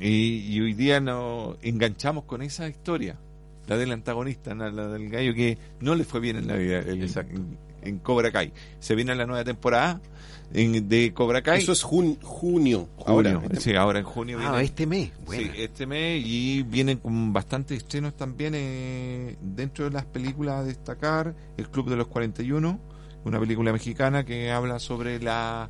[0.00, 3.16] y, y hoy día nos enganchamos con esa historia.
[3.66, 6.78] La del antagonista, la, la del gallo que no le fue bien en la vida
[6.78, 8.52] el- en, en Cobra Kai.
[8.80, 10.00] Se viene la nueva temporada
[10.54, 11.60] en- de Cobra Kai.
[11.60, 12.88] Eso es jun- junio.
[12.96, 13.04] junio.
[13.06, 14.64] Ahora, este- sí, ahora en junio Ah, viene.
[14.64, 15.10] este mes.
[15.26, 15.42] Buena.
[15.52, 20.64] Sí, este mes y vienen con bastantes estrenos también eh, dentro de las películas a
[20.64, 22.80] destacar El Club de los 41,
[23.24, 25.68] una película mexicana que habla sobre la...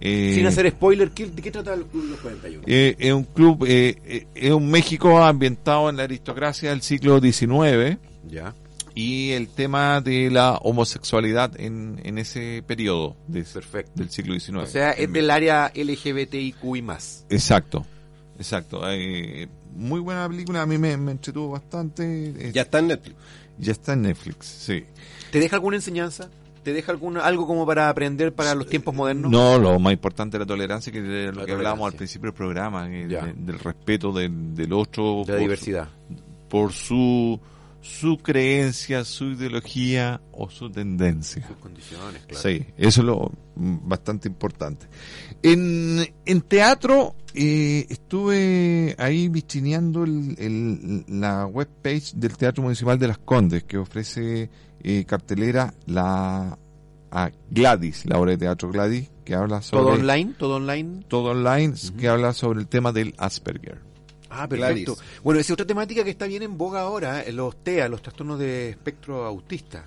[0.00, 2.62] eh, Sin hacer spoiler, ¿qué- ¿de qué trata el Club de los 41?
[2.66, 7.20] eh, es un club, eh, eh, es un México ambientado en la aristocracia del siglo
[7.20, 7.98] XIX
[8.28, 8.54] ya.
[8.94, 13.92] y el tema de la homosexualidad en, en ese periodo de- Perfecto.
[13.94, 14.56] del siglo XIX.
[14.58, 17.24] O sea, es del área LGBTIQ y más.
[17.30, 17.84] Exacto,
[18.38, 18.80] exacto.
[18.90, 22.50] Eh, muy buena película, a mí me, me entretuvo bastante.
[22.52, 23.16] Ya está en Netflix.
[23.58, 24.84] ya está en Netflix, sí.
[25.30, 26.30] ¿Te deja alguna enseñanza?
[26.68, 29.30] ¿Te deja alguna, algo como para aprender para los tiempos modernos?
[29.30, 32.26] No, lo más importante es la tolerancia, que es lo La que hablábamos al principio
[32.28, 35.88] del programa, de- del respeto del, del otro, De la por, diversidad.
[36.50, 37.40] por su,
[37.80, 41.46] su creencia, su ideología o su tendencia.
[41.48, 42.42] Sus condiciones, claro.
[42.42, 44.84] Sí, eso es lo mm, bastante importante.
[45.42, 53.08] En, en teatro eh, estuve ahí vitrineando el, el- la webpage del Teatro Municipal de
[53.08, 54.50] Las Condes que ofrece
[54.82, 56.58] eh, cartelera la
[57.10, 60.34] a Gladys, la obra de teatro Gladys, que habla sobre ¿Todo online?
[60.38, 61.04] ¿Todo online?
[61.08, 63.78] todo online, que habla sobre el tema del Asperger.
[64.30, 64.94] Ah, perfecto.
[64.94, 65.22] Gladys.
[65.24, 68.02] Bueno, esa es otra temática que está bien en boga ahora, eh, los TEA, los
[68.02, 69.86] trastornos de espectro autista,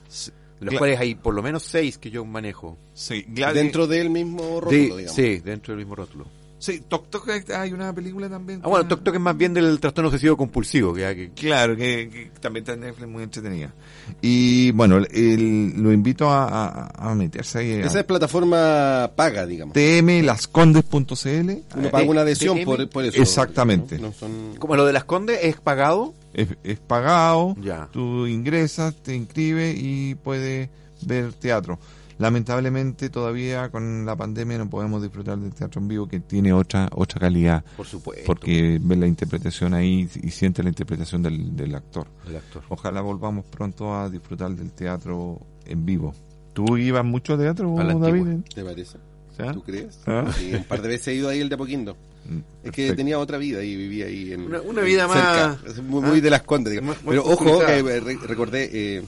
[0.59, 2.75] de los Gla- cuales hay por lo menos seis que yo manejo.
[2.95, 3.55] Sí, Gladys.
[3.61, 5.13] Dentro del mismo rótulo, De- digamos.
[5.15, 6.25] sí, dentro del mismo rótulo.
[6.61, 8.61] Sí, Tok Tok hay una película también.
[8.63, 12.07] Ah, bueno, Tok Tok es más bien del trastorno obsesivo compulsivo, que, que- Claro, que,
[12.07, 13.73] que también está en Netflix muy entretenida.
[14.21, 19.47] Y bueno, el- lo invito a, a- a meterse ahí a Esa es plataforma paga,
[19.47, 19.73] digamos.
[19.73, 21.77] tmlascondes.cl.
[21.79, 23.19] Uno paga una adhesión por, por eso.
[23.19, 23.97] Exactamente.
[23.97, 24.55] No, No son...
[24.59, 26.13] como lo de las Condes es pagado.
[26.33, 27.89] Es, es pagado, Ya.
[27.91, 30.69] tú ingresas, te inscribes y puedes
[31.01, 31.77] ver teatro.
[32.21, 36.87] Lamentablemente todavía con la pandemia no podemos disfrutar del teatro en vivo que tiene otra
[36.93, 38.23] otra calidad Por supuesto.
[38.27, 42.05] porque ves la interpretación ahí y sientes la interpretación del, del actor.
[42.29, 42.61] El actor.
[42.69, 46.13] Ojalá volvamos pronto a disfrutar del teatro en vivo.
[46.53, 48.21] ¿Tú ibas mucho a teatro, A la David?
[48.27, 48.43] antigua.
[48.53, 48.97] ¿Te parece?
[49.39, 49.51] ¿Ah?
[49.53, 49.99] ¿Tú crees?
[50.05, 50.31] ¿Ah?
[50.37, 51.97] Sí, un par de veces he ido ahí el de Apoquindo.
[52.29, 55.57] Mm, Es que tenía otra vida y vivía ahí en Una- una vida cerca.
[55.65, 56.21] más- muy, muy ¿Ah?
[56.21, 56.97] de las Condes digamos.
[56.97, 59.03] Más- más pero ojo que eh, re- recordé eh,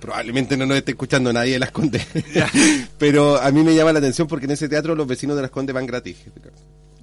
[0.00, 2.06] probablemente no nos esté escuchando nadie de las Condes
[2.98, 5.50] pero a mí me llama la atención porque en ese teatro los vecinos de las
[5.50, 6.16] Condes van gratis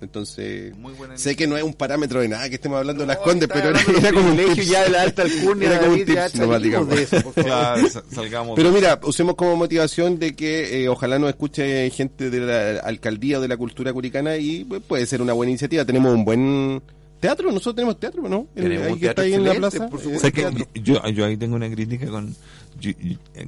[0.02, 3.07] entonces Muy buena sé que no es un parámetro de nada que estemos hablando de
[3.07, 4.68] las Condes pero era, como un tips.
[4.68, 6.90] ya de la alta alcurnia, Era como un tips nomás, salimos digamos.
[6.90, 7.32] de eso.
[7.34, 8.56] Claro, sa- salgamos.
[8.57, 13.38] Pero mira, usemos como motivación de que eh, ojalá nos escuche gente de la alcaldía
[13.38, 15.86] o de la cultura curicana y pues, puede ser una buena iniciativa.
[15.86, 16.82] Tenemos un buen
[17.24, 18.48] teatro, nosotros tenemos teatro, ¿no?
[18.56, 19.90] El- Tenemos ahí un que está teatro ahí en la plaza.
[19.90, 20.32] por eh, supuesto.
[20.32, 20.68] Teatro.
[20.76, 22.36] yo, yo ahí tengo una crítica con,
[22.80, 22.91] yo-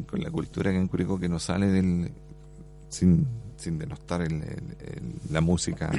[0.07, 2.09] con la cultura que en Curicó que no sale del
[2.89, 3.27] sin,
[3.57, 5.91] sin denostar el- el- el- la música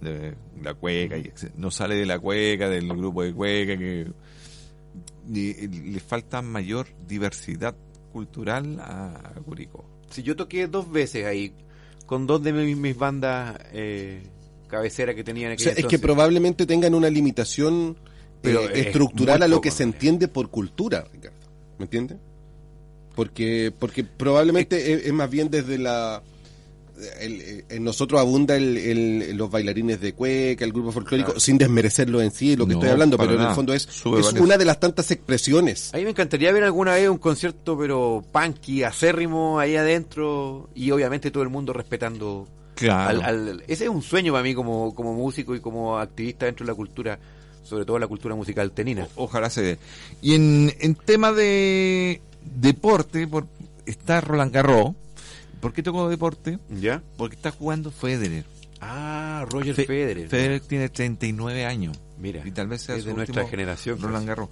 [0.00, 4.06] de la cueca y no sale de la cueca del grupo de cueca que
[5.28, 7.74] y- y le falta mayor diversidad
[8.12, 11.52] cultural a, a Curicó Si yo toqué dos veces ahí,
[12.06, 14.22] con dos de mis, mis bandas eh,
[14.70, 17.96] cabeceras que tenían O sea, es que probablemente tengan una limitación
[18.40, 21.36] Pero eh, es estructural a lo poco, que se entiende por cultura, Ricardo.
[21.78, 22.18] ¿Me entiendes?
[23.14, 26.22] Porque, porque probablemente es, es más bien desde la...
[27.20, 31.40] el- eh, en nosotros abunda el, el- los bailarines de cueca, el grupo folclórico, Claro.
[31.40, 34.20] sin desmerecerlo en sí, lo que No, estoy hablando, pero en el fondo es, Sube
[34.20, 34.44] es varios.
[34.44, 35.92] una de las tantas expresiones.
[35.92, 40.90] A mí me encantaría ver alguna vez un concierto, pero punky, acérrimo, ahí adentro, y
[40.92, 42.46] obviamente todo el mundo respetando.
[42.80, 46.46] Claro al- al- ese es un sueño para mí como, como músico y como activista
[46.46, 47.18] dentro de la cultura,
[47.62, 49.04] sobre todo la cultura musical tenina.
[49.16, 49.78] O- ojalá se dé.
[50.22, 53.46] Y en, en tema de deporte, por,
[53.86, 54.92] está Roland Garros.
[55.60, 56.58] ¿Por qué tocó deporte?
[56.70, 57.02] ¿Ya?
[57.16, 58.44] Porque está jugando Federer.
[58.80, 60.28] Ah, Roger Fe- Federer.
[60.28, 61.98] Federer tiene 39 años.
[62.18, 64.00] Mira, Y tal vez sea es de nuestra generación.
[64.00, 64.48] Roland Garros.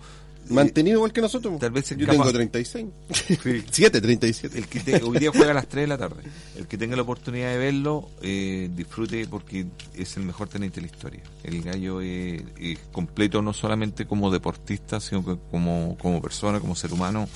[0.50, 1.58] Mantenido igual que nosotros.
[1.58, 2.86] Tal vez Yo escapa- tengo 36.
[3.70, 4.58] 7, 37.
[4.58, 6.22] El que te- hoy día juega a las 3 de la tarde.
[6.56, 10.86] El que tenga la oportunidad de verlo, eh, disfrute porque es el mejor tenente de
[10.86, 11.22] la historia.
[11.44, 16.74] El gallo es, es completo no solamente como deportista, sino que como, como persona, como
[16.74, 17.28] ser humano.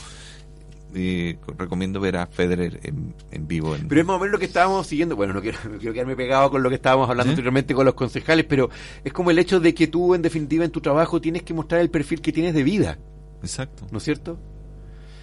[0.95, 3.75] Eh, recomiendo ver a Federer en, en vivo.
[3.75, 5.17] En, Pero es más o menos lo que estábamos siguiendo.
[5.17, 7.35] Bueno, no quiero, no quiero quedarme pegado con lo que estábamos hablando ¿Sí?
[7.35, 8.69] anteriormente con los concejales, pero
[9.03, 11.81] es como el hecho de que tú, en definitiva, en tu trabajo tienes que mostrar
[11.81, 12.99] el perfil que tienes de vida,
[13.43, 13.87] Exacto.
[13.91, 14.39] ¿no es cierto?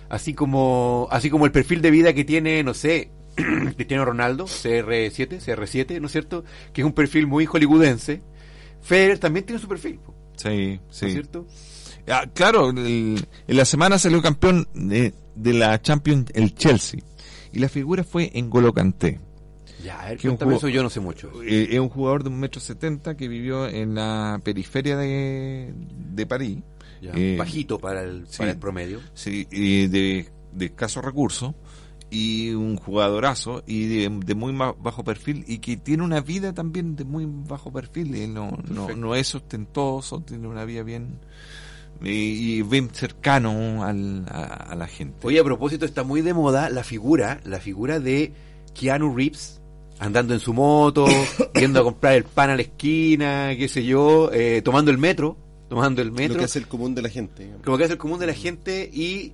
[0.10, 3.12] Así como, así como el perfil de vida que tiene, no sé,
[3.76, 6.44] Cristiano Ronaldo, CR7, CR7, ¿no es cierto?
[6.74, 8.22] Que es un perfil muy hollywoodense.
[8.82, 11.06] Federer también tiene su perfil, po, Sí, ¿no sí.
[11.06, 11.46] es cierto?
[12.10, 17.02] Ah, claro, el- en la semana salió campeón de, de la Champions el Chelsea.
[17.52, 19.20] Y la figura fue en Golo Kanté.
[19.84, 21.32] Ya, a ver, Que un eso, yo no sé mucho.
[21.42, 25.74] Eh, es un jugador de un metro setenta que vivió en la periferia de,
[26.14, 26.58] de París.
[27.02, 28.40] Ya, Eh, bajito para el, sí.
[28.40, 29.00] para el promedio.
[29.14, 31.54] Sí, y de, de escasos recursos
[32.12, 36.96] y un jugadorazo y de, de muy bajo perfil y que tiene una vida también
[36.98, 38.14] de muy bajo perfil.
[38.16, 41.20] Él no, no, no es ostentoso, tiene una vida bien
[42.04, 45.28] y, y bien cercano al, a, a la gente.
[45.28, 48.34] Oye, a propósito, está muy de moda la figura, la figura de
[48.74, 49.60] Keanu Reeves
[50.00, 51.06] andando en su moto,
[51.54, 55.38] yendo a comprar el pan a la esquina, qué sé yo, eh, tomando el metro,
[55.68, 57.44] tomando el Lo metro, que es el común de la gente.
[57.44, 57.66] digamos.
[57.66, 59.34] como que es el común de la gente y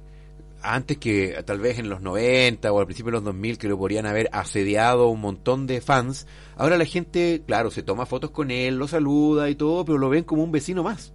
[0.62, 3.78] antes que tal vez en los 90 o al principio de los 2000 que lo
[3.78, 6.26] podrían haber asediado un montón de fans,
[6.58, 10.10] ahora la gente, claro, se toma fotos con él, lo saluda y todo, pero lo
[10.10, 11.14] ven como un vecino más.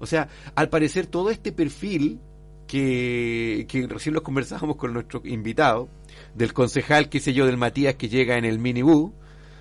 [0.00, 2.18] O sea, al parecer todo este perfil
[2.66, 5.88] que, que recién los conversábamos con nuestro invitado,
[6.34, 9.12] del concejal, qué sé yo, del Matías que llega en el minibús,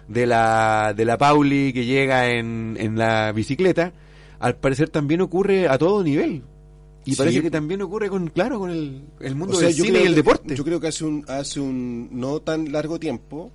[0.07, 3.93] de la, de la Pauli que llega en, en la bicicleta,
[4.39, 6.43] al parecer también ocurre a todo nivel.
[7.05, 7.17] Y Sí.
[7.17, 9.97] parece que también ocurre con, claro, con el, el mundo O sea, del yo cine
[9.99, 10.55] y creo el que- deporte.
[10.55, 13.51] Yo creo que hace un, hace un no tan largo tiempo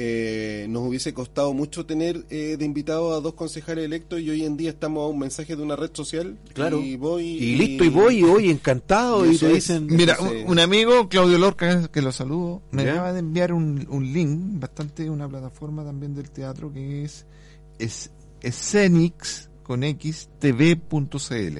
[0.00, 4.44] eh, nos hubiese costado mucho tener eh, de invitado a dos concejales electos y hoy
[4.44, 6.78] en día estamos a un mensaje de una red social Claro.
[6.78, 9.54] y voy y listo, y voy, y voy encantado, y te es.
[9.54, 9.86] dicen...
[9.86, 12.92] Mira, Entonces- un, un amigo, Claudio Lorca, que lo saludo, me ¿Ya?
[12.92, 17.26] acaba de enviar un, un link, bastante una plataforma también del teatro que es,
[17.80, 21.58] es Escenix con X TV.cl,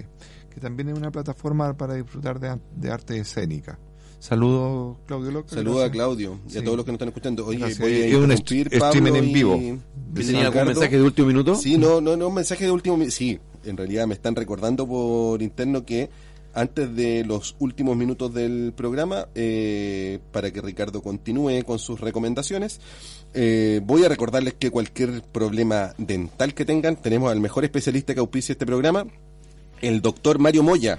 [0.55, 3.79] que también es una plataforma para disfrutar de, de arte escénica.
[4.19, 5.55] Saludos, Claudio Lorca.
[5.55, 5.91] Saludos a.
[5.91, 7.47] Claudio y a todos los que nos están escuchando.
[7.47, 7.79] Oye, Gracias.
[7.79, 9.57] voy a Es un streaming Pablo en vivo.
[9.57, 11.55] y- ¿Y y tenía algún mensaje de último minuto?
[11.55, 14.87] Sí, no, no, no, un mensaje de último mi- Sí, en realidad me están recordando
[14.89, 16.11] por interno que
[16.55, 22.81] antes de los últimos minutos del programa, eh, para que Ricardo continúe con sus recomendaciones,
[23.35, 28.21] eh, voy a recordarles que cualquier problema dental que tengan, tenemos al mejor especialista que
[28.21, 29.07] auspicia este programa,
[29.81, 30.99] el doctor Mario Moya.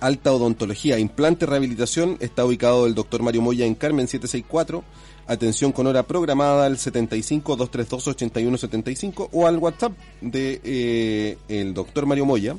[0.00, 4.84] Alta Odontología, Implante Rehabilitación, está ubicado el doctor Mario Moya en Carmen 764.
[5.26, 12.06] Atención con hora programada al 75 232 8175 o al WhatsApp de eh, el doctor
[12.06, 12.56] Mario Moya,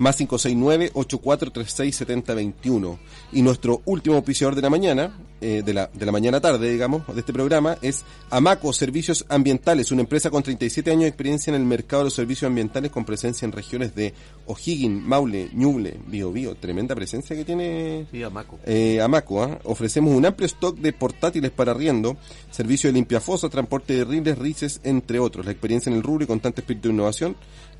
[0.00, 2.98] más 569 8436 7021.
[3.32, 7.06] Y nuestro último auspiciador de la mañana, eh, de, la, de la mañana tarde, digamos,
[7.14, 11.60] de este programa, es Amaco Servicios Ambientales, una empresa con 37 años de experiencia en
[11.60, 14.14] el mercado de los servicios ambientales con presencia en regiones de
[14.46, 16.54] O'Higgins, Maule, Ñuble, Biobío.
[16.54, 18.58] Tremenda presencia que tiene Sí, Amaco.
[18.64, 19.42] eh, Amaco.
[19.42, 19.58] ¿ah?
[19.64, 22.16] Ofrecemos un amplio stock de portátiles para arriendo,
[22.50, 25.44] servicio de limpiafosa, transporte de riles, rices, entre otros.
[25.44, 27.36] La experiencia en el rubro y constante espíritu de innovación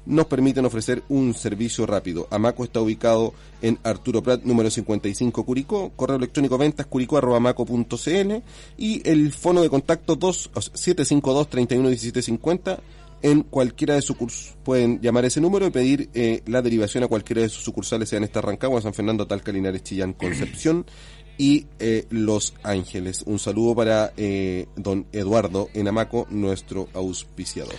[0.07, 2.27] nos permiten ofrecer un servicio rápido.
[2.31, 8.33] Amaco está ubicado en Arturo Prat, número 55 Curicó, correo electrónico ventas curicó.amaco.cl
[8.77, 12.81] y el fono de contacto 2 o sea, 752-311750
[13.23, 14.57] en cualquiera de sus cursos.
[14.65, 18.25] Pueden llamar ese número y pedir eh, la derivación a cualquiera de sus sucursales, sean
[18.25, 20.87] esta Rancagua, San Fernando, Talca, Linares, Chillán, Concepción
[21.37, 23.23] y eh, Los Ángeles.
[23.27, 27.75] Un saludo para eh, don Eduardo Enamaco, nuestro auspiciador.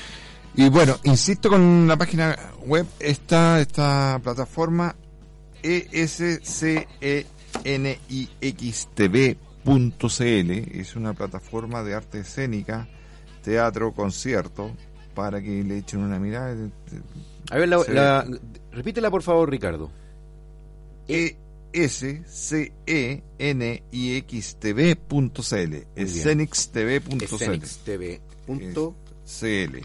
[0.56, 4.95] Y bueno, insisto con la página web, está esta plataforma
[5.64, 5.88] E
[9.64, 12.88] escenixtv.cl, es una plataforma de arte escénica,
[13.44, 14.72] teatro, concierto,
[15.14, 16.56] para que le echen una mirada.
[17.49, 18.26] A ver, la, la-
[18.72, 19.91] repítela por favor, Ricardo.
[21.07, 21.38] E
[21.73, 23.34] S-C-E-N-I-X-T-V.cl,
[25.95, 27.26] escenixtv.cl.
[29.39, 29.77] CL,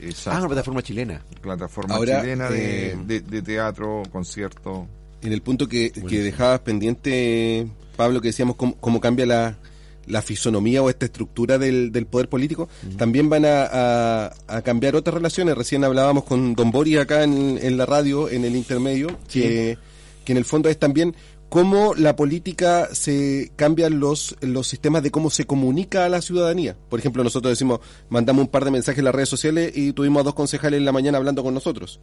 [0.00, 0.30] Exacto.
[0.30, 1.22] Ah, una plataforma chilena.
[1.40, 4.86] plataforma Ahora, chilena de, eh, de- de teatro, concierto.
[5.22, 9.58] En el punto que, que dejabas pendiente, Pablo, que decíamos cómo, cómo cambia la,
[10.06, 14.96] la fisonomía o esta estructura del, del poder político, también van a, a- a cambiar
[14.96, 15.56] otras relaciones.
[15.56, 19.76] Recién hablábamos con Don Boris acá en, en la radio, en el intermedio, que,
[20.24, 21.14] que en el fondo es también
[21.50, 26.76] cómo la política se cambian los, los sistemas de cómo se comunica a la ciudadanía.
[26.88, 30.20] Por ejemplo, nosotros decimos, mandamos un par de mensajes en las redes sociales y tuvimos
[30.20, 32.00] a dos concejales en la mañana hablando con nosotros.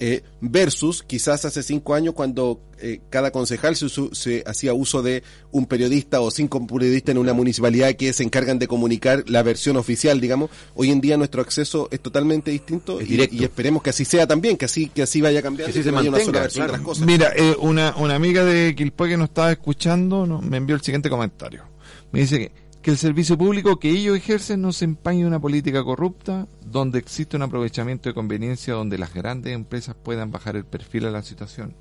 [0.00, 5.02] Eh, versus quizás hace cinco años cuando eh, cada concejal se, usu- se hacía uso
[5.02, 5.22] de
[5.52, 9.76] un periodista o cinco periodistas en una municipalidad que se encargan de comunicar la versión
[9.76, 10.50] oficial, digamos.
[10.74, 13.36] Hoy en día nuestro acceso es totalmente distinto Es y, directo.
[13.36, 15.82] y esperemos que así sea también, que así que así vaya cambiando, Que así y
[15.84, 16.82] se no haya una mantenga, sola versión de claro.
[16.82, 17.06] las cosas.
[17.06, 20.82] Mira, eh, una, una amiga de Quilpue que nos estaba escuchando no- me envió el
[20.82, 21.62] siguiente comentario.
[22.10, 22.52] Me dice que,
[22.84, 26.98] que el servicio público que ellos ejercen no se empañe en una política corrupta donde
[26.98, 31.22] existe un aprovechamiento de conveniencia donde las grandes empresas puedan bajar el perfil a la
[31.22, 31.74] situación.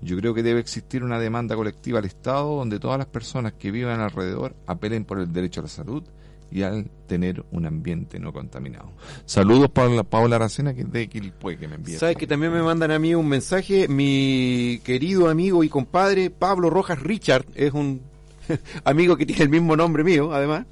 [0.00, 3.72] Yo creo que debe existir una demanda colectiva al Estado donde todas las personas que
[3.72, 6.04] vivan alrededor apelen por el derecho a la salud
[6.48, 8.92] y al tener un ambiente no contaminado.
[9.26, 11.98] Saludos para Paula Aracena, que es de Quilpue, que me envía.
[11.98, 13.88] Sabes que también me mandan a mí un mensaje.
[13.88, 18.09] Mi querido amigo y compadre Pablo Rojas Richard es un
[18.84, 20.66] amigo que tiene el mismo nombre mío, además.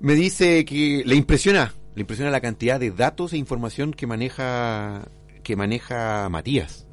[0.00, 5.08] Me dice que le impresiona, le impresiona la cantidad de datos e información que maneja
[5.42, 6.86] que maneja Matías.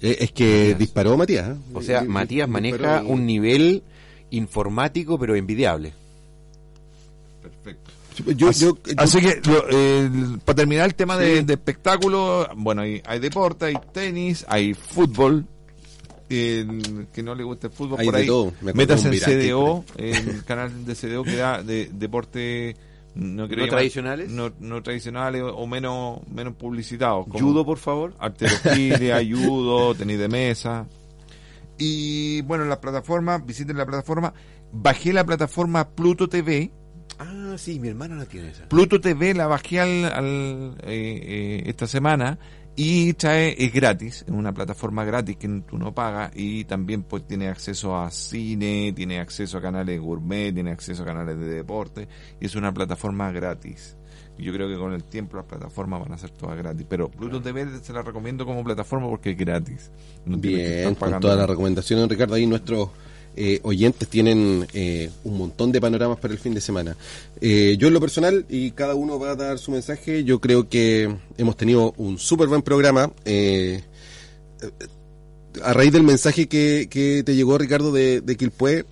[0.00, 0.78] Eh, es que Matías.
[0.78, 1.48] disparó Matías.
[1.50, 1.60] ¿eh?
[1.74, 3.82] O sea, Matías maneja disparó un nivel
[4.30, 5.92] informático pero envidiable.
[7.42, 7.90] Perfecto.
[8.36, 11.44] Yo, así, yo- así que, lo- el- para terminar el tema de, Sí.
[11.44, 15.46] de espectáculo, bueno, hay, hay deporte, hay tenis, hay fútbol.
[16.34, 18.52] El que no le gusta el fútbol, Hay por ahí, todo.
[18.60, 22.76] Me acuerdo métase de en que CDO, el canal de CDO que da de deporte
[23.14, 24.28] no, ¿No tradicionales?
[24.30, 28.14] no, no tradicionales o, menos menos publicitados como Judo, por favor.
[28.18, 30.86] arterofilia, judo, tenis de mesa.
[31.78, 34.32] Y bueno, la plataforma, visiten la plataforma.
[34.72, 36.70] Bajé la plataforma Pluto TV.
[37.18, 38.68] Ah, sí, mi hermano la tiene esa.
[38.68, 42.38] Pluto TV la bajé al, al, eh, eh, esta semana
[42.76, 47.26] y trae, es gratis, es una plataforma gratis que tú no pagas y también pues
[47.26, 52.08] tiene acceso a cine, tiene acceso a canales gourmet, tiene acceso a canales de deporte
[52.40, 53.96] y es una plataforma gratis.
[54.36, 57.40] Yo creo que con el tiempo las plataformas van a ser todas gratis, pero Pluto
[57.40, 59.92] TV se la recomiendo como plataforma porque es gratis.
[60.26, 62.34] No que Bien, con todas las recomendaciones, Ricardo.
[62.34, 62.90] Ahí nuestros
[63.36, 66.96] eh, oyentes tienen eh, un montón de panoramas para el fin de semana.
[67.40, 70.68] Eh, yo en lo personal, y cada uno va a dar su mensaje, yo creo
[70.68, 73.10] que hemos tenido un súper buen programa.
[73.24, 73.82] Eh,
[75.62, 78.84] a raíz del mensaje que, que te llegó, Ricardo, de, de Quilpué,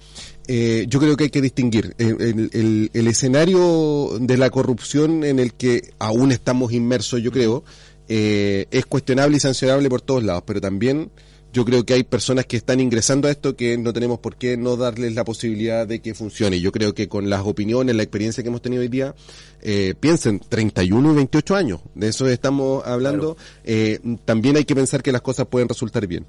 [0.47, 5.25] eh, yo creo que hay que distinguir eh, el, el- el escenario de la corrupción
[5.25, 7.65] en el que aún estamos inmersos, yo creo,
[8.09, 11.11] eh, es cuestionable y sancionable por todos lados, pero también
[11.53, 14.57] yo creo que hay personas que están ingresando a esto que no tenemos por qué
[14.57, 16.61] no darles la posibilidad de que funcione.
[16.61, 19.15] Yo creo que con las opiniones, la experiencia que hemos tenido hoy día,
[19.61, 25.03] eh, piensen, 31 y 28 años, de eso estamos hablando, eh, también hay que pensar
[25.03, 26.27] que las cosas pueden resultar bien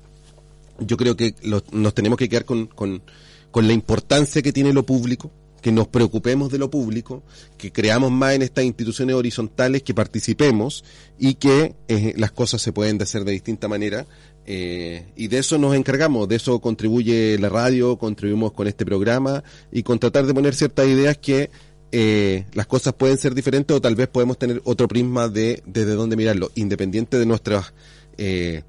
[0.80, 1.36] yo creo que
[1.72, 3.02] nos tenemos que quedar con, con,
[3.52, 5.32] con la importancia que tiene lo público,
[5.62, 7.24] que nos preocupemos de lo público,
[7.58, 10.84] que creamos más en estas instituciones horizontales, que participemos
[11.18, 14.06] y que eh, las cosas se pueden hacer de distinta manera
[14.46, 19.44] Eh, y de eso nos encargamos, de eso contribuye la radio, contribuimos con este programa
[19.72, 21.50] y con tratar de poner ciertas ideas que
[21.96, 25.94] eh, las cosas pueden ser diferentes o tal vez podemos tener otro prisma de desde
[25.94, 27.72] dónde mirarlo, independiente de nuestras
[28.18, 28.64] eh,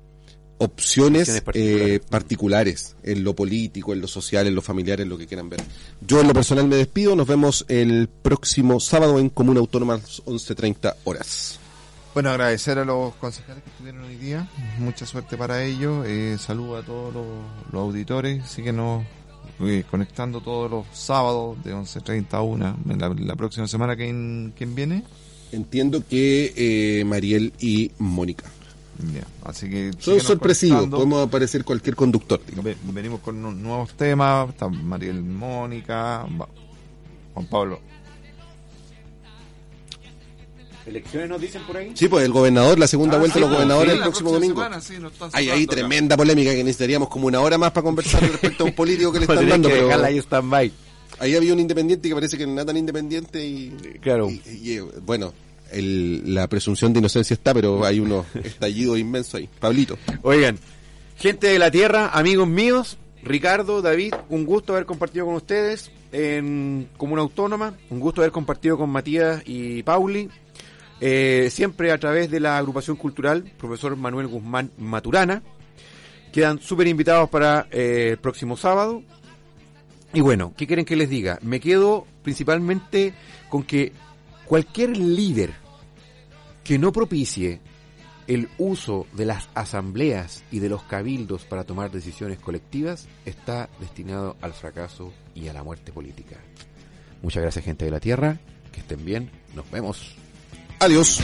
[0.58, 1.94] opciones Opciones particulares.
[1.94, 5.48] eh, particulares en lo político, en lo social, en lo familiar, en lo que quieran
[5.48, 5.60] ver.
[6.06, 9.98] Yo en lo personal me despido, nos vemos el próximo sábado en Comuna Autónoma a
[9.98, 11.58] las 11.30 horas.
[12.14, 14.48] Bueno, agradecer a los concejales que estuvieron hoy día.
[14.78, 16.06] Mucha suerte para ellos.
[16.06, 17.26] Eh, saludo a todos los,
[17.72, 18.46] los auditores.
[18.48, 19.04] Síguenos
[19.60, 22.76] eh, conectando todos los sábados de 11.30 a 1.
[22.90, 25.02] En La, la próxima semana, ¿quién, quién viene?
[25.50, 28.44] Entiendo que eh, Mariel y Mónica.
[29.12, 29.90] Ya, Así que.
[29.98, 32.40] Son sorpresivos, podemos aparecer cualquier conductor.
[32.46, 32.76] digamos.
[32.94, 34.50] Venimos con nu- nuevos temas.
[34.50, 36.24] Está Mariel Mónica,
[37.34, 37.80] Juan Pablo.
[40.86, 41.92] ¿Elecciones nos dicen por ahí?
[41.94, 44.02] Sí, pues el gobernador, la segunda Ah, vuelta sí, de los pues, gobernadores sí, el
[44.02, 44.54] próximo domingo.
[44.62, 45.74] semana, sí, están Hay ahí acá.
[45.76, 49.18] tremenda polémica que necesitaríamos como una hora más para conversar respecto a un político que
[49.20, 50.72] le están Tenés dando, que pero dejarla ahí stand-by.
[51.20, 53.70] ahí había un independiente que parece que no era tan independiente y,
[54.02, 54.28] Claro.
[54.30, 55.32] y- y, eh, bueno,
[55.72, 59.48] el- la presunción de inocencia está, pero hay unos estallidos inmensos ahí.
[59.58, 59.96] Pablito.
[60.22, 60.58] Oigan,
[61.16, 66.88] gente de la tierra, amigos míos, Ricardo, David, un gusto haber compartido con ustedes en
[66.98, 70.28] Comuna Autónoma, un gusto haber compartido con Matías y Pauli,
[71.00, 75.42] eh, siempre a través de la agrupación cultural, profesor Manuel Guzmán Maturana.
[76.32, 79.02] Quedan súper invitados para eh, el próximo sábado.
[80.12, 81.38] Y bueno, ¿qué quieren que les diga?
[81.42, 83.14] Me quedo principalmente
[83.48, 83.92] con que
[84.44, 85.52] cualquier líder
[86.62, 87.60] que no propicie
[88.26, 94.36] el uso de las asambleas y de los cabildos para tomar decisiones colectivas está destinado
[94.40, 96.36] al fracaso y a la muerte política.
[97.22, 98.38] Muchas gracias gente de la Tierra,
[98.72, 100.23] que estén bien, nos vemos.
[100.84, 101.18] Adiós.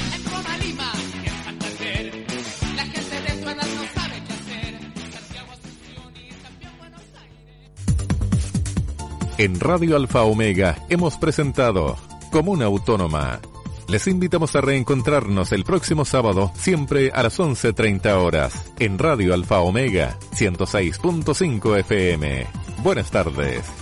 [9.36, 11.98] En Radio Alfa Omega hemos presentado
[12.30, 13.40] Comuna Autónoma.
[13.86, 19.60] Les invitamos a reencontrarnos el próximo sábado, siempre a las 11.30 horas, en Radio Alfa
[19.60, 22.46] Omega 106.5 FM.
[22.82, 23.79] Buenas tardes.